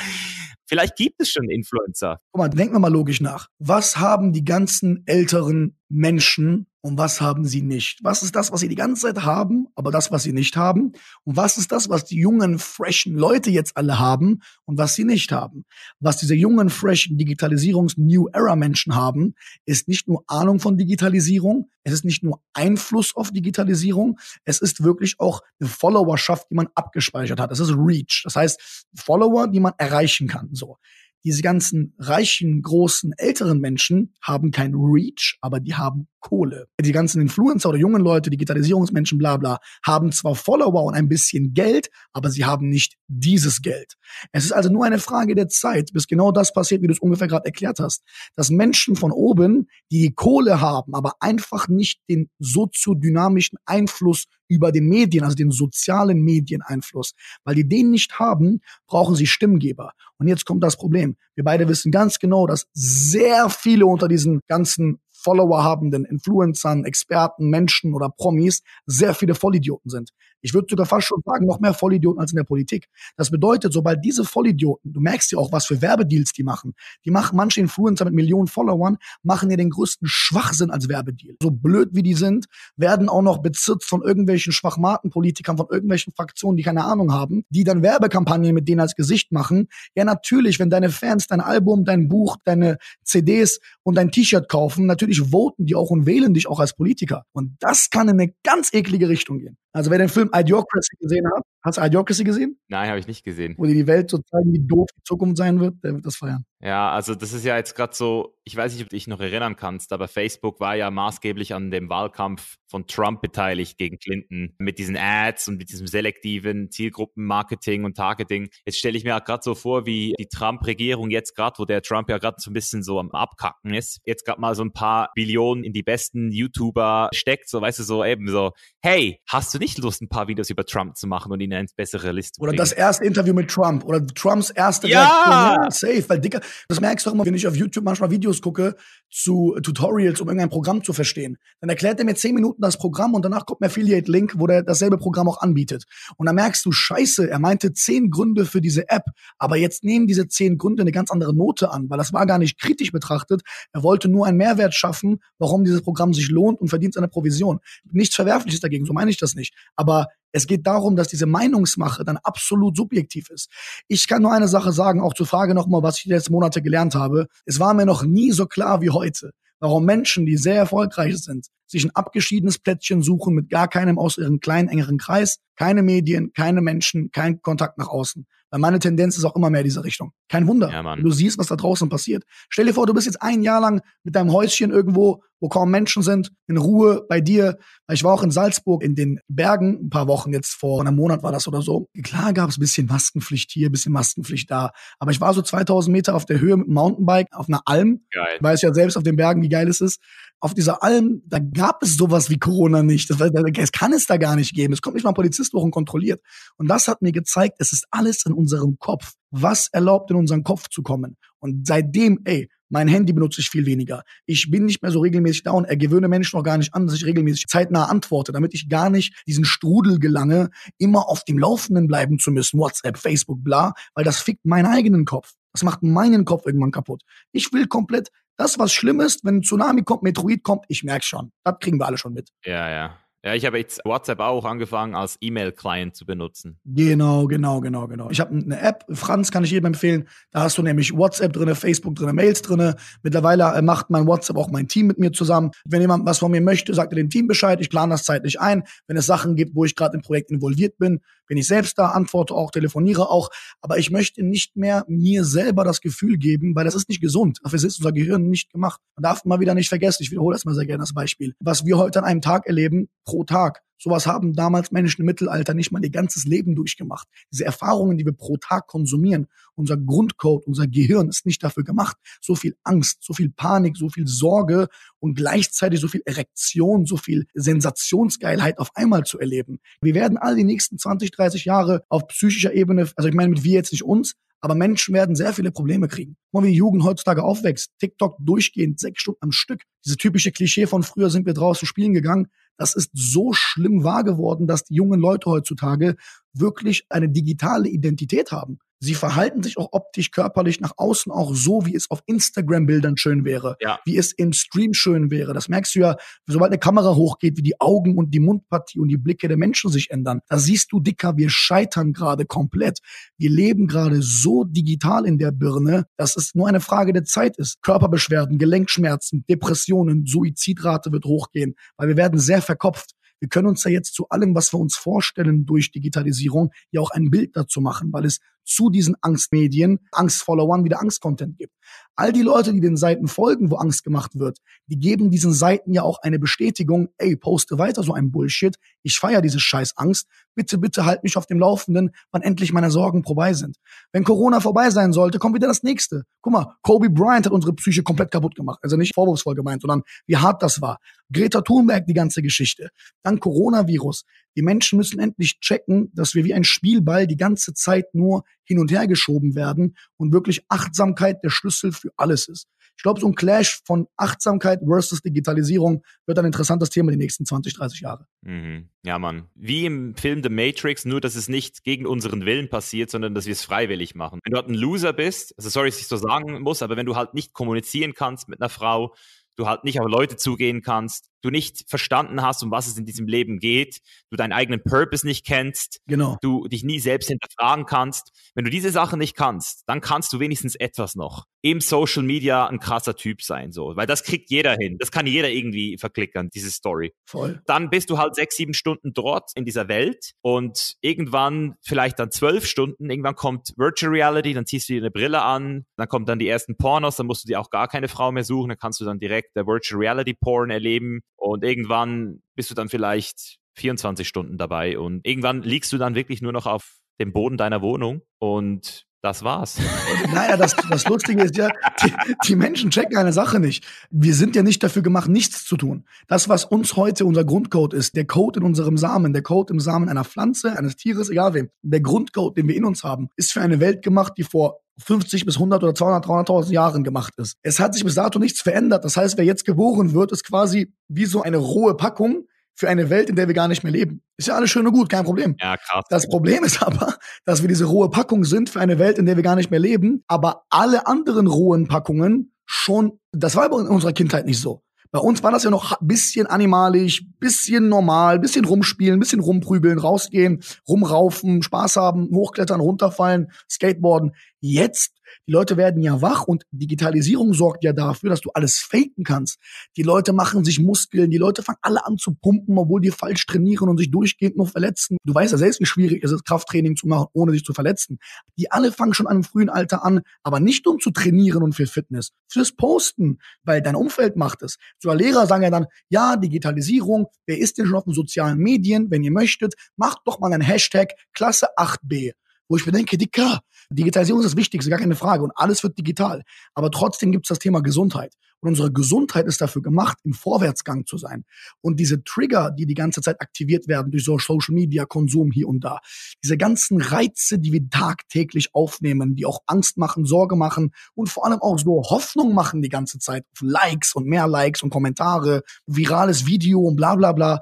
[0.66, 2.20] vielleicht gibt es schon Influencer.
[2.32, 3.48] Guck mal, denken wir mal logisch nach.
[3.58, 8.02] Was haben die ganzen älteren Menschen und was haben sie nicht?
[8.02, 10.92] Was ist das, was sie die ganze Zeit haben, aber das, was sie nicht haben?
[11.22, 15.04] Und was ist das, was die jungen, freshen Leute jetzt alle haben und was sie
[15.04, 15.64] nicht haben?
[16.00, 22.04] Was diese jungen, freshen Digitalisierungs-New Era-Menschen haben, ist nicht nur Ahnung von Digitalisierung, es ist
[22.04, 27.52] nicht nur Einfluss auf Digitalisierung, es ist wirklich auch eine Followerschaft, die man abgespeichert hat.
[27.52, 28.22] Es ist Reach.
[28.24, 30.48] Das heißt, Follower, die man erreichen kann.
[30.52, 30.78] So
[31.24, 36.68] diese ganzen reichen, großen, älteren Menschen haben kein Reach, aber die haben Kohle.
[36.80, 41.52] Die ganzen Influencer oder jungen Leute, Digitalisierungsmenschen, bla bla, haben zwar Follower und ein bisschen
[41.52, 43.94] Geld, aber sie haben nicht dieses Geld.
[44.30, 47.00] Es ist also nur eine Frage der Zeit, bis genau das passiert, wie du es
[47.00, 48.02] ungefähr gerade erklärt hast.
[48.36, 54.88] Dass Menschen von oben, die Kohle haben, aber einfach nicht den soziodynamischen Einfluss über den
[54.88, 57.12] Medien, also den sozialen Medieneinfluss.
[57.44, 59.92] Weil die den nicht haben, brauchen sie Stimmgeber.
[60.18, 61.16] Und jetzt kommt das Problem.
[61.34, 67.48] Wir beide wissen ganz genau, dass sehr viele unter diesen ganzen Follower habenden Influencern, Experten,
[67.48, 70.10] Menschen oder Promis sehr viele Vollidioten sind.
[70.42, 72.88] Ich würde sogar fast schon sagen, noch mehr Vollidioten als in der Politik.
[73.16, 76.74] Das bedeutet, sobald diese Vollidioten, du merkst ja auch, was für Werbedeals die machen.
[77.04, 81.36] Die machen manche Influencer mit Millionen Followern, machen ja den größten Schwachsinn als Werbedeal.
[81.42, 86.56] So blöd wie die sind, werden auch noch bezirzt von irgendwelchen Schwachmatenpolitikern, von irgendwelchen Fraktionen,
[86.56, 89.68] die keine Ahnung haben, die dann Werbekampagnen mit denen als Gesicht machen.
[89.94, 94.86] Ja, natürlich, wenn deine Fans dein Album, dein Buch, deine CDs und dein T-Shirt kaufen,
[94.86, 97.24] natürlich voten die auch und wählen dich auch als Politiker.
[97.32, 99.56] Und das kann in eine ganz eklige Richtung gehen.
[99.72, 102.58] Also wer den Film Idiocracy gesehen hat, Hast du Idiocracy gesehen?
[102.68, 103.54] Nein, habe ich nicht gesehen.
[103.56, 106.16] Wo die die Welt so zeigen, wie doof die Zukunft sein wird, der wird das
[106.16, 106.44] feiern.
[106.64, 109.18] Ja, also das ist ja jetzt gerade so, ich weiß nicht, ob du dich noch
[109.18, 114.54] erinnern kannst, aber Facebook war ja maßgeblich an dem Wahlkampf von Trump beteiligt gegen Clinton
[114.58, 118.48] mit diesen Ads und mit diesem selektiven Zielgruppenmarketing und Targeting.
[118.64, 122.08] Jetzt stelle ich mir gerade so vor, wie die Trump-Regierung jetzt gerade, wo der Trump
[122.08, 125.10] ja gerade so ein bisschen so am Abkacken ist, jetzt gerade mal so ein paar
[125.16, 128.52] Billionen in die besten YouTuber steckt, so weißt du, so eben so,
[128.82, 131.74] hey, hast du nicht Lust, ein paar Videos über Trump zu machen und ihn ins
[131.74, 132.58] bessere List zu Oder bringen?
[132.58, 135.54] das erste Interview mit Trump oder Trumps erste Ja!
[135.56, 135.64] Reaktion.
[135.64, 138.40] Ja, safe, weil Dicker, das merkst du auch immer, wenn ich auf YouTube manchmal Videos
[138.40, 138.76] gucke
[139.10, 141.38] zu Tutorials, um irgendein Programm zu verstehen.
[141.60, 144.62] Dann erklärt er mir zehn Minuten das Programm und danach kommt ein Affiliate-Link, wo der
[144.62, 145.84] dasselbe Programm auch anbietet.
[146.16, 149.04] Und dann merkst du, scheiße, er meinte zehn Gründe für diese App,
[149.38, 152.38] aber jetzt nehmen diese zehn Gründe eine ganz andere Note an, weil das war gar
[152.38, 153.42] nicht kritisch betrachtet.
[153.72, 157.60] Er wollte nur einen Mehrwert schaffen, warum dieses Programm sich lohnt und verdient seine Provision.
[157.90, 159.54] Nichts Verwerfliches dagegen, so meine ich das nicht.
[159.76, 163.50] Aber es geht darum, dass diese Meinungsmache dann absolut subjektiv ist.
[163.86, 166.62] Ich kann nur eine Sache sagen, auch zur Frage nochmal, was ich die letzten Monate
[166.62, 167.28] gelernt habe.
[167.44, 171.46] Es war mir noch nie so klar wie heute, warum Menschen, die sehr erfolgreich sind,
[171.66, 176.32] sich ein abgeschiedenes Plätzchen suchen mit gar keinem aus ihrem kleinen, engeren Kreis, keine Medien,
[176.32, 178.26] keine Menschen, kein Kontakt nach außen.
[178.52, 180.12] Weil meine Tendenz ist auch immer mehr in diese Richtung.
[180.28, 180.70] Kein Wunder.
[180.70, 181.02] Ja, Mann.
[181.02, 182.24] Du siehst, was da draußen passiert.
[182.50, 185.70] Stell dir vor, du bist jetzt ein Jahr lang mit deinem Häuschen irgendwo, wo kaum
[185.70, 187.56] Menschen sind, in Ruhe bei dir.
[187.90, 191.22] Ich war auch in Salzburg in den Bergen ein paar Wochen jetzt vor einem Monat
[191.22, 191.88] war das oder so.
[192.02, 194.72] Klar gab es ein bisschen Maskenpflicht hier, ein bisschen Maskenpflicht da.
[194.98, 198.02] Aber ich war so 2000 Meter auf der Höhe mit dem Mountainbike auf einer Alm.
[198.12, 198.36] Geil.
[198.36, 199.98] Ich weiß ja selbst auf den Bergen, wie geil es ist.
[200.42, 203.08] Auf dieser Alm, da gab es sowas wie Corona nicht.
[203.08, 204.72] Das, das kann es da gar nicht geben.
[204.72, 206.20] Es kommt nicht mal ein Polizist hoch und kontrolliert.
[206.56, 209.12] Und das hat mir gezeigt, es ist alles in unserem Kopf.
[209.30, 211.16] Was erlaubt in unseren Kopf zu kommen?
[211.38, 214.02] Und seitdem, ey, mein Handy benutze ich viel weniger.
[214.26, 216.96] Ich bin nicht mehr so regelmäßig und er gewöhne Menschen auch gar nicht an, dass
[216.96, 221.86] ich regelmäßig zeitnah antworte, damit ich gar nicht diesen Strudel gelange, immer auf dem Laufenden
[221.86, 222.58] bleiben zu müssen.
[222.58, 225.34] WhatsApp, Facebook, bla, weil das fickt meinen eigenen Kopf.
[225.52, 227.02] Das macht meinen Kopf irgendwann kaputt.
[227.30, 231.06] Ich will komplett das, was schlimm ist, wenn ein Tsunami kommt, Meteorit kommt, ich merk's
[231.06, 231.32] schon.
[231.44, 232.30] Das kriegen wir alle schon mit.
[232.44, 232.98] Ja, ja.
[233.24, 236.58] Ja, ich habe jetzt WhatsApp auch angefangen als E-Mail-Client zu benutzen.
[236.64, 238.10] Genau, genau, genau, genau.
[238.10, 240.08] Ich habe eine App, Franz kann ich jedem empfehlen.
[240.32, 242.74] Da hast du nämlich WhatsApp drinne, Facebook drinne, Mails drinne.
[243.04, 245.52] Mittlerweile äh, macht mein WhatsApp auch mein Team mit mir zusammen.
[245.64, 247.60] Wenn jemand was von mir möchte, sagt er dem Team Bescheid.
[247.60, 248.64] Ich plane das zeitlich ein.
[248.88, 251.00] Wenn es Sachen gibt, wo ich gerade im Projekt involviert bin,
[251.32, 253.30] bin ich selbst da, antworte auch, telefoniere auch.
[253.62, 257.38] Aber ich möchte nicht mehr mir selber das Gefühl geben, weil das ist nicht gesund.
[257.42, 258.82] Dafür ist unser Gehirn nicht gemacht.
[258.96, 261.34] Man darf mal wieder nicht vergessen, ich wiederhole das mal sehr gerne das Beispiel.
[261.40, 265.54] Was wir heute an einem Tag erleben, pro Tag, Sowas haben damals Menschen im Mittelalter
[265.54, 267.08] nicht mal ihr ganzes Leben durchgemacht.
[267.32, 269.26] Diese Erfahrungen, die wir pro Tag konsumieren,
[269.56, 271.96] unser Grundcode, unser Gehirn ist nicht dafür gemacht.
[272.20, 274.68] So viel Angst, so viel Panik, so viel Sorge
[275.00, 279.58] und gleichzeitig so viel Erektion, so viel Sensationsgeilheit auf einmal zu erleben.
[279.80, 283.42] Wir werden all die nächsten 20, 30 Jahre auf psychischer Ebene, also ich meine mit
[283.42, 286.16] wir jetzt nicht uns, aber Menschen werden sehr viele Probleme kriegen.
[286.32, 287.70] Mal, wie die Jugend heutzutage aufwächst.
[287.78, 289.62] TikTok durchgehend, sechs Stunden am Stück.
[289.84, 292.26] Diese typische Klischee von früher sind wir draußen spielen gegangen.
[292.58, 295.96] Das ist so schlimm wahr geworden, dass die jungen Leute heutzutage
[296.32, 298.58] wirklich eine digitale Identität haben.
[298.84, 303.24] Sie verhalten sich auch optisch, körperlich nach außen auch so, wie es auf Instagram-Bildern schön
[303.24, 303.78] wäre, Ja.
[303.84, 305.32] wie es im Stream schön wäre.
[305.34, 308.88] Das merkst du ja, sobald eine Kamera hochgeht, wie die Augen und die Mundpartie und
[308.88, 310.20] die Blicke der Menschen sich ändern.
[310.28, 312.80] Da siehst du, Dicker, wir scheitern gerade komplett.
[313.18, 317.36] Wir leben gerade so digital in der Birne, dass es nur eine Frage der Zeit
[317.36, 317.62] ist.
[317.62, 322.96] Körperbeschwerden, Gelenkschmerzen, Depressionen, Suizidrate wird hochgehen, weil wir werden sehr verkopft.
[323.20, 326.90] Wir können uns ja jetzt zu allem, was wir uns vorstellen durch Digitalisierung, ja auch
[326.90, 331.54] ein Bild dazu machen, weil es zu diesen Angstmedien, Angstfollowern wieder Angstcontent gibt.
[331.94, 335.72] All die Leute, die den Seiten folgen, wo Angst gemacht wird, die geben diesen Seiten
[335.72, 340.08] ja auch eine Bestätigung, ey, poste weiter so ein Bullshit, ich feiere diese scheiß Angst,
[340.34, 343.58] bitte, bitte halt mich auf dem Laufenden, wann endlich meine Sorgen vorbei sind.
[343.92, 346.04] Wenn Corona vorbei sein sollte, kommt wieder das nächste.
[346.22, 348.60] Guck mal, Kobe Bryant hat unsere Psyche komplett kaputt gemacht.
[348.62, 350.78] Also nicht vorwurfsvoll gemeint, sondern wie hart das war.
[351.12, 352.70] Greta Thunberg, die ganze Geschichte.
[353.02, 354.04] Dann Coronavirus.
[354.34, 358.58] Die Menschen müssen endlich checken, dass wir wie ein Spielball die ganze Zeit nur hin
[358.58, 362.48] und her geschoben werden und wirklich Achtsamkeit der Schlüssel für alles ist.
[362.76, 367.24] Ich glaube, so ein Clash von Achtsamkeit versus Digitalisierung wird ein interessantes Thema die nächsten
[367.24, 368.06] 20, 30 Jahre.
[368.22, 368.70] Mhm.
[368.84, 369.28] Ja, Mann.
[369.34, 373.26] Wie im Film The Matrix, nur dass es nicht gegen unseren Willen passiert, sondern dass
[373.26, 374.18] wir es freiwillig machen.
[374.24, 376.86] Wenn du halt ein Loser bist, also sorry, dass ich so sagen muss, aber wenn
[376.86, 378.94] du halt nicht kommunizieren kannst mit einer Frau,
[379.36, 382.84] du halt nicht auf Leute zugehen kannst, du nicht verstanden hast, um was es in
[382.84, 383.80] diesem Leben geht,
[384.10, 386.18] du deinen eigenen Purpose nicht kennst, genau.
[386.20, 388.12] du dich nie selbst hinterfragen kannst.
[388.34, 392.46] Wenn du diese Sachen nicht kannst, dann kannst du wenigstens etwas noch im Social Media
[392.46, 394.76] ein krasser Typ sein, so, weil das kriegt jeder hin.
[394.78, 396.94] Das kann jeder irgendwie verklickern, diese Story.
[397.04, 397.42] Voll.
[397.46, 402.12] Dann bist du halt sechs, sieben Stunden dort in dieser Welt und irgendwann vielleicht dann
[402.12, 406.08] zwölf Stunden, irgendwann kommt Virtual Reality, dann ziehst du dir eine Brille an, dann kommt
[406.08, 408.58] dann die ersten Pornos, dann musst du dir auch gar keine Frau mehr suchen, dann
[408.58, 413.38] kannst du dann direkt der Virtual Reality Porn erleben und irgendwann bist du dann vielleicht
[413.56, 417.62] 24 Stunden dabei und irgendwann liegst du dann wirklich nur noch auf dem Boden deiner
[417.62, 419.58] Wohnung und das war's.
[420.12, 421.48] Naja, das, das Lustige ist ja,
[421.82, 421.92] die,
[422.26, 423.64] die, Menschen checken eine Sache nicht.
[423.90, 425.84] Wir sind ja nicht dafür gemacht, nichts zu tun.
[426.06, 429.60] Das, was uns heute unser Grundcode ist, der Code in unserem Samen, der Code im
[429.60, 433.32] Samen einer Pflanze, eines Tieres, egal wem, der Grundcode, den wir in uns haben, ist
[433.32, 437.36] für eine Welt gemacht, die vor 50 bis 100 oder 200, 300.000 Jahren gemacht ist.
[437.42, 438.84] Es hat sich bis dato nichts verändert.
[438.84, 442.90] Das heißt, wer jetzt geboren wird, ist quasi wie so eine rohe Packung für eine
[442.90, 444.02] Welt, in der wir gar nicht mehr leben.
[444.16, 445.36] Ist ja alles schön und gut, kein Problem.
[445.40, 445.84] Ja, krass.
[445.88, 449.16] Das Problem ist aber, dass wir diese rohe Packung sind für eine Welt, in der
[449.16, 453.92] wir gar nicht mehr leben, aber alle anderen rohen Packungen schon, das war in unserer
[453.92, 454.62] Kindheit nicht so.
[454.92, 460.42] Bei uns war das ja noch bisschen animalisch, bisschen normal, bisschen rumspielen, bisschen rumprügeln, rausgehen,
[460.68, 464.12] rumraufen, Spaß haben, hochklettern, runterfallen, Skateboarden.
[464.40, 464.92] Jetzt
[465.28, 469.38] die Leute werden ja wach und Digitalisierung sorgt ja dafür, dass du alles faken kannst.
[469.76, 473.26] Die Leute machen sich Muskeln, die Leute fangen alle an zu pumpen, obwohl die falsch
[473.26, 474.96] trainieren und sich durchgehend noch verletzen.
[475.04, 477.98] Du weißt ja selbst, wie schwierig es ist, Krafttraining zu machen, ohne sich zu verletzen.
[478.36, 481.54] Die alle fangen schon an einem frühen Alter an, aber nicht um zu trainieren und
[481.54, 484.56] für Fitness, fürs Posten, weil dein Umfeld macht es.
[484.78, 488.90] So Lehrer sagen ja dann, ja, Digitalisierung, wer ist denn schon auf den sozialen Medien?
[488.90, 492.12] Wenn ihr möchtet, macht doch mal einen Hashtag Klasse 8b
[492.48, 493.40] wo ich mir denke, Dicker,
[493.70, 495.22] Digitalisierung ist das Wichtigste, gar keine Frage.
[495.22, 496.22] Und alles wird digital.
[496.54, 498.14] Aber trotzdem gibt es das Thema Gesundheit.
[498.40, 501.24] Und unsere Gesundheit ist dafür gemacht, im Vorwärtsgang zu sein.
[501.60, 505.48] Und diese Trigger, die die ganze Zeit aktiviert werden durch so Social Media Konsum hier
[505.48, 505.78] und da,
[506.24, 511.24] diese ganzen Reize, die wir tagtäglich aufnehmen, die auch Angst machen, Sorge machen und vor
[511.24, 515.42] allem auch so Hoffnung machen die ganze Zeit auf Likes und mehr Likes und Kommentare,
[515.66, 517.40] virales Video und bla bla bla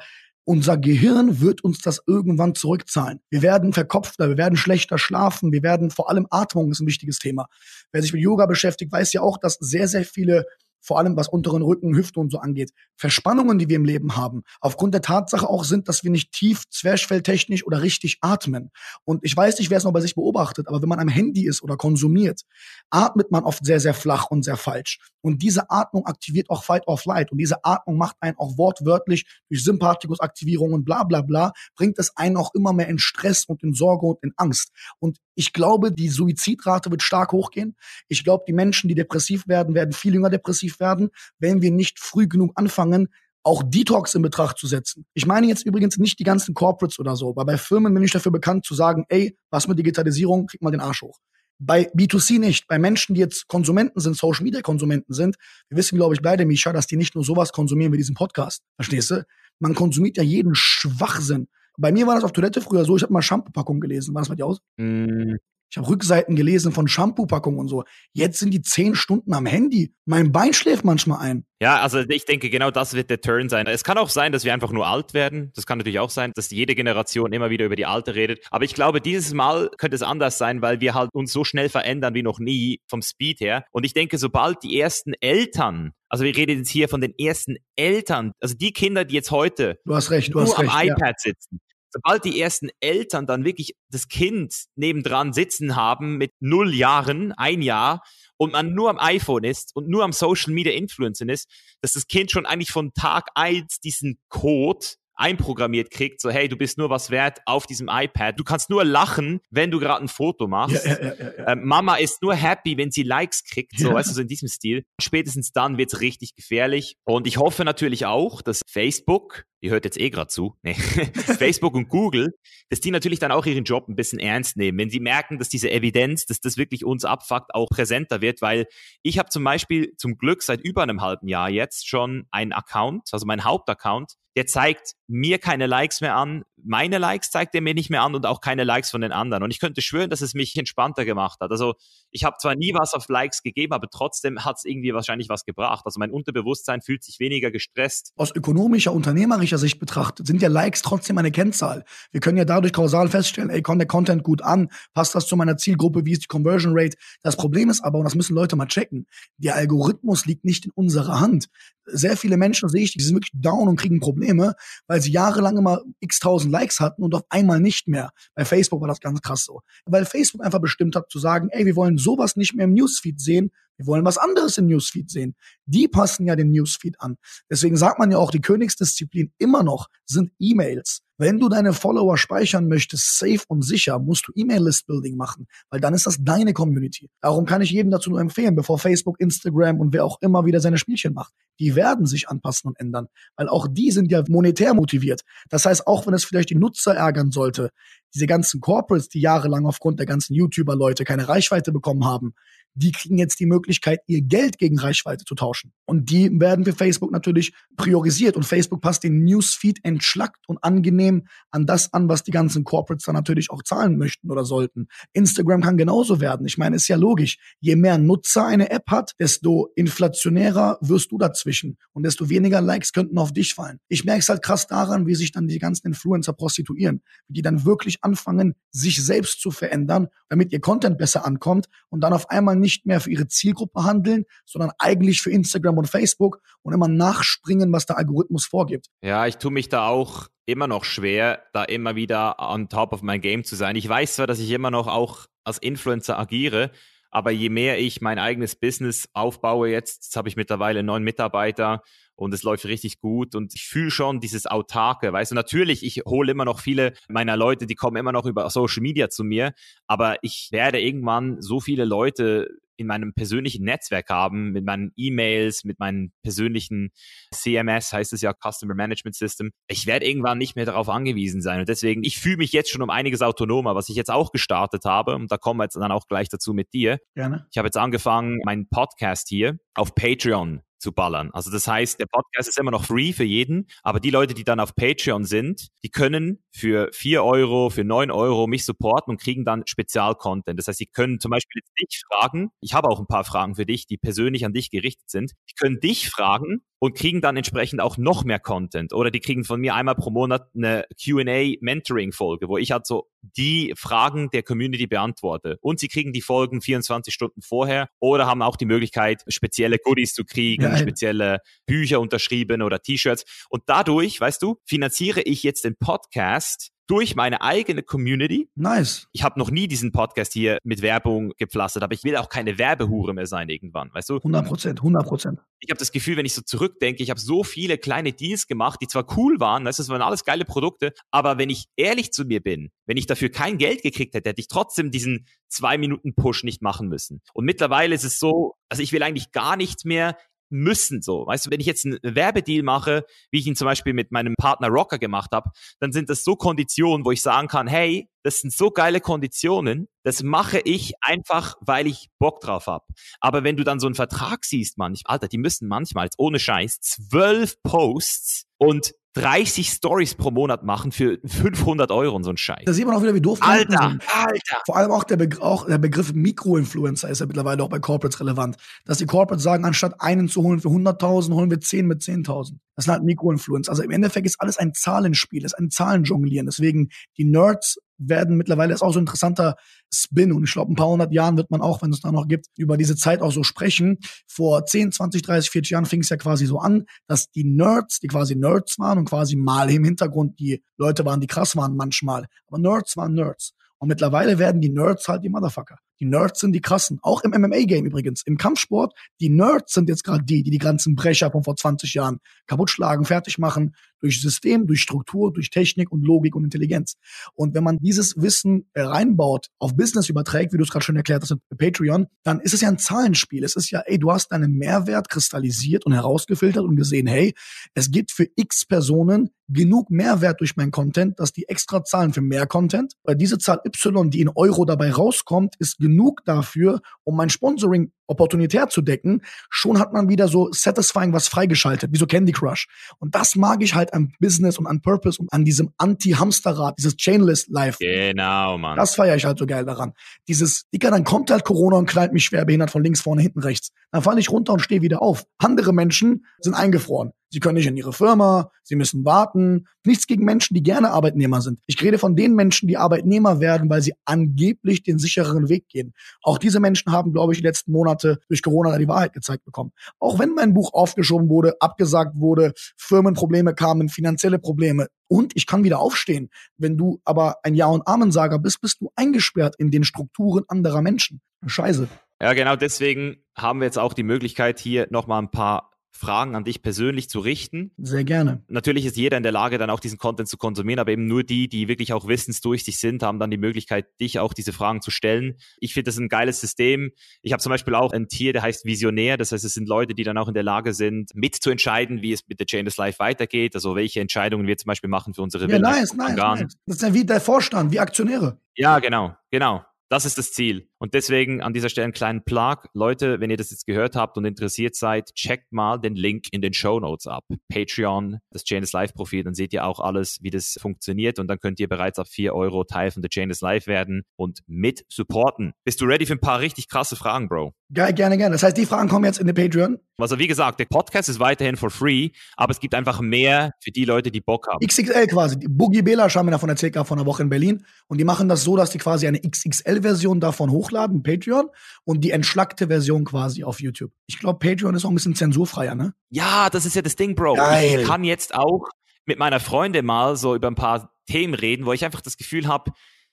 [0.51, 3.21] unser Gehirn wird uns das irgendwann zurückzahlen.
[3.31, 7.21] Wir werden verkopfter, wir werden schlechter schlafen, wir werden vor allem Atmung ist ein wichtiges
[7.21, 7.47] Thema.
[7.93, 10.47] Wer sich mit Yoga beschäftigt, weiß ja auch, dass sehr, sehr viele
[10.81, 14.43] vor allem was unteren Rücken, Hüfte und so angeht, Verspannungen, die wir im Leben haben,
[14.61, 18.71] aufgrund der Tatsache auch sind, dass wir nicht tief, zwerchfelltechnisch oder richtig atmen.
[19.05, 21.47] Und ich weiß nicht, wer es noch bei sich beobachtet, aber wenn man am Handy
[21.47, 22.43] ist oder konsumiert,
[22.91, 24.99] atmet man oft sehr, sehr flach und sehr falsch.
[25.23, 27.31] Und diese Atmung aktiviert auch Fight or Flight.
[27.33, 32.17] Und diese Atmung macht einen auch wortwörtlich durch Sympathikusaktivierung und bla bla bla, bringt es
[32.17, 34.73] einen auch immer mehr in Stress und in Sorge und in Angst.
[34.99, 37.75] Und ich glaube, die Suizidrate wird stark hochgehen.
[38.09, 41.99] Ich glaube, die Menschen, die depressiv werden, werden viel jünger depressiv werden, wenn wir nicht
[41.99, 43.09] früh genug anfangen,
[43.43, 45.07] auch Detox in Betracht zu setzen.
[45.15, 48.11] Ich meine jetzt übrigens nicht die ganzen Corporates oder so, weil bei Firmen bin ich
[48.11, 51.19] dafür bekannt zu sagen, ey, was mit Digitalisierung, krieg mal den Arsch hoch.
[51.59, 52.69] Bei B2C nicht.
[52.69, 55.37] Bei Menschen, die jetzt Konsumenten sind, Social Media Konsumenten sind,
[55.71, 58.63] wir wissen, glaube ich, beide, Misha, dass die nicht nur sowas konsumieren wie diesen Podcast.
[58.77, 59.25] Verstehst du?
[59.59, 61.49] Man konsumiert ja jeden Schwachsinn.
[61.81, 64.15] Bei mir war das auf Toilette früher so, ich habe mal Shampoo-Packung gelesen.
[64.15, 64.61] War das bei dir aus?
[64.77, 65.37] Mm.
[65.73, 67.85] Ich habe Rückseiten gelesen von Shampoo-Packungen und so.
[68.13, 69.95] Jetzt sind die zehn Stunden am Handy.
[70.05, 71.45] Mein Bein schläft manchmal ein.
[71.63, 73.69] Ja, also ich denke, genau das wird der Turn sein.
[73.69, 75.53] Es kann auch sein, dass wir einfach nur alt werden.
[75.55, 78.45] Das kann natürlich auch sein, dass jede Generation immer wieder über die Alte redet.
[78.51, 81.69] Aber ich glaube, dieses Mal könnte es anders sein, weil wir halt uns so schnell
[81.69, 83.65] verändern wie noch nie vom Speed her.
[83.71, 87.57] Und ich denke, sobald die ersten Eltern also wir reden jetzt hier von den ersten
[87.77, 90.91] Eltern, also die Kinder, die jetzt heute du hast recht, du nur hast am recht,
[90.91, 91.15] iPad ja.
[91.17, 91.61] sitzen,
[91.91, 97.63] sobald die ersten Eltern dann wirklich das Kind nebendran sitzen haben mit null Jahren, ein
[97.63, 98.03] Jahr,
[98.37, 101.47] und man nur am iPhone ist und nur am Social Media Influencing ist,
[101.83, 104.87] dass das Kind schon eigentlich von Tag eins diesen Code
[105.21, 108.41] einprogrammiert kriegt, so hey, du bist nur was wert auf diesem iPad.
[108.41, 110.87] Du kannst nur lachen, wenn du gerade ein Foto machst.
[110.87, 114.15] Ja, ja, ja, ähm, Mama ist nur happy, wenn sie Likes kriegt, so weißt du,
[114.15, 114.85] so in diesem Stil.
[114.99, 116.97] Spätestens dann wird's richtig gefährlich.
[117.05, 120.75] Und ich hoffe natürlich auch, dass Facebook ihr hört jetzt eh gerade zu, nee,
[121.39, 122.35] Facebook und Google,
[122.69, 125.49] dass die natürlich dann auch ihren Job ein bisschen ernst nehmen, wenn sie merken, dass
[125.49, 128.67] diese Evidenz, dass das wirklich uns abfuckt, auch präsenter wird, weil
[129.03, 133.09] ich habe zum Beispiel zum Glück seit über einem halben Jahr jetzt schon einen Account,
[133.13, 137.75] also mein Hauptaccount, der zeigt mir keine Likes mehr an, meine Likes zeigt er mir
[137.75, 139.43] nicht mehr an und auch keine Likes von den anderen.
[139.43, 141.51] Und ich könnte schwören, dass es mich entspannter gemacht hat.
[141.51, 141.75] Also
[142.11, 145.45] ich habe zwar nie was auf Likes gegeben, aber trotzdem hat es irgendwie wahrscheinlich was
[145.45, 145.83] gebracht.
[145.85, 148.13] Also mein Unterbewusstsein fühlt sich weniger gestresst.
[148.17, 151.85] Aus ökonomischer, unternehmerischer Sicht betrachtet sind ja Likes trotzdem eine Kennzahl.
[152.13, 155.37] Wir können ja dadurch kausal feststellen, ey, kommt der Content gut an, passt das zu
[155.37, 156.97] meiner Zielgruppe, wie ist die Conversion Rate.
[157.23, 159.07] Das Problem ist aber, und das müssen Leute mal checken,
[159.39, 161.49] der Algorithmus liegt nicht in unserer Hand.
[161.93, 164.55] Sehr viele Menschen sehe ich, die sind wirklich down und kriegen Probleme,
[164.87, 168.11] weil sie jahrelang immer x tausend Likes hatten und auf einmal nicht mehr.
[168.35, 169.61] Bei Facebook war das ganz krass so.
[169.85, 173.21] Weil Facebook einfach bestimmt hat zu sagen, ey, wir wollen sowas nicht mehr im Newsfeed
[173.21, 175.35] sehen, wir wollen was anderes im Newsfeed sehen.
[175.65, 177.17] Die passen ja den Newsfeed an.
[177.49, 181.01] Deswegen sagt man ja auch, die Königsdisziplin immer noch sind E-Mails.
[181.21, 185.93] Wenn du deine Follower speichern möchtest, safe und sicher, musst du E-Mail-List-Building machen, weil dann
[185.93, 187.11] ist das deine Community.
[187.21, 190.61] Darum kann ich jedem dazu nur empfehlen, bevor Facebook, Instagram und wer auch immer wieder
[190.61, 191.35] seine Spielchen macht.
[191.59, 195.21] Die werden sich anpassen und ändern, weil auch die sind ja monetär motiviert.
[195.51, 197.69] Das heißt, auch wenn es vielleicht die Nutzer ärgern sollte,
[198.15, 202.35] diese ganzen Corporates, die jahrelang aufgrund der ganzen YouTuber-Leute keine Reichweite bekommen haben,
[202.75, 205.73] die kriegen jetzt die Möglichkeit, ihr Geld gegen Reichweite zu tauschen.
[205.87, 208.37] Und die werden für Facebook natürlich priorisiert.
[208.37, 213.05] Und Facebook passt den Newsfeed entschlackt und angenehm an das an, was die ganzen Corporates
[213.05, 214.87] dann natürlich auch zahlen möchten oder sollten.
[215.13, 216.47] Instagram kann genauso werden.
[216.47, 217.39] Ich meine, ist ja logisch.
[217.61, 222.93] Je mehr Nutzer eine App hat, desto inflationärer wirst du dazwischen und desto weniger Likes
[222.93, 223.79] könnten auf dich fallen.
[223.89, 227.43] Ich merke es halt krass daran, wie sich dann die ganzen Influencer prostituieren, wie die
[227.43, 232.31] dann wirklich anfangen, sich selbst zu verändern, damit ihr Content besser ankommt und dann auf
[232.31, 236.89] einmal nicht mehr für ihre Zielgruppe handeln, sondern eigentlich für Instagram und Facebook und immer
[236.89, 238.87] nachspringen, was der Algorithmus vorgibt.
[239.03, 243.03] Ja, ich tue mich da auch immer noch schwer, da immer wieder on top of
[243.03, 243.77] my game zu sein.
[243.77, 246.71] Ich weiß zwar, dass ich immer noch auch als Influencer agiere,
[247.11, 251.83] aber je mehr ich mein eigenes Business aufbaue, jetzt, jetzt habe ich mittlerweile neun Mitarbeiter
[252.21, 256.03] und es läuft richtig gut und ich fühle schon dieses Autarke, weißt du, natürlich, ich
[256.05, 259.55] hole immer noch viele meiner Leute, die kommen immer noch über Social Media zu mir,
[259.87, 265.65] aber ich werde irgendwann so viele Leute in meinem persönlichen Netzwerk haben, mit meinen E-Mails,
[265.65, 266.91] mit meinen persönlichen
[267.33, 269.51] CMS, heißt es ja Customer Management System.
[269.69, 271.61] Ich werde irgendwann nicht mehr darauf angewiesen sein.
[271.61, 274.87] Und deswegen, ich fühle mich jetzt schon um einiges autonomer, was ich jetzt auch gestartet
[274.87, 275.15] habe.
[275.15, 276.99] Und da kommen wir jetzt dann auch gleich dazu mit dir.
[277.15, 277.47] Gerne.
[277.51, 281.31] Ich habe jetzt angefangen, meinen Podcast hier auf Patreon zu ballern.
[281.33, 284.45] Also das heißt, der Podcast ist immer noch free für jeden, aber die Leute, die
[284.45, 289.21] dann auf Patreon sind, die können für vier Euro, für neun Euro mich supporten und
[289.21, 290.59] kriegen dann Spezialcontent.
[290.59, 293.55] Das heißt, sie können zum Beispiel jetzt dich fragen, ich habe auch ein paar Fragen
[293.55, 295.33] für dich, die persönlich an dich gerichtet sind.
[295.51, 298.93] Die können dich fragen und kriegen dann entsprechend auch noch mehr Content.
[298.93, 303.75] Oder die kriegen von mir einmal pro Monat eine QA-Mentoring-Folge, wo ich halt so die
[303.77, 305.59] Fragen der Community beantworte.
[305.61, 310.15] Und sie kriegen die Folgen 24 Stunden vorher oder haben auch die Möglichkeit, spezielle Goodies
[310.15, 310.79] zu kriegen, Geil.
[310.79, 313.25] spezielle Bücher unterschrieben oder T-Shirts.
[313.51, 318.51] Und dadurch, weißt du, finanziere ich jetzt den Podcast durch meine eigene Community.
[318.57, 319.07] Nice.
[319.13, 322.59] Ich habe noch nie diesen Podcast hier mit Werbung gepflastert, aber ich will auch keine
[322.59, 324.17] Werbehure mehr sein irgendwann, weißt du?
[324.17, 325.41] 100 Prozent, 100 Prozent.
[325.61, 328.81] Ich habe das Gefühl, wenn ich so zurückdenke, ich habe so viele kleine Deals gemacht,
[328.83, 332.13] die zwar cool waren, weißt du, das waren alles geile Produkte, aber wenn ich ehrlich
[332.13, 335.79] zu mir bin, wenn ich dafür kein Geld gekriegt hätte, hätte ich trotzdem diesen zwei
[335.79, 337.21] Minuten Push nicht machen müssen.
[337.35, 340.17] Und mittlerweile ist es so, also ich will eigentlich gar nicht mehr
[340.51, 341.27] müssen so.
[341.27, 344.35] Weißt du, wenn ich jetzt einen Werbedeal mache, wie ich ihn zum Beispiel mit meinem
[344.37, 348.41] Partner Rocker gemacht habe, dann sind das so Konditionen, wo ich sagen kann, hey, das
[348.41, 352.85] sind so geile Konditionen, das mache ich einfach, weil ich Bock drauf habe.
[353.21, 356.81] Aber wenn du dann so einen Vertrag siehst, ich, Alter, die müssen manchmal, ohne Scheiß,
[356.81, 362.63] zwölf Posts und 30 Stories pro Monat machen für 500 Euro und so ein Scheiß.
[362.65, 364.05] Da sieht man auch wieder, wie doof Alter, sind.
[364.15, 364.63] Alter.
[364.67, 368.21] Vor allem auch der, Begr auch der Begriff Mikroinfluencer ist ja mittlerweile auch bei Corporates
[368.21, 368.57] relevant.
[368.85, 372.55] Dass die Corporates sagen, anstatt einen zu holen für 100.000, holen wir 10 mit 10.000.
[372.77, 373.71] Das sind halt Mikroinfluencer.
[373.71, 376.47] Also im Endeffekt ist alles ein Zahlenspiel, ist ein Zahlenjonglieren.
[376.47, 379.57] Deswegen, die Nerds werden mittlerweile, ist auch so ein interessanter
[379.93, 380.33] Spin.
[380.33, 382.47] Und ich glaube, ein paar hundert Jahren wird man auch, wenn es da noch gibt,
[382.57, 383.99] über diese Zeit auch so sprechen.
[384.27, 388.01] Vor 10, 20, 30, 40 Jahren fing es ja quasi so an, dass die Nerds,
[388.01, 391.77] die quasi Nerds waren und quasi mal im Hintergrund die Leute waren, die krass waren
[391.77, 392.27] manchmal.
[392.47, 393.53] Aber Nerds waren Nerds.
[393.79, 395.79] Und mittlerweile werden die Nerds halt die Motherfucker.
[396.01, 396.99] Die Nerds sind die krassen.
[397.03, 398.23] Auch im MMA-Game übrigens.
[398.25, 401.95] Im Kampfsport, die Nerds sind jetzt gerade die, die die ganzen Brecher von vor 20
[401.95, 406.97] Jahren kaputtschlagen, fertig machen, durch System, durch Struktur, durch Technik und Logik und Intelligenz.
[407.35, 411.23] Und wenn man dieses Wissen reinbaut, auf Business überträgt, wie du es gerade schon erklärt
[411.23, 413.45] hast mit Patreon, dann ist es ja ein Zahlenspiel.
[413.45, 417.35] Es ist ja, ey, du hast deinen Mehrwert kristallisiert und herausgefiltert und gesehen, hey,
[417.75, 422.21] es gibt für x Personen genug Mehrwert durch mein Content, dass die extra zahlen für
[422.21, 422.95] mehr Content.
[423.03, 425.90] Weil diese Zahl Y, die in Euro dabei rauskommt, ist genug
[426.25, 431.93] dafür, um mein Sponsoring opportunitär zu decken, schon hat man wieder so satisfying was freigeschaltet,
[431.93, 432.69] wie so Candy Crush.
[432.99, 436.97] Und das mag ich halt an Business und an Purpose und an diesem Anti-Hamsterrad, dieses
[436.97, 437.79] Chainless Life.
[437.81, 438.77] Genau, Mann.
[438.77, 439.93] Das feiere ich halt so geil daran.
[440.29, 443.41] Dieses, Dicker, dann kommt halt Corona und knallt mich schwer behindert von links, vorne, hinten,
[443.41, 443.71] rechts.
[443.93, 445.25] Dann falle ich runter und stehe wieder auf.
[445.39, 447.13] Andere Menschen sind eingefroren.
[447.33, 449.69] Sie können nicht in ihre Firma, sie müssen warten.
[449.85, 451.61] Nichts gegen Menschen, die gerne Arbeitnehmer sind.
[451.67, 455.95] Ich rede von den Menschen, die Arbeitnehmer werden, weil sie angeblich den sichereren Weg gehen.
[456.23, 459.45] Auch diese Menschen haben, glaube ich, die letzten Monate Monate durch Corona die Wahrheit gezeigt
[459.45, 459.73] bekommen.
[459.99, 465.65] Auch wenn mein Buch aufgeschoben wurde, abgesagt wurde, Firmenprobleme kamen, finanzielle Probleme und ich kann
[465.65, 466.31] wieder aufstehen.
[466.57, 470.83] Wenn du aber ein Ja- und Amensager bist, bist du eingesperrt in den Strukturen anderer
[470.83, 471.21] Menschen.
[471.47, 471.89] Scheiße.
[472.23, 476.45] Ja, genau deswegen haben wir jetzt auch die Möglichkeit, hier nochmal ein paar Fragen an
[476.45, 477.73] dich persönlich zu richten.
[477.77, 478.43] Sehr gerne.
[478.49, 481.25] Natürlich ist jeder in der Lage, dann auch diesen Content zu konsumieren, aber eben nur
[481.25, 484.91] die, die wirklich auch wissensdurstig sind, haben dann die Möglichkeit, dich auch diese Fragen zu
[484.91, 485.37] stellen.
[485.59, 486.93] Ich finde das ein geiles System.
[487.23, 489.17] Ich habe zum Beispiel auch ein Tier, der heißt Visionär.
[489.17, 492.27] Das heißt, es sind Leute, die dann auch in der Lage sind, mitzuentscheiden, wie es
[492.29, 493.55] mit der Chainless Life weitergeht.
[493.55, 496.57] Also welche Entscheidungen wir zum Beispiel machen für unsere Ja, nice, nice, nice.
[496.67, 498.39] Das ist ja wie der Vorstand, wie Aktionäre.
[498.57, 499.65] Ja, genau, genau.
[499.89, 500.70] Das ist das Ziel.
[500.81, 502.57] Und deswegen an dieser Stelle einen kleinen Plug.
[502.73, 506.41] Leute, wenn ihr das jetzt gehört habt und interessiert seid, checkt mal den Link in
[506.41, 507.25] den Show Notes ab.
[507.53, 511.39] Patreon, das Chainless Live Profil, dann seht ihr auch alles, wie das funktioniert und dann
[511.39, 515.53] könnt ihr bereits ab 4 Euro Teil von der Chainless Live werden und mit supporten.
[515.65, 517.53] Bist du ready für ein paar richtig krasse Fragen, Bro?
[517.73, 518.33] Geil, gerne, gerne.
[518.33, 519.79] Das heißt, die Fragen kommen jetzt in den Patreon.
[519.99, 523.71] Also wie gesagt, der Podcast ist weiterhin for free, aber es gibt einfach mehr für
[523.71, 524.67] die Leute, die Bock haben.
[524.67, 525.39] XXL quasi.
[525.39, 527.65] Die Boogie Bela haben mir davon erzählt vor einer Woche in Berlin.
[527.87, 531.49] Und die machen das so, dass die quasi eine XXL-Version davon hochladen, Patreon,
[531.85, 533.93] und die entschlackte Version quasi auf YouTube.
[534.07, 535.95] Ich glaube, Patreon ist auch ein bisschen zensurfreier, ne?
[536.11, 537.35] Ja, das ist ja das Ding, Bro.
[537.35, 537.81] Geil.
[537.81, 538.69] Ich kann jetzt auch
[539.07, 542.47] mit meiner Freundin mal so über ein paar Themen reden, wo ich einfach das Gefühl
[542.47, 542.73] habe,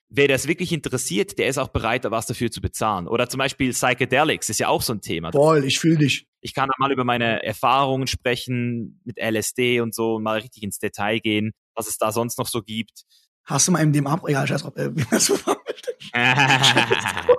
[0.09, 3.07] wer das wirklich interessiert, der ist auch bereit, was dafür zu bezahlen.
[3.07, 5.31] Oder zum Beispiel Psychedelics ist ja auch so ein Thema.
[5.31, 6.27] Voll, ich fühle dich.
[6.39, 10.79] Ich kann mal über meine Erfahrungen sprechen mit LSD und so und mal richtig ins
[10.79, 13.03] Detail gehen, was es da sonst noch so gibt.
[13.43, 14.21] Hast du mal MDMA?
[14.27, 14.73] Egal, scheiß drauf.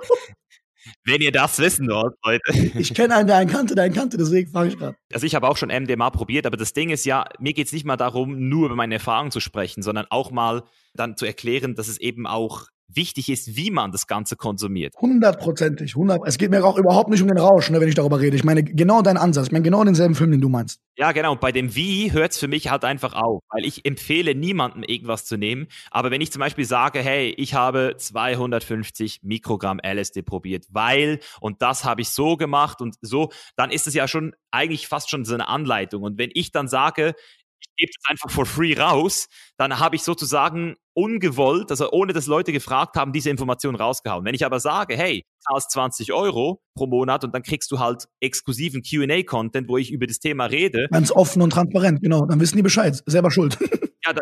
[1.05, 2.41] Wenn ihr das wissen wollt, Leute.
[2.77, 4.95] Ich kenne einen, der einen kannte, der einen kannte, deswegen frage ich gerade.
[5.13, 7.73] Also ich habe auch schon MDMA probiert, aber das Ding ist ja, mir geht es
[7.73, 11.75] nicht mal darum, nur über meine Erfahrungen zu sprechen, sondern auch mal dann zu erklären,
[11.75, 14.95] dass es eben auch wichtig ist, wie man das Ganze konsumiert.
[14.99, 16.21] Hundertprozentig, hundert.
[16.25, 18.35] Es geht mir auch überhaupt nicht um den Rausch, ne, wenn ich darüber rede.
[18.35, 19.47] Ich meine genau deinen Ansatz.
[19.47, 20.79] Ich meine genau denselben Film, den du meinst.
[20.97, 21.33] Ja, genau.
[21.33, 24.83] Und bei dem Wie hört es für mich halt einfach auf, weil ich empfehle niemandem
[24.83, 25.67] irgendwas zu nehmen.
[25.91, 31.61] Aber wenn ich zum Beispiel sage, hey, ich habe 250 Mikrogramm LSD probiert, weil und
[31.61, 35.25] das habe ich so gemacht und so, dann ist es ja schon eigentlich fast schon
[35.25, 36.03] so eine Anleitung.
[36.03, 37.13] Und wenn ich dann sage,
[37.59, 42.27] ich gebe es einfach for free raus, dann habe ich sozusagen ungewollt, also ohne dass
[42.27, 44.25] Leute gefragt haben, diese Information rausgehauen.
[44.25, 48.07] Wenn ich aber sage, hey, zahlst 20 Euro pro Monat und dann kriegst du halt
[48.19, 50.87] exklusiven Q&A-Content, wo ich über das Thema rede.
[50.91, 52.25] Ganz offen und transparent, genau.
[52.25, 53.01] Dann wissen die Bescheid.
[53.05, 53.57] Selber schuld.
[54.05, 54.21] ja, da,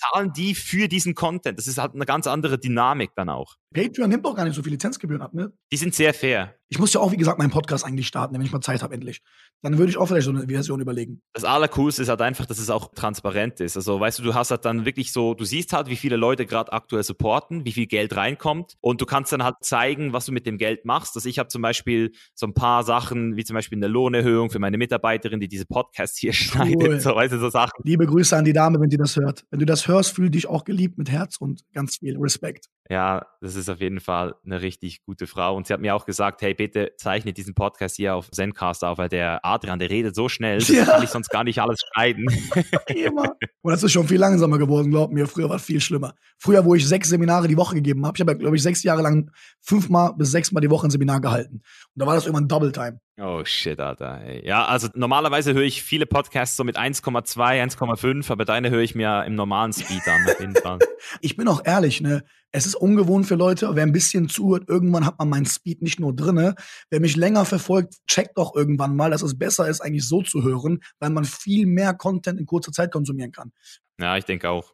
[0.00, 1.58] bezahlen die für diesen Content.
[1.58, 3.56] Das ist halt eine ganz andere Dynamik dann auch.
[3.74, 5.52] Patreon nimmt auch gar nicht so viel Lizenzgebühren ab, ne?
[5.72, 6.54] Die sind sehr fair.
[6.72, 8.94] Ich muss ja auch, wie gesagt, meinen Podcast eigentlich starten, wenn ich mal Zeit habe
[8.94, 9.22] endlich.
[9.60, 11.20] Dann würde ich auch vielleicht so eine Version überlegen.
[11.34, 13.76] Das Allercoolste ist halt einfach, dass es auch transparent ist.
[13.76, 16.46] Also, weißt du, du hast halt dann wirklich so, du siehst halt, wie viele Leute
[16.46, 20.32] gerade aktuell supporten, wie viel Geld reinkommt und du kannst dann halt zeigen, was du
[20.32, 21.16] mit dem Geld machst.
[21.16, 24.60] Also ich habe zum Beispiel so ein paar Sachen, wie zum Beispiel eine Lohnerhöhung für
[24.60, 27.00] meine Mitarbeiterin, die diese Podcasts hier schneidet, cool.
[27.00, 27.82] so, weißt du, so Sachen.
[27.82, 29.44] Liebe Grüße an die Dame, wenn die das hört.
[29.50, 32.66] Wenn du das hörst, fühl dich auch geliebt mit Herz und ganz viel Respekt.
[32.90, 35.56] Ja, das ist auf jeden Fall eine richtig gute Frau.
[35.56, 38.98] Und sie hat mir auch gesagt, hey, bitte zeichne diesen Podcast hier auf Zencast auf,
[38.98, 40.84] weil der Adrian, der redet so schnell, das ja.
[40.84, 42.26] kann ich sonst gar nicht alles schneiden.
[42.86, 43.34] Immer.
[43.62, 45.26] Und das ist schon viel langsamer geworden, glaub mir.
[45.26, 46.12] Früher war es viel schlimmer.
[46.36, 48.82] Früher, wo ich sechs Seminare die Woche gegeben habe, ich habe ja, glaube ich, sechs
[48.82, 49.30] Jahre lang
[49.62, 51.54] fünfmal bis sechsmal die Woche ein Seminar gehalten.
[51.54, 51.62] Und
[51.94, 53.00] da war das irgendwann Double Time.
[53.22, 54.22] Oh shit, Alter.
[54.24, 54.46] Ey.
[54.46, 58.94] Ja, also normalerweise höre ich viele Podcasts so mit 1,2, 1,5, aber deine höre ich
[58.94, 60.78] mir im normalen Speed an, auf jeden Fall.
[61.20, 62.24] ich bin auch ehrlich, ne?
[62.50, 66.00] Es ist ungewohnt für Leute, wer ein bisschen zuhört, irgendwann hat man meinen Speed nicht
[66.00, 66.54] nur drinne.
[66.88, 70.42] Wer mich länger verfolgt, checkt doch irgendwann mal, dass es besser ist, eigentlich so zu
[70.42, 73.52] hören, weil man viel mehr Content in kurzer Zeit konsumieren kann.
[74.00, 74.72] Ja, ich denke auch.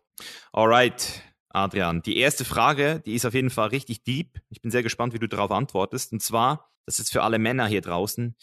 [0.53, 1.23] Alright.
[1.49, 4.39] Adrian, die erste Frage, die ist auf jeden Fall richtig deep.
[4.51, 6.13] Ich bin sehr gespannt, wie du darauf antwortest.
[6.13, 8.35] Und zwar, das ist für alle Männer hier draußen.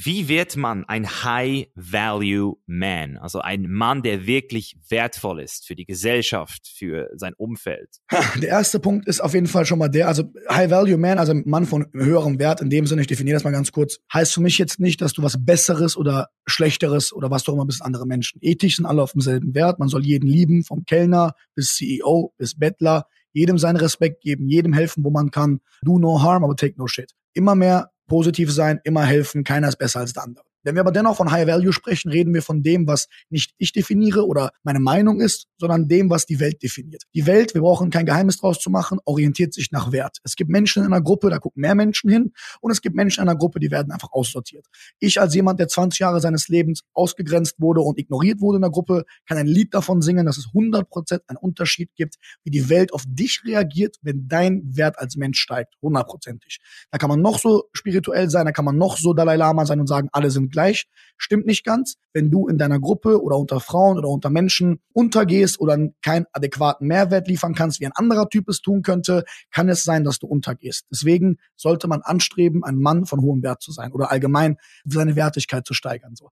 [0.00, 3.16] Wie wird man ein High-Value-Man?
[3.16, 7.96] Also ein Mann, der wirklich wertvoll ist für die Gesellschaft, für sein Umfeld.
[8.36, 11.86] Der erste Punkt ist auf jeden Fall schon mal der, also High-Value-Man, also Mann von
[11.92, 14.78] höherem Wert, in dem Sinne, ich definiere das mal ganz kurz, heißt für mich jetzt
[14.78, 18.38] nicht, dass du was Besseres oder Schlechteres oder was doch immer bist andere Menschen.
[18.40, 19.80] Ethisch sind alle auf demselben Wert.
[19.80, 24.72] Man soll jeden lieben, vom Kellner bis CEO bis Bettler, jedem seinen Respekt geben, jedem
[24.72, 25.58] helfen, wo man kann.
[25.82, 27.17] Do no harm, aber take no shit.
[27.34, 30.47] Immer mehr positiv sein, immer helfen, keiner ist besser als der andere.
[30.62, 33.72] Wenn wir aber dennoch von High Value sprechen, reden wir von dem, was nicht ich
[33.72, 37.04] definiere oder meine Meinung ist, sondern dem, was die Welt definiert.
[37.14, 40.18] Die Welt, wir brauchen kein Geheimnis draus zu machen, orientiert sich nach Wert.
[40.24, 43.22] Es gibt Menschen in einer Gruppe, da gucken mehr Menschen hin und es gibt Menschen
[43.22, 44.66] in einer Gruppe, die werden einfach aussortiert.
[44.98, 48.70] Ich als jemand, der 20 Jahre seines Lebens ausgegrenzt wurde und ignoriert wurde in der
[48.70, 52.92] Gruppe, kann ein Lied davon singen, dass es 100% einen Unterschied gibt, wie die Welt
[52.92, 55.74] auf dich reagiert, wenn dein Wert als Mensch steigt.
[55.82, 56.58] Hundertprozentig.
[56.90, 59.80] Da kann man noch so spirituell sein, da kann man noch so Dalai Lama sein
[59.80, 60.86] und sagen, alle sind gleich.
[61.16, 61.96] Stimmt nicht ganz.
[62.18, 66.88] Wenn du in deiner Gruppe oder unter Frauen oder unter Menschen untergehst oder keinen adäquaten
[66.88, 70.26] Mehrwert liefern kannst, wie ein anderer Typ es tun könnte, kann es sein, dass du
[70.26, 70.86] untergehst.
[70.90, 75.64] Deswegen sollte man anstreben, ein Mann von hohem Wert zu sein oder allgemein seine Wertigkeit
[75.64, 76.16] zu steigern.
[76.16, 76.30] So.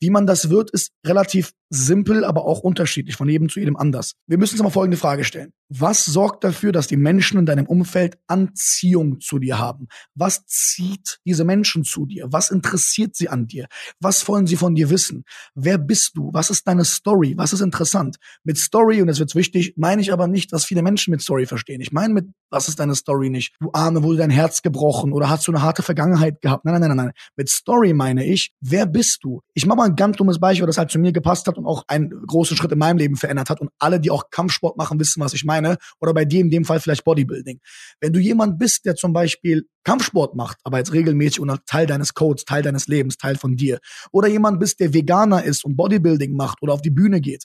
[0.00, 4.14] Wie man das wird, ist relativ simpel, aber auch unterschiedlich, von jedem zu jedem anders.
[4.26, 5.52] Wir müssen uns mal folgende Frage stellen.
[5.68, 9.88] Was sorgt dafür, dass die Menschen in deinem Umfeld Anziehung zu dir haben?
[10.14, 12.28] Was zieht diese Menschen zu dir?
[12.30, 13.66] Was interessiert sie an dir?
[13.98, 15.24] Was wollen sie von dir wissen?
[15.54, 16.30] Wer bist du?
[16.32, 17.34] Was ist deine Story?
[17.36, 18.16] Was ist interessant?
[18.44, 21.46] Mit Story, und das wird wichtig, meine ich aber nicht, dass viele Menschen mit Story
[21.46, 21.80] verstehen.
[21.80, 23.54] Ich meine mit, was ist deine Story nicht?
[23.60, 26.64] Du Arme, wurde dein Herz gebrochen oder hast du eine harte Vergangenheit gehabt?
[26.64, 27.12] Nein, nein, nein, nein.
[27.36, 29.42] Mit Story meine ich, wer bist du?
[29.54, 31.84] Ich mache mal ein ganz dummes Beispiel, das halt zu mir gepasst hat und auch
[31.88, 33.60] einen großen Schritt in meinem Leben verändert hat.
[33.60, 35.76] Und alle, die auch Kampfsport machen, wissen, was ich meine.
[36.00, 37.60] Oder bei dir in dem Fall vielleicht Bodybuilding.
[38.00, 42.14] Wenn du jemand bist, der zum Beispiel Kampfsport macht, aber jetzt regelmäßig und Teil deines
[42.14, 43.78] Codes, Teil deines Lebens, Teil von dir,
[44.10, 47.44] oder jemand bist, der Veganer ist und Bodybuilding macht oder auf die Bühne geht,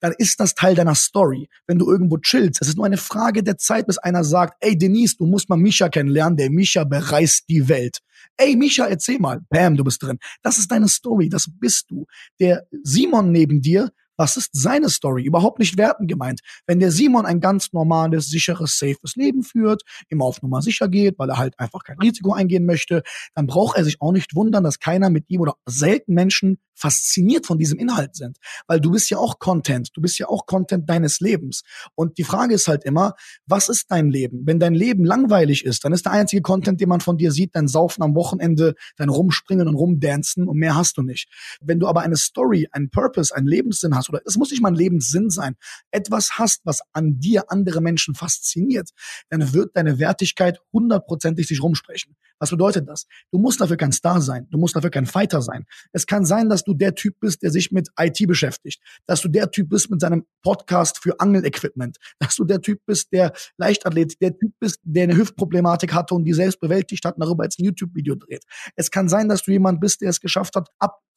[0.00, 1.48] dann ist das Teil deiner Story.
[1.66, 4.78] Wenn du irgendwo chillst, es ist nur eine Frage der Zeit, bis einer sagt, ey
[4.78, 7.98] Denise, du musst mal Misha kennenlernen, der Misha bereist die Welt.
[8.36, 9.40] Ey Misha, erzähl mal.
[9.50, 10.18] Bam, du bist drin.
[10.42, 12.06] Das ist deine Story, das bist du.
[12.38, 13.90] Der Simon neben dir
[14.20, 15.24] was ist seine Story?
[15.24, 16.40] Überhaupt nicht werten gemeint.
[16.66, 19.80] Wenn der Simon ein ganz normales, sicheres, safes Leben führt,
[20.10, 23.02] immer auf Nummer sicher geht, weil er halt einfach kein Risiko eingehen möchte,
[23.34, 27.46] dann braucht er sich auch nicht wundern, dass keiner mit ihm oder selten Menschen fasziniert
[27.46, 28.38] von diesem Inhalt sind.
[28.66, 29.90] Weil du bist ja auch Content.
[29.94, 31.62] Du bist ja auch Content deines Lebens.
[31.94, 33.14] Und die Frage ist halt immer,
[33.46, 34.42] was ist dein Leben?
[34.46, 37.54] Wenn dein Leben langweilig ist, dann ist der einzige Content, den man von dir sieht,
[37.54, 41.28] dein Saufen am Wochenende, dein Rumspringen und Rumdancen und mehr hast du nicht.
[41.60, 44.70] Wenn du aber eine Story, einen Purpose, einen Lebenssinn hast, oder es muss nicht mal
[44.70, 45.56] ein Lebenssinn sein,
[45.90, 48.90] etwas hast, was an dir andere Menschen fasziniert,
[49.28, 52.16] dann wird deine Wertigkeit hundertprozentig sich rumsprechen.
[52.38, 53.06] Was bedeutet das?
[53.30, 54.46] Du musst dafür kein Star sein.
[54.50, 55.66] Du musst dafür kein Fighter sein.
[55.92, 58.82] Es kann sein, dass du der Typ bist, der sich mit IT beschäftigt.
[59.06, 61.96] Dass du der Typ bist mit seinem Podcast für Angelequipment.
[62.18, 66.24] Dass du der Typ bist, der Leichtathlet, der Typ bist, der eine Hüftproblematik hatte und
[66.24, 68.44] die selbst bewältigt hat und darüber jetzt ein YouTube-Video dreht.
[68.76, 70.68] Es kann sein, dass du jemand bist, der es geschafft hat,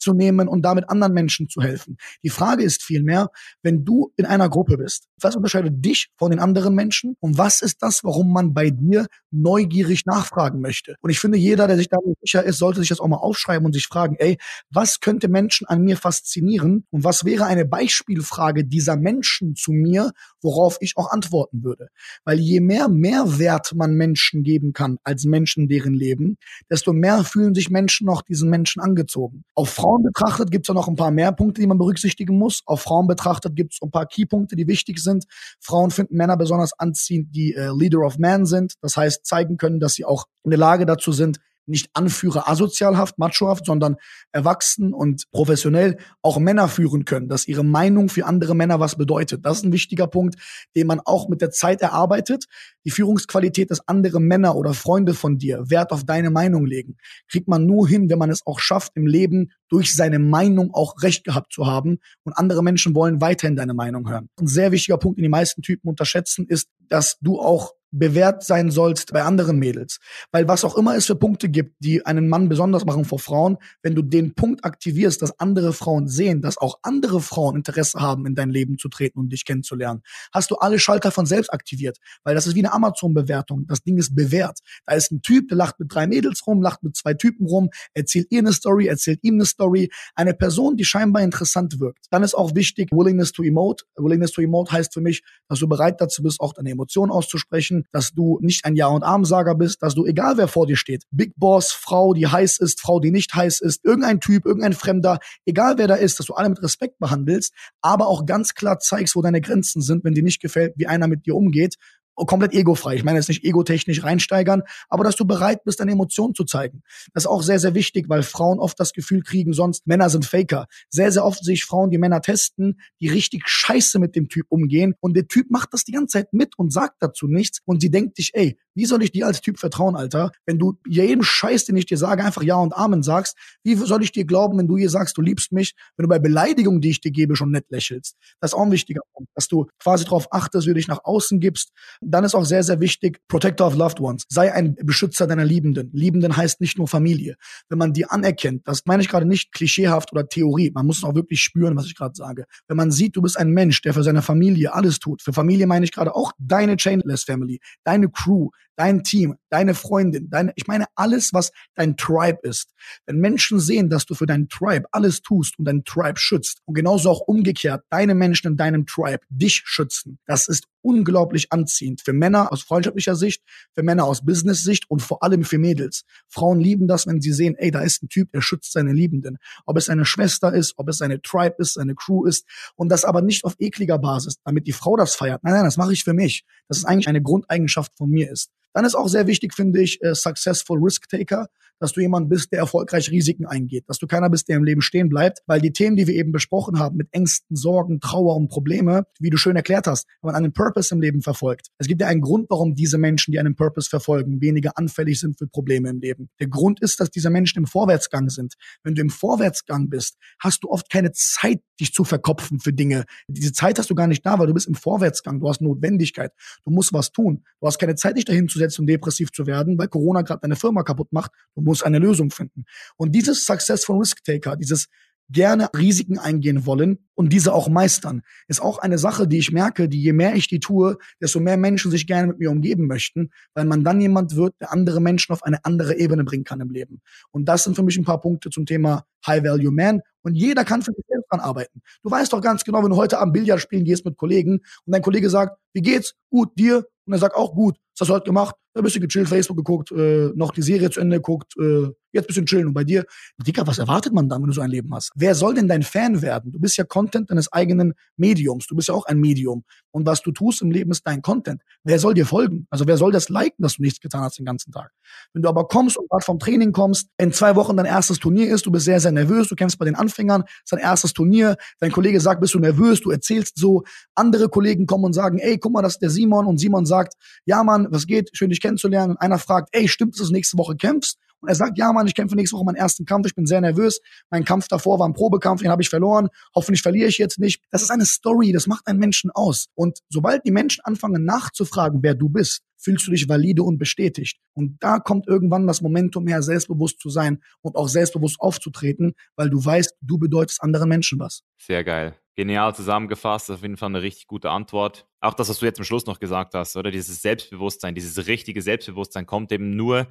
[0.03, 1.97] abzunehmen und damit anderen Menschen zu helfen.
[2.23, 3.29] Die Frage ist vielmehr,
[3.61, 7.61] wenn du in einer Gruppe bist, was unterscheidet dich von den anderen Menschen und was
[7.61, 10.95] ist das, warum man bei dir neugierig nachfragen möchte?
[11.01, 13.65] Und ich finde, jeder, der sich damit sicher ist, sollte sich das auch mal aufschreiben
[13.65, 14.37] und sich fragen, ey,
[14.69, 20.11] was könnte Menschen an mir faszinieren und was wäre eine Beispielfrage dieser Menschen zu mir,
[20.41, 21.89] worauf ich auch antworten würde.
[22.25, 26.37] Weil je mehr Mehrwert man Menschen geben kann als Menschen deren Leben,
[26.69, 29.43] desto mehr fühlen sich Menschen noch diesen Menschen angezogen.
[29.55, 32.61] Auf Frauen betrachtet gibt es ja noch ein paar mehr Punkte, die man berücksichtigen muss.
[32.65, 35.25] Auf Frauen betrachtet gibt es ein paar Keypunkte, die wichtig sind.
[35.59, 38.73] Frauen finden Männer besonders anziehend, die äh, Leader of Man sind.
[38.81, 43.17] Das heißt, zeigen können, dass sie auch in der Lage dazu sind, nicht Anführer asozialhaft,
[43.17, 43.95] machohaft, sondern
[44.31, 49.45] erwachsen und professionell auch Männer führen können, dass ihre Meinung für andere Männer was bedeutet.
[49.45, 50.35] Das ist ein wichtiger Punkt,
[50.75, 52.45] den man auch mit der Zeit erarbeitet.
[52.85, 56.97] Die Führungsqualität, dass andere Männer oder Freunde von dir Wert auf deine Meinung legen,
[57.29, 61.01] kriegt man nur hin, wenn man es auch schafft, im Leben durch seine Meinung auch
[61.01, 61.99] Recht gehabt zu haben.
[62.23, 64.29] Und andere Menschen wollen weiterhin deine Meinung hören.
[64.39, 68.71] Ein sehr wichtiger Punkt, den die meisten Typen unterschätzen, ist, dass du auch bewährt sein
[68.71, 69.99] sollst bei anderen Mädels.
[70.31, 73.57] Weil was auch immer es für Punkte gibt, die einen Mann besonders machen vor Frauen,
[73.81, 78.25] wenn du den Punkt aktivierst, dass andere Frauen sehen, dass auch andere Frauen Interesse haben,
[78.25, 80.01] in dein Leben zu treten und dich kennenzulernen,
[80.33, 81.99] hast du alle Schalter von selbst aktiviert.
[82.23, 83.65] Weil das ist wie eine Amazon-Bewertung.
[83.67, 84.59] Das Ding ist bewährt.
[84.85, 87.69] Da ist ein Typ, der lacht mit drei Mädels rum, lacht mit zwei Typen rum,
[87.93, 89.91] erzählt ihr eine Story, erzählt ihm eine Story.
[90.15, 92.07] Eine Person, die scheinbar interessant wirkt.
[92.09, 93.85] Dann ist auch wichtig, Willingness to emote.
[93.95, 97.82] Willingness to emote heißt für mich, dass du bereit dazu bist, auch deine Emotionen auszusprechen,
[97.91, 101.03] dass du nicht ein Ja- und Armsager bist, dass du, egal wer vor dir steht,
[101.11, 105.19] Big Boss, Frau, die heiß ist, Frau, die nicht heiß ist, irgendein Typ, irgendein Fremder,
[105.45, 109.15] egal wer da ist, dass du alle mit Respekt behandelst, aber auch ganz klar zeigst,
[109.15, 111.75] wo deine Grenzen sind, wenn dir nicht gefällt, wie einer mit dir umgeht
[112.15, 112.95] komplett egofrei.
[112.95, 116.83] Ich meine jetzt nicht egotechnisch reinsteigern, aber dass du bereit bist, deine Emotionen zu zeigen.
[117.13, 120.25] Das ist auch sehr, sehr wichtig, weil Frauen oft das Gefühl kriegen, sonst Männer sind
[120.25, 120.67] Faker.
[120.89, 124.45] Sehr, sehr oft sehe ich Frauen, die Männer testen, die richtig scheiße mit dem Typ
[124.49, 127.81] umgehen und der Typ macht das die ganze Zeit mit und sagt dazu nichts und
[127.81, 130.31] sie denkt sich, ey, wie soll ich dir als Typ vertrauen, Alter?
[130.45, 134.03] Wenn du jedem Scheiß, den ich dir sage, einfach Ja und Amen sagst, wie soll
[134.03, 136.89] ich dir glauben, wenn du ihr sagst, du liebst mich, wenn du bei Beleidigungen, die
[136.89, 138.17] ich dir gebe, schon nett lächelst?
[138.39, 141.03] Das ist auch ein wichtiger Punkt, dass du quasi darauf achtest, wie du dich nach
[141.03, 141.71] außen gibst.
[142.05, 144.23] Dann ist auch sehr, sehr wichtig, Protector of Loved Ones.
[144.29, 145.89] Sei ein Beschützer deiner Liebenden.
[145.93, 147.35] Liebenden heißt nicht nur Familie.
[147.69, 151.15] Wenn man die anerkennt, das meine ich gerade nicht klischeehaft oder Theorie, man muss auch
[151.15, 152.45] wirklich spüren, was ich gerade sage.
[152.67, 155.21] Wenn man sieht, du bist ein Mensch, der für seine Familie alles tut.
[155.21, 160.29] Für Familie meine ich gerade auch deine Chainless Family, deine Crew, dein Team, deine Freundin,
[160.29, 162.71] deine, ich meine alles, was dein Tribe ist.
[163.05, 166.73] Wenn Menschen sehen, dass du für dein Tribe alles tust und dein Tribe schützt und
[166.73, 172.13] genauso auch umgekehrt deine Menschen in deinem Tribe dich schützen, das ist unglaublich anziehend für
[172.13, 173.41] Männer aus freundschaftlicher Sicht,
[173.73, 176.03] für Männer aus Business-Sicht und vor allem für Mädels.
[176.27, 179.37] Frauen lieben das, wenn sie sehen, ey, da ist ein Typ, der schützt seine Liebenden.
[179.65, 182.45] Ob es seine Schwester ist, ob es seine Tribe ist, seine Crew ist
[182.75, 185.43] und das aber nicht auf ekliger Basis, damit die Frau das feiert.
[185.43, 186.45] Nein, nein, das mache ich für mich.
[186.67, 188.51] Das ist eigentlich eine Grundeigenschaft von mir ist.
[188.73, 191.47] Dann ist auch sehr wichtig, finde ich, äh, Successful Risk Taker
[191.83, 194.81] dass du jemand bist, der erfolgreich Risiken eingeht, dass du keiner bist, der im Leben
[194.81, 198.47] stehen bleibt, weil die Themen, die wir eben besprochen haben, mit Ängsten, Sorgen, Trauer und
[198.47, 201.67] Probleme, wie du schön erklärt hast, wenn man einen Purpose im Leben verfolgt.
[201.77, 205.37] Es gibt ja einen Grund, warum diese Menschen, die einen Purpose verfolgen, weniger anfällig sind
[205.37, 206.29] für Probleme im Leben.
[206.39, 208.53] Der Grund ist, dass diese Menschen im Vorwärtsgang sind.
[208.83, 213.03] Wenn du im Vorwärtsgang bist, hast du oft keine Zeit, dich zu verkopfen für Dinge.
[213.27, 215.41] Diese Zeit hast du gar nicht da, weil du bist im Vorwärtsgang.
[215.41, 216.31] Du hast Notwendigkeit.
[216.63, 217.43] Du musst was tun.
[217.59, 220.41] Du hast keine Zeit, dich dahin zu setzen und depressiv zu werden, weil Corona gerade
[220.41, 221.31] deine Firma kaputt macht.
[221.55, 222.65] Du musst eine Lösung finden.
[222.97, 224.87] Und dieses Successful Risk Taker, dieses
[225.29, 229.89] gerne Risiken eingehen wollen und diese auch meistern, ist auch eine Sache, die ich merke,
[229.89, 233.31] die je mehr ich die tue, desto mehr Menschen sich gerne mit mir umgeben möchten,
[233.53, 236.69] weil man dann jemand wird, der andere Menschen auf eine andere Ebene bringen kann im
[236.69, 237.01] Leben.
[237.31, 240.01] Und das sind für mich ein paar Punkte zum Thema High Value Man.
[240.21, 241.81] Und jeder kann für sich selbst dran arbeiten.
[242.03, 244.93] Du weißt doch ganz genau, wenn du heute am Billard spielen gehst mit Kollegen und
[244.93, 246.15] dein Kollege sagt, wie geht's?
[246.29, 246.85] Gut, dir?
[247.05, 247.77] Und er sagt auch gut.
[247.93, 248.55] Was hast du heute gemacht?
[248.75, 252.45] Ein bisschen gechillt, Facebook geguckt, äh, noch die Serie zu Ende geguckt, äh, jetzt bisschen
[252.45, 252.67] chillen.
[252.67, 253.05] Und bei dir,
[253.45, 255.11] Dicker, was erwartet man dann, wenn du so ein Leben hast?
[255.15, 256.51] Wer soll denn dein Fan werden?
[256.51, 258.67] Du bist ja Content deines eigenen Mediums.
[258.67, 259.63] Du bist ja auch ein Medium.
[259.91, 261.61] Und was du tust im Leben ist dein Content.
[261.83, 262.65] Wer soll dir folgen?
[262.69, 264.91] Also wer soll das liken, dass du nichts getan hast den ganzen Tag?
[265.33, 268.49] Wenn du aber kommst und gerade vom Training kommst, in zwei Wochen dein erstes Turnier
[268.49, 271.57] ist, du bist sehr, sehr nervös, du kämpfst bei den Anfängern, ist dein erstes Turnier,
[271.79, 273.83] dein Kollege sagt, bist du nervös, du erzählst so,
[274.15, 277.13] andere Kollegen kommen und sagen, ey, guck mal, das ist der Simon und Simon sagt,
[277.45, 280.33] ja Mann, was geht, schön dich kennenzulernen und einer fragt, ey, stimmt es, dass du
[280.33, 281.17] nächste Woche kämpfst?
[281.43, 283.59] Und er sagt, ja Mann, ich kämpfe nächste Woche meinen ersten Kampf, ich bin sehr
[283.59, 283.99] nervös.
[284.29, 286.29] Mein Kampf davor war ein Probekampf, den habe ich verloren.
[286.55, 287.61] Hoffentlich verliere ich jetzt nicht.
[287.69, 289.67] Das ist eine Story, das macht einen Menschen aus.
[289.75, 294.39] Und sobald die Menschen anfangen nachzufragen, wer du bist, fühlst du dich valide und bestätigt.
[294.53, 299.49] Und da kommt irgendwann das Momentum her, selbstbewusst zu sein und auch selbstbewusst aufzutreten, weil
[299.49, 301.43] du weißt, du bedeutest anderen Menschen was.
[301.57, 302.15] Sehr geil.
[302.35, 305.05] Genial zusammengefasst, auf jeden Fall eine richtig gute Antwort.
[305.21, 308.61] Auch das, was du jetzt am Schluss noch gesagt hast, oder dieses Selbstbewusstsein, dieses richtige
[308.61, 310.07] Selbstbewusstsein kommt eben nur,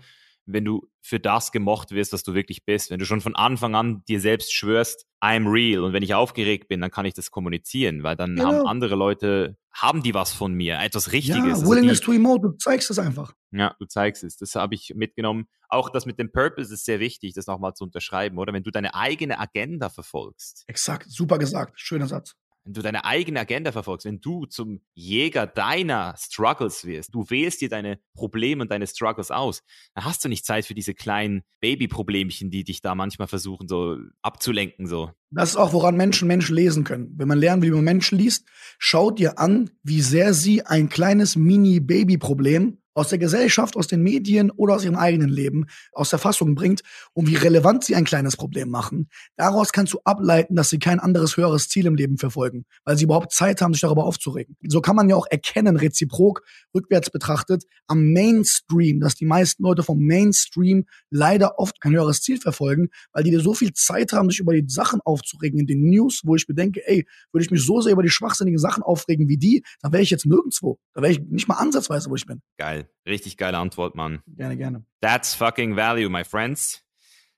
[0.46, 2.90] wenn du für das gemocht wirst, was du wirklich bist.
[2.90, 5.84] Wenn du schon von Anfang an dir selbst schwörst, I'm real.
[5.84, 8.46] Und wenn ich aufgeregt bin, dann kann ich das kommunizieren, weil dann genau.
[8.46, 11.44] haben andere Leute, haben die was von mir, etwas Richtiges.
[11.44, 13.34] Ja, also willingness die, to emote, du zeigst es einfach.
[13.52, 14.36] Ja, du zeigst es.
[14.36, 15.46] Das habe ich mitgenommen.
[15.68, 18.52] Auch das mit dem Purpose ist sehr wichtig, das nochmal zu unterschreiben, oder?
[18.52, 20.64] Wenn du deine eigene Agenda verfolgst.
[20.66, 21.78] Exakt, super gesagt.
[21.78, 22.34] Schöner Satz
[22.64, 27.60] wenn du deine eigene Agenda verfolgst, wenn du zum Jäger deiner Struggles wirst, du wählst
[27.60, 29.62] dir deine Probleme und deine Struggles aus,
[29.94, 33.96] dann hast du nicht Zeit für diese kleinen Baby-Problemchen, die dich da manchmal versuchen, so
[34.22, 35.10] abzulenken, so.
[35.30, 37.12] Das ist auch, woran Menschen Menschen lesen können.
[37.16, 38.46] Wenn man lernen will, wie man Menschen liest,
[38.78, 44.50] schaut dir an, wie sehr sie ein kleines Mini-Baby-Problem aus der Gesellschaft, aus den Medien
[44.50, 46.82] oder aus ihrem eigenen Leben aus der Fassung bringt
[47.12, 49.08] und wie relevant sie ein kleines Problem machen.
[49.36, 53.04] Daraus kannst du ableiten, dass sie kein anderes höheres Ziel im Leben verfolgen, weil sie
[53.04, 54.56] überhaupt Zeit haben, sich darüber aufzuregen.
[54.66, 56.42] So kann man ja auch erkennen, reziprok,
[56.74, 62.40] rückwärts betrachtet, am Mainstream, dass die meisten Leute vom Mainstream leider oft kein höheres Ziel
[62.40, 65.88] verfolgen, weil die dir so viel Zeit haben, sich über die Sachen aufzuregen in den
[65.88, 69.28] News, wo ich bedenke, ey, würde ich mich so sehr über die schwachsinnigen Sachen aufregen
[69.28, 70.78] wie die, dann wäre ich jetzt nirgendwo.
[70.94, 72.42] Da wäre ich nicht mal ansatzweise, wo ich bin.
[72.58, 72.81] Geil.
[73.06, 74.22] Richtig geile Antwort, Mann.
[74.26, 74.84] Gerne, gerne.
[75.00, 76.82] That's fucking value, my friends.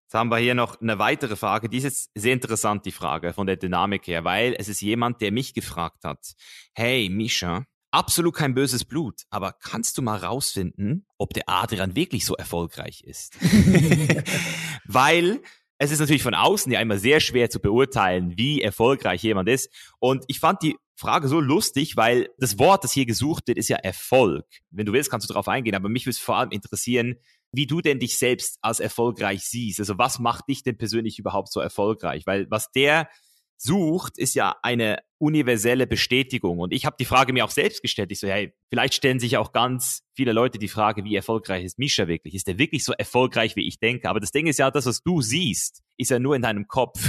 [0.04, 1.68] Jetzt haben wir hier noch eine weitere Frage.
[1.68, 5.20] Die ist jetzt sehr interessant, die Frage von der Dynamik her, weil es ist jemand,
[5.20, 6.34] der mich gefragt hat.
[6.74, 12.24] Hey, Misha, absolut kein böses Blut, aber kannst du mal rausfinden, ob der Adrian wirklich
[12.24, 13.36] so erfolgreich ist?
[14.84, 15.40] weil
[15.78, 19.70] es ist natürlich von außen ja immer sehr schwer zu beurteilen, wie erfolgreich jemand ist.
[19.98, 23.68] Und ich fand die Frage so lustig, weil das Wort, das hier gesucht wird, ist
[23.68, 24.46] ja Erfolg.
[24.70, 27.16] Wenn du willst, kannst du darauf eingehen, aber mich würde es vor allem interessieren,
[27.52, 29.80] wie du denn dich selbst als erfolgreich siehst.
[29.80, 32.26] Also was macht dich denn persönlich überhaupt so erfolgreich?
[32.26, 33.08] Weil was der
[33.56, 36.58] sucht, ist ja eine universelle Bestätigung.
[36.58, 38.12] Und ich habe die Frage mir auch selbst gestellt.
[38.12, 41.78] Ich so, hey, vielleicht stellen sich auch ganz viele Leute die Frage, wie erfolgreich ist
[41.78, 42.34] Misha wirklich?
[42.34, 44.08] Ist er wirklich so erfolgreich, wie ich denke?
[44.08, 47.00] Aber das Ding ist ja, das, was du siehst, ist ja nur in deinem Kopf.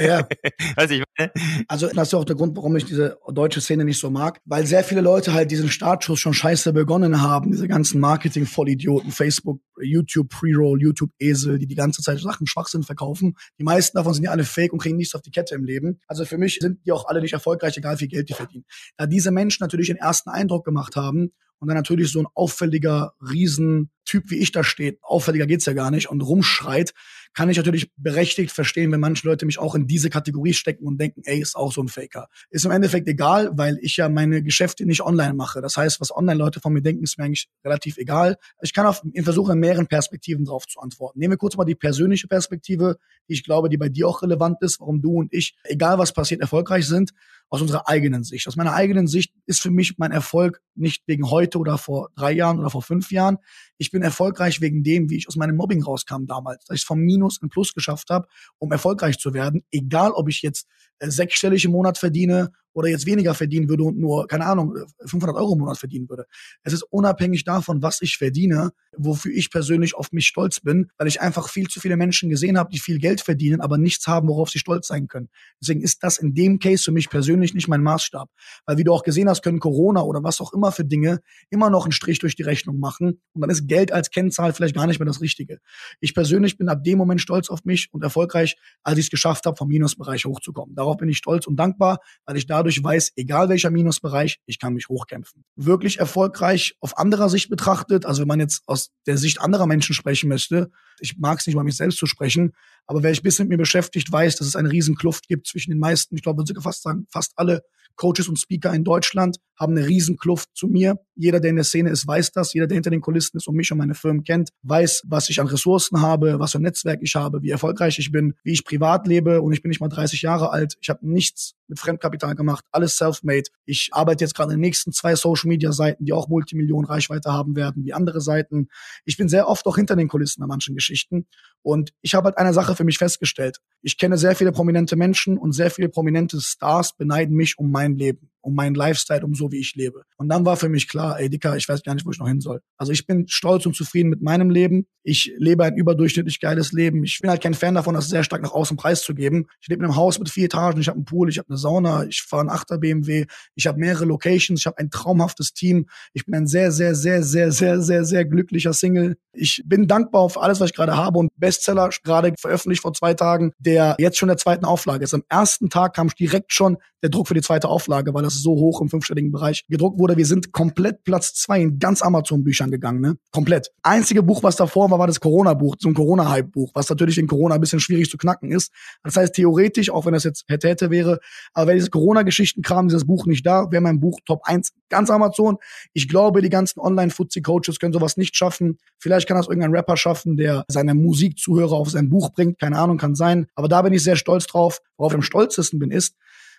[0.00, 0.26] Ja.
[0.76, 1.32] weißt ich meine?
[1.68, 4.66] Also das ist auch der Grund, warum ich diese deutsche Szene nicht so mag, weil
[4.66, 10.28] sehr viele Leute halt diesen Startschuss schon scheiße begonnen haben, diese ganzen Marketing-Vollidioten, Facebook, YouTube
[10.28, 13.36] Pre-Roll, YouTube Esel, die die ganze Zeit Sachen Schwachsinn verkaufen.
[13.58, 16.00] Die meisten davon sind ja alle fake und kriegen nichts auf die Kette im Leben.
[16.06, 18.64] Also für mich sind die auch alle nicht erfolgreich, egal wie viel Geld die verdienen.
[18.96, 21.32] Da diese Menschen natürlich den ersten Eindruck gemacht haben
[21.64, 25.90] und dann natürlich so ein auffälliger Riesentyp wie ich da steht, auffälliger geht's ja gar
[25.90, 26.92] nicht und rumschreit,
[27.32, 31.00] kann ich natürlich berechtigt verstehen, wenn manche Leute mich auch in diese Kategorie stecken und
[31.00, 32.28] denken, ey, ist auch so ein Faker.
[32.50, 35.62] Ist im Endeffekt egal, weil ich ja meine Geschäfte nicht online mache.
[35.62, 38.36] Das heißt, was Online-Leute von mir denken, ist mir eigentlich relativ egal.
[38.60, 41.18] Ich kann auf, ich versuche in mehreren Perspektiven drauf zu antworten.
[41.18, 44.58] Nehmen wir kurz mal die persönliche Perspektive, die ich glaube, die bei dir auch relevant
[44.60, 47.12] ist, warum du und ich, egal was passiert, erfolgreich sind
[47.48, 48.48] aus unserer eigenen Sicht.
[48.48, 52.32] Aus meiner eigenen Sicht ist für mich mein Erfolg nicht wegen heute oder vor drei
[52.32, 53.38] Jahren oder vor fünf Jahren.
[53.84, 57.00] Ich bin erfolgreich wegen dem, wie ich aus meinem Mobbing rauskam damals, dass ich vom
[57.00, 59.62] Minus in Plus geschafft habe, um erfolgreich zu werden.
[59.70, 60.66] Egal, ob ich jetzt
[61.00, 64.74] äh, sechsstellig im Monat verdiene oder jetzt weniger verdienen würde und nur, keine Ahnung,
[65.06, 66.26] 500 Euro im Monat verdienen würde.
[66.64, 71.06] Es ist unabhängig davon, was ich verdiene, wofür ich persönlich auf mich stolz bin, weil
[71.06, 74.28] ich einfach viel zu viele Menschen gesehen habe, die viel Geld verdienen, aber nichts haben,
[74.28, 75.28] worauf sie stolz sein können.
[75.60, 78.28] Deswegen ist das in dem Case für mich persönlich nicht mein Maßstab.
[78.66, 81.20] Weil wie du auch gesehen hast, können Corona oder was auch immer für Dinge
[81.50, 84.74] immer noch einen Strich durch die Rechnung machen und dann ist Geld als Kennzahl vielleicht
[84.74, 85.58] gar nicht mehr das Richtige.
[86.00, 89.46] Ich persönlich bin ab dem Moment stolz auf mich und erfolgreich, als ich es geschafft
[89.46, 90.74] habe, vom Minusbereich hochzukommen.
[90.74, 94.74] Darauf bin ich stolz und dankbar, weil ich dadurch weiß, egal welcher Minusbereich, ich kann
[94.74, 95.44] mich hochkämpfen.
[95.56, 99.94] Wirklich erfolgreich auf anderer Sicht betrachtet, also wenn man jetzt aus der Sicht anderer Menschen
[99.94, 100.70] sprechen möchte,
[101.00, 102.52] ich mag es nicht, über mich selbst zu sprechen,
[102.86, 105.70] aber wer sich bisschen mit mir beschäftigt, weiß, dass es eine riesen Kluft gibt zwischen
[105.70, 107.62] den meisten, ich glaube, würde fast sagen, fast alle
[107.96, 110.98] Coaches und Speaker in Deutschland haben eine riesen Kluft zu mir.
[111.16, 112.52] Jeder, der in der Szene ist, weiß das.
[112.54, 115.40] Jeder, der hinter den Kulissen ist und mich und meine Firmen kennt, weiß, was ich
[115.40, 118.64] an Ressourcen habe, was für ein Netzwerk ich habe, wie erfolgreich ich bin, wie ich
[118.64, 119.40] privat lebe.
[119.42, 120.76] Und ich bin nicht mal 30 Jahre alt.
[120.80, 123.48] Ich habe nichts mit Fremdkapital gemacht, alles self-made.
[123.64, 127.84] Ich arbeite jetzt gerade in den nächsten zwei Social-Media-Seiten, die auch Multimillionen Reichweite haben werden,
[127.84, 128.68] wie andere Seiten.
[129.04, 131.26] Ich bin sehr oft auch hinter den Kulissen an manchen Geschichten.
[131.62, 133.58] Und ich habe halt eine Sache für mich festgestellt.
[133.86, 137.96] Ich kenne sehr viele prominente Menschen und sehr viele prominente Stars beneiden mich um mein
[137.96, 140.02] Leben um meinen Lifestyle, um so wie ich lebe.
[140.16, 142.28] Und dann war für mich klar, ey Dicker, ich weiß gar nicht, wo ich noch
[142.28, 142.60] hin soll.
[142.76, 144.86] Also ich bin stolz und zufrieden mit meinem Leben.
[145.02, 147.04] Ich lebe ein überdurchschnittlich geiles Leben.
[147.04, 149.46] Ich bin halt kein Fan davon, das sehr stark nach außen preiszugeben.
[149.60, 151.58] Ich lebe in einem Haus mit vier Etagen, ich habe einen Pool, ich habe eine
[151.58, 155.86] Sauna, ich fahre einen Achter BMW, ich habe mehrere Locations, ich habe ein traumhaftes Team.
[156.12, 159.16] Ich bin ein sehr, sehr, sehr, sehr, sehr, sehr, sehr glücklicher Single.
[159.32, 163.14] Ich bin dankbar für alles, was ich gerade habe und Bestseller gerade veröffentlicht vor zwei
[163.14, 165.14] Tagen, der jetzt schon der zweiten Auflage ist.
[165.14, 168.52] Am ersten Tag kam direkt schon der Druck für die zweite Auflage, weil das so
[168.52, 170.16] hoch im fünfstelligen Bereich gedruckt wurde.
[170.16, 173.16] Wir sind komplett Platz zwei in ganz Amazon-Büchern gegangen, ne?
[173.30, 173.70] Komplett.
[173.82, 177.56] Einzige Buch, was davor war, war das Corona-Buch, so ein Corona-Hype-Buch, was natürlich in Corona
[177.56, 178.72] ein bisschen schwierig zu knacken ist.
[179.02, 181.18] Das heißt, theoretisch, auch wenn das jetzt hätte, hätte wäre,
[181.52, 185.58] aber wäre dieses Corona-Geschichten-Kram, dieses Buch nicht da, wäre mein Buch Top 1 ganz Amazon.
[185.92, 188.78] Ich glaube, die ganzen Online-Fuzzi-Coaches können sowas nicht schaffen.
[188.98, 192.58] Vielleicht kann das irgendein Rapper schaffen, der seine Musikzuhörer auf sein Buch bringt.
[192.58, 193.46] Keine Ahnung, kann sein.
[193.54, 194.80] Aber da bin ich sehr stolz drauf.
[194.96, 196.14] Worauf ich am stolzesten bin, ist,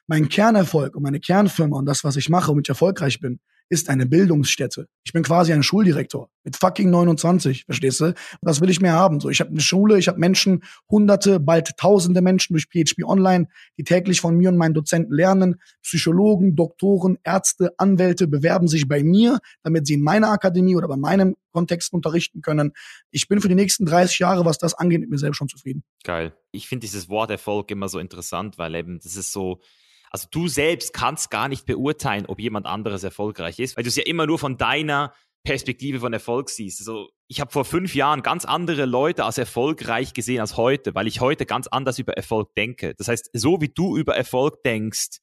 [0.08, 3.40] mein Kernerfolg und meine Kernfirma und das, was ich mache, womit ich erfolgreich bin,
[3.70, 4.88] ist eine Bildungsstätte.
[5.04, 8.14] Ich bin quasi ein Schuldirektor mit fucking 29, verstehst du?
[8.42, 9.20] Was will ich mehr haben?
[9.20, 13.48] So, ich habe eine Schule, ich habe Menschen, hunderte, bald tausende Menschen durch PHP Online,
[13.78, 15.56] die täglich von mir und meinen Dozenten lernen.
[15.82, 20.98] Psychologen, Doktoren, Ärzte, Anwälte bewerben sich bei mir, damit sie in meiner Akademie oder bei
[20.98, 22.74] meinem Kontext unterrichten können.
[23.10, 25.84] Ich bin für die nächsten 30 Jahre, was das angeht, mit mir selbst schon zufrieden.
[26.04, 26.34] Geil.
[26.52, 29.62] Ich finde dieses Wort Erfolg immer so interessant, weil eben das ist so,
[30.12, 33.96] also du selbst kannst gar nicht beurteilen, ob jemand anderes erfolgreich ist, weil du es
[33.96, 35.14] ja immer nur von deiner
[35.46, 36.82] Perspektive von Erfolg siehst.
[36.82, 41.08] Also ich habe vor fünf Jahren ganz andere Leute als erfolgreich gesehen als heute, weil
[41.08, 42.96] ich heute ganz anders über Erfolg denke.
[42.96, 45.20] Das heißt, so wie du über Erfolg denkst,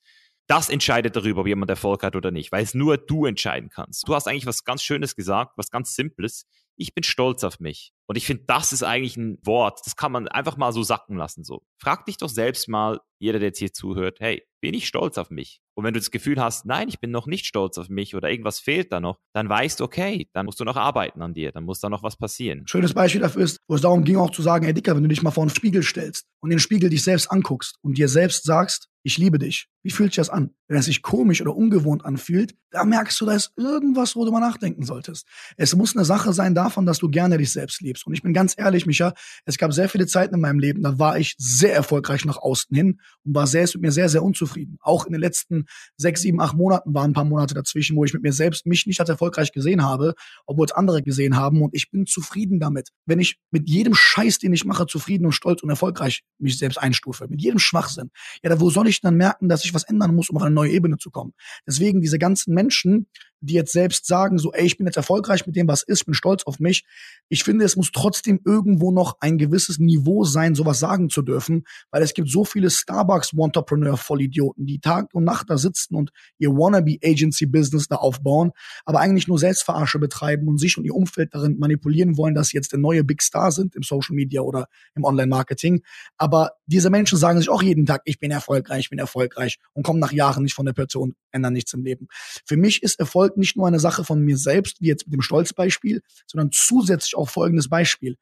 [0.47, 4.09] das entscheidet darüber, ob jemand Erfolg hat oder nicht, weil es nur du entscheiden kannst.
[4.09, 6.47] Du hast eigentlich was ganz Schönes gesagt, was ganz Simples.
[6.77, 7.93] Ich bin stolz auf mich.
[8.07, 11.17] Und ich finde, das ist eigentlich ein Wort, das kann man einfach mal so sacken
[11.17, 11.45] lassen.
[11.45, 15.17] So, frag dich doch selbst mal, jeder, der jetzt hier zuhört, hey, bin ich stolz
[15.17, 15.61] auf mich?
[15.75, 18.31] Und wenn du das Gefühl hast, nein, ich bin noch nicht stolz auf mich oder
[18.31, 21.53] irgendwas fehlt da noch, dann weißt du, okay, dann musst du noch arbeiten an dir,
[21.53, 22.67] dann muss da noch was passieren.
[22.67, 25.09] Schönes Beispiel dafür ist, wo es darum ging auch zu sagen, hey Dicker, wenn du
[25.09, 28.45] dich mal vor einen Spiegel stellst und den Spiegel dich selbst anguckst und dir selbst
[28.45, 29.69] sagst, ich liebe dich.
[29.83, 30.55] Wie fühlt sich das an?
[30.69, 34.31] Wenn es sich komisch oder ungewohnt anfühlt, da merkst du, da ist irgendwas, wo du
[34.31, 35.27] mal nachdenken solltest.
[35.57, 38.07] Es muss eine Sache sein davon, dass du gerne dich selbst liebst.
[38.07, 39.15] Und ich bin ganz ehrlich, Micha,
[39.45, 42.75] es gab sehr viele Zeiten in meinem Leben, da war ich sehr erfolgreich nach außen
[42.75, 44.79] hin und war selbst mit mir sehr, sehr unzufrieden.
[44.81, 45.67] Auch in den letzten
[45.97, 48.87] sechs, sieben, acht Monaten waren ein paar Monate dazwischen, wo ich mit mir selbst mich
[48.87, 50.15] nicht als erfolgreich gesehen habe,
[50.47, 51.63] obwohl es andere gesehen haben.
[51.63, 52.91] Und ich bin zufrieden damit.
[53.07, 56.79] Wenn ich mit jedem Scheiß, den ich mache, zufrieden und stolz und erfolgreich mich selbst
[56.79, 58.11] einstufe, mit jedem Schwachsinn,
[58.43, 60.55] ja, da wo soll ich dann merken, dass ich was ändern muss, um auf eine
[60.55, 61.33] neue Ebene zu kommen?
[61.67, 63.07] Deswegen diese ganzen Menschen,
[63.41, 66.15] die jetzt selbst sagen, so, ey, ich bin jetzt erfolgreich mit dem, was ist, bin
[66.15, 66.85] stolz auf mich.
[67.29, 71.65] Ich finde, es muss trotzdem irgendwo noch ein gewisses Niveau sein, sowas sagen zu dürfen,
[71.91, 77.89] weil es gibt so viele Starbucks-Entrepreneur-Vollidioten, die Tag und Nacht da sitzen und ihr Wannabe-Agency-Business
[77.89, 78.51] da aufbauen,
[78.85, 82.59] aber eigentlich nur Selbstverarsche betreiben und sich und ihr Umfeld darin manipulieren wollen, dass sie
[82.59, 85.83] jetzt der neue Big Star sind im Social Media oder im Online-Marketing.
[86.19, 89.85] Aber diese Menschen sagen sich auch jeden Tag, ich bin erfolgreich, ich bin erfolgreich und
[89.85, 92.09] kommen nach Jahren nicht von der Person, ändern nichts im Leben.
[92.45, 95.23] Für mich ist Erfolg nicht nur eine Sache von mir selbst, wie jetzt mit dem
[95.23, 98.17] Stolzbeispiel, sondern zusätzlich auch folgendes Beispiel.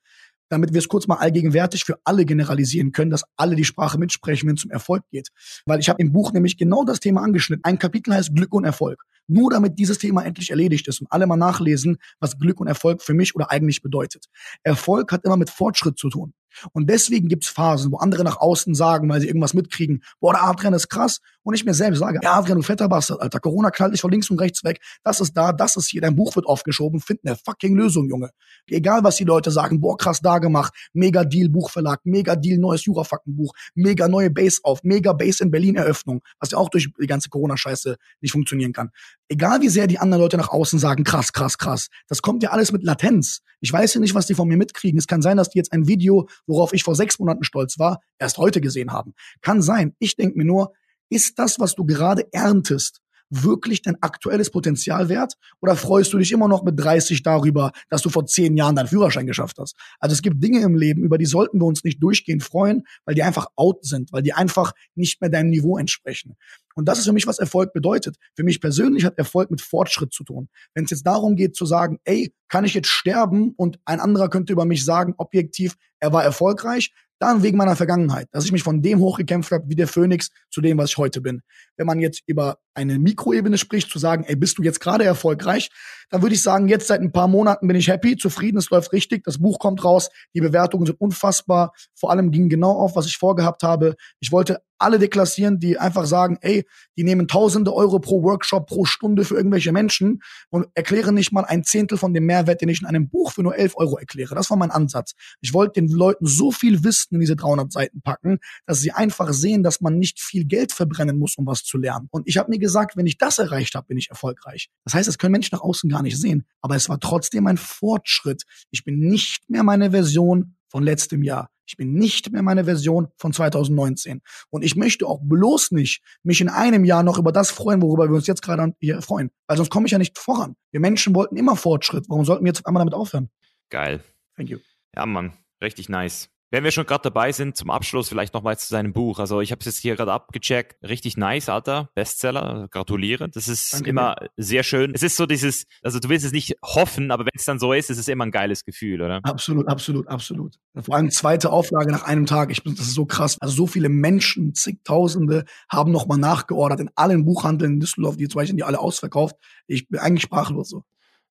[0.49, 4.49] Damit wir es kurz mal allgegenwärtig für alle generalisieren können, dass alle die Sprache mitsprechen,
[4.49, 5.28] wenn es zum Erfolg geht.
[5.65, 7.62] Weil ich habe im Buch nämlich genau das Thema angeschnitten.
[7.65, 9.05] Ein Kapitel heißt Glück und Erfolg.
[9.31, 13.01] Nur damit dieses Thema endlich erledigt ist und alle mal nachlesen, was Glück und Erfolg
[13.01, 14.27] für mich oder eigentlich bedeutet.
[14.62, 16.35] Erfolg hat immer mit Fortschritt zu tun.
[16.73, 20.44] Und deswegen gibt's Phasen, wo andere nach außen sagen, weil sie irgendwas mitkriegen, boah, der
[20.44, 21.20] Adrian ist krass.
[21.43, 24.11] Und ich mir selbst sage, ja, Adrian, du fetter Bastard, Alter, Corona knallt dich von
[24.11, 24.81] links und rechts weg.
[25.02, 28.31] Das ist da, das ist hier, dein Buch wird aufgeschoben, find eine fucking Lösung, Junge.
[28.69, 32.85] Egal, was die Leute sagen, boah, krass da gemacht, mega Deal Buchverlag, mega Deal neues
[32.85, 37.07] Jurafaktenbuch, mega neue Base auf, mega Base in Berlin Eröffnung, was ja auch durch die
[37.07, 38.90] ganze Corona-Scheiße nicht funktionieren kann.
[39.32, 42.51] Egal, wie sehr die anderen Leute nach außen sagen, krass, krass, krass, das kommt ja
[42.51, 43.43] alles mit Latenz.
[43.61, 44.98] Ich weiß ja nicht, was die von mir mitkriegen.
[44.98, 48.01] Es kann sein, dass die jetzt ein Video, worauf ich vor sechs Monaten stolz war,
[48.19, 49.15] erst heute gesehen haben.
[49.40, 49.94] Kann sein.
[50.01, 50.73] Ich denke mir nur,
[51.11, 53.01] ist das, was du gerade erntest,
[53.31, 55.35] wirklich dein aktuelles Potenzial wert?
[55.61, 58.89] Oder freust du dich immer noch mit 30 darüber, dass du vor zehn Jahren deinen
[58.89, 59.77] Führerschein geschafft hast?
[59.98, 63.15] Also es gibt Dinge im Leben, über die sollten wir uns nicht durchgehend freuen, weil
[63.15, 66.36] die einfach out sind, weil die einfach nicht mehr deinem Niveau entsprechen.
[66.74, 68.16] Und das ist für mich, was Erfolg bedeutet.
[68.35, 70.48] Für mich persönlich hat Erfolg mit Fortschritt zu tun.
[70.74, 74.28] Wenn es jetzt darum geht zu sagen, ey, kann ich jetzt sterben und ein anderer
[74.28, 78.62] könnte über mich sagen, objektiv, er war erfolgreich, dann wegen meiner Vergangenheit, dass ich mich
[78.62, 81.43] von dem hochgekämpft habe, wie der Phönix, zu dem, was ich heute bin.
[81.77, 85.71] Wenn man jetzt über eine Mikroebene spricht, zu sagen, ey, bist du jetzt gerade erfolgreich,
[86.11, 88.93] dann würde ich sagen, jetzt seit ein paar Monaten bin ich happy, zufrieden, es läuft
[88.93, 93.07] richtig, das Buch kommt raus, die Bewertungen sind unfassbar, vor allem ging genau auf, was
[93.07, 93.95] ich vorgehabt habe.
[94.19, 96.67] Ich wollte alle deklassieren, die einfach sagen, ey,
[96.97, 101.45] die nehmen tausende Euro pro Workshop, pro Stunde für irgendwelche Menschen und erklären nicht mal
[101.45, 104.35] ein Zehntel von dem Mehrwert, den ich in einem Buch für nur elf Euro erkläre.
[104.35, 105.13] Das war mein Ansatz.
[105.43, 109.33] Ich wollte den Leuten so viel Wissen in diese 300 Seiten packen, dass sie einfach
[109.33, 112.09] sehen, dass man nicht viel Geld verbrennen muss, um was zu lernen.
[112.11, 114.70] Und ich habe mir gesagt, wenn ich das erreicht habe, bin ich erfolgreich.
[114.85, 116.47] Das heißt, das können Menschen nach außen gar nicht sehen.
[116.61, 118.45] Aber es war trotzdem ein Fortschritt.
[118.70, 121.51] Ich bin nicht mehr meine Version von letztem Jahr.
[121.66, 124.23] Ich bin nicht mehr meine Version von 2019.
[124.51, 128.09] Und ich möchte auch bloß nicht mich in einem Jahr noch über das freuen, worüber
[128.09, 129.31] wir uns jetzt gerade hier freuen.
[129.47, 130.57] Weil sonst komme ich ja nicht voran.
[130.73, 132.07] Wir Menschen wollten immer Fortschritt.
[132.09, 133.31] Warum sollten wir jetzt einmal damit aufhören?
[133.70, 134.03] Geil.
[134.37, 134.59] Thank you.
[134.97, 135.32] Ja, Mann.
[135.62, 136.28] Richtig nice.
[136.53, 139.21] Wenn wir schon gerade dabei sind, zum Abschluss vielleicht nochmal zu seinem Buch.
[139.21, 140.83] Also ich habe es jetzt hier gerade abgecheckt.
[140.83, 141.91] Richtig nice, Alter.
[141.95, 142.67] Bestseller.
[142.71, 143.29] Gratuliere.
[143.29, 144.93] Das ist Danke immer sehr schön.
[144.93, 147.73] Es ist so dieses, also du willst es nicht hoffen, aber wenn es dann so
[147.73, 149.21] ist, ist es immer ein geiles Gefühl, oder?
[149.23, 150.57] Absolut, absolut, absolut.
[150.75, 152.51] Vor allem zweite Auflage nach einem Tag.
[152.51, 153.37] Ich bin, das ist so krass.
[153.41, 158.17] Also so viele Menschen, zigtausende, haben nochmal nachgeordert in allen Buchhandeln in Düsseldorf.
[158.17, 159.37] Die zwei sind die alle ausverkauft.
[159.69, 160.83] Ich bin eigentlich sprachlos so.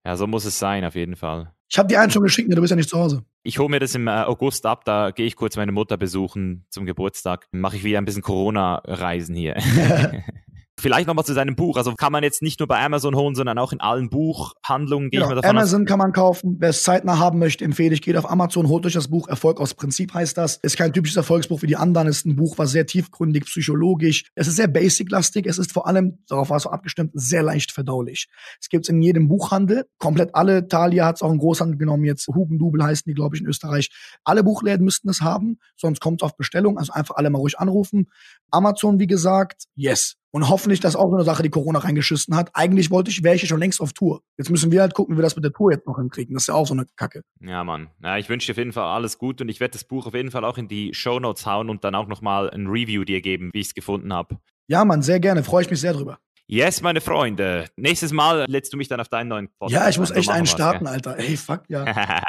[0.06, 1.54] Ja, so muss es sein, auf jeden Fall.
[1.70, 2.56] Ich habe dir einen schon geschickt, ne?
[2.56, 3.24] du bist ja nicht zu Hause.
[3.44, 6.66] Ich hole mir das im äh, August ab, da gehe ich kurz meine Mutter besuchen
[6.70, 7.48] zum Geburtstag.
[7.52, 9.56] Mache ich wieder ein bisschen Corona-Reisen hier.
[10.80, 11.78] Vielleicht nochmal zu seinem Buch.
[11.78, 15.10] Also kann man jetzt nicht nur bei Amazon holen, sondern auch in allen Buchhandlungen.
[15.10, 15.30] Genau.
[15.42, 15.88] Amazon aus.
[15.88, 16.58] kann man kaufen.
[16.60, 19.28] Wer es zeitnah haben möchte, empfehle ich, geht auf Amazon, holt euch das Buch.
[19.28, 20.58] Erfolg aus Prinzip heißt das.
[20.58, 22.08] Ist kein typisches Erfolgsbuch wie die anderen.
[22.08, 24.26] Ist ein Buch, was sehr tiefgründig, psychologisch.
[24.36, 25.46] Es ist sehr basic-lastig.
[25.46, 28.28] Es ist vor allem, darauf war es auch abgestimmt, sehr leicht verdaulich.
[28.62, 29.86] Es gibt es in jedem Buchhandel.
[29.98, 30.68] Komplett alle.
[30.68, 32.06] Thalia hat es auch in Großhandel genommen.
[32.06, 33.90] Jetzt Hugendubel heißen die, glaube ich, in Österreich.
[34.24, 35.60] Alle Buchläden müssten es haben.
[35.76, 36.78] Sonst kommt es auf Bestellung.
[36.78, 38.08] Also einfach alle mal ruhig anrufen.
[38.52, 42.36] Amazon, wie gesagt, yes Und hoffentlich, das ist auch so eine Sache, die Corona reingeschissen
[42.36, 42.52] hat.
[42.54, 44.22] Eigentlich wollte ich, wäre ich schon längst auf Tour.
[44.38, 46.36] Jetzt müssen wir halt gucken, wie wir das mit der Tour jetzt noch hinkriegen.
[46.36, 47.24] Das ist ja auch so eine Kacke.
[47.40, 47.90] Ja, Mann.
[48.04, 50.14] Ja, ich wünsche dir auf jeden Fall alles gut und ich werde das Buch auf
[50.14, 53.22] jeden Fall auch in die Show Notes hauen und dann auch nochmal ein Review dir
[53.22, 54.38] geben, wie ich es gefunden habe.
[54.68, 55.44] Ja, Mann, sehr gerne.
[55.44, 56.20] Freue ich mich sehr drüber.
[56.46, 57.66] Yes, meine Freunde.
[57.76, 59.72] Nächstes Mal lädst du mich dann auf deinen neuen Podcast.
[59.72, 61.18] Ja, ich muss echt einen starten, was, Alter.
[61.18, 61.86] Ey, fuck, ja.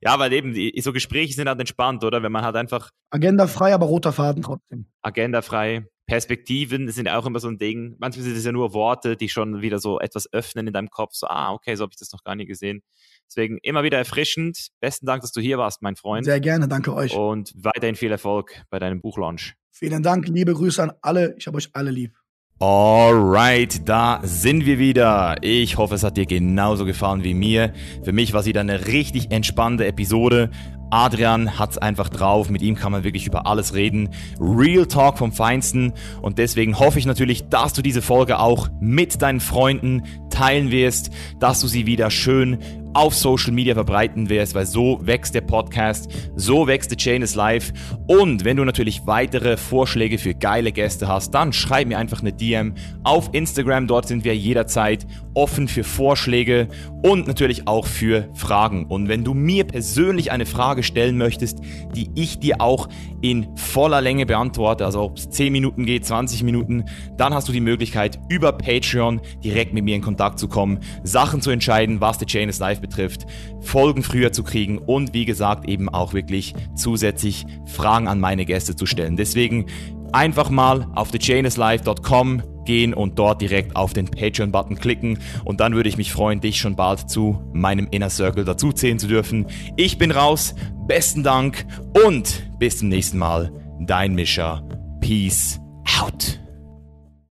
[0.00, 2.22] ja, weil eben, so Gespräche sind halt entspannt, oder?
[2.22, 2.90] Wenn man halt einfach.
[3.10, 4.86] Agenda frei, aber roter Faden trotzdem.
[5.02, 5.86] Agenda frei.
[6.06, 7.96] Perspektiven sind auch immer so ein Ding.
[7.98, 11.14] Manchmal sind es ja nur Worte, die schon wieder so etwas öffnen in deinem Kopf.
[11.14, 12.82] So, ah, okay, so habe ich das noch gar nie gesehen.
[13.26, 14.68] Deswegen immer wieder erfrischend.
[14.80, 16.24] Besten Dank, dass du hier warst, mein Freund.
[16.26, 17.14] Sehr gerne, danke euch.
[17.14, 19.54] Und weiterhin viel Erfolg bei deinem Buchlaunch.
[19.70, 21.34] Vielen Dank, liebe Grüße an alle.
[21.38, 22.23] Ich habe euch alle lieb.
[22.66, 25.36] Alright, da sind wir wieder.
[25.42, 27.74] Ich hoffe, es hat dir genauso gefallen wie mir.
[28.02, 30.48] Für mich war es wieder eine richtig entspannte Episode.
[30.88, 34.08] Adrian hat's einfach drauf, mit ihm kann man wirklich über alles reden.
[34.40, 35.92] Real Talk vom Feinsten
[36.22, 41.10] und deswegen hoffe ich natürlich, dass du diese Folge auch mit deinen Freunden teilen wirst,
[41.40, 42.56] dass du sie wieder schön
[42.94, 47.34] auf Social Media verbreiten wirst, weil so wächst der Podcast, so wächst The Chain is
[47.34, 47.72] Life.
[48.06, 52.32] Und wenn du natürlich weitere Vorschläge für geile Gäste hast, dann schreib mir einfach eine
[52.32, 53.86] DM auf Instagram.
[53.86, 56.68] Dort sind wir jederzeit offen für Vorschläge
[57.02, 58.86] und natürlich auch für Fragen.
[58.86, 61.58] Und wenn du mir persönlich eine Frage stellen möchtest,
[61.94, 62.88] die ich dir auch
[63.20, 66.84] in voller Länge beantworte, also ob es 10 Minuten geht, 20 Minuten,
[67.16, 71.40] dann hast du die Möglichkeit, über Patreon direkt mit mir in Kontakt zu kommen, Sachen
[71.40, 73.26] zu entscheiden, was The Chain is Life betrifft,
[73.60, 78.76] Folgen früher zu kriegen und wie gesagt eben auch wirklich zusätzlich Fragen an meine Gäste
[78.76, 79.16] zu stellen.
[79.16, 79.66] Deswegen
[80.12, 85.88] einfach mal auf thechainislife.com gehen und dort direkt auf den Patreon-Button klicken und dann würde
[85.88, 89.46] ich mich freuen, dich schon bald zu meinem Inner Circle dazuzählen zu dürfen.
[89.76, 90.54] Ich bin raus,
[90.86, 91.66] besten Dank
[92.06, 93.52] und bis zum nächsten Mal.
[93.80, 94.66] Dein Mischer.
[95.00, 95.60] Peace
[96.00, 96.43] out.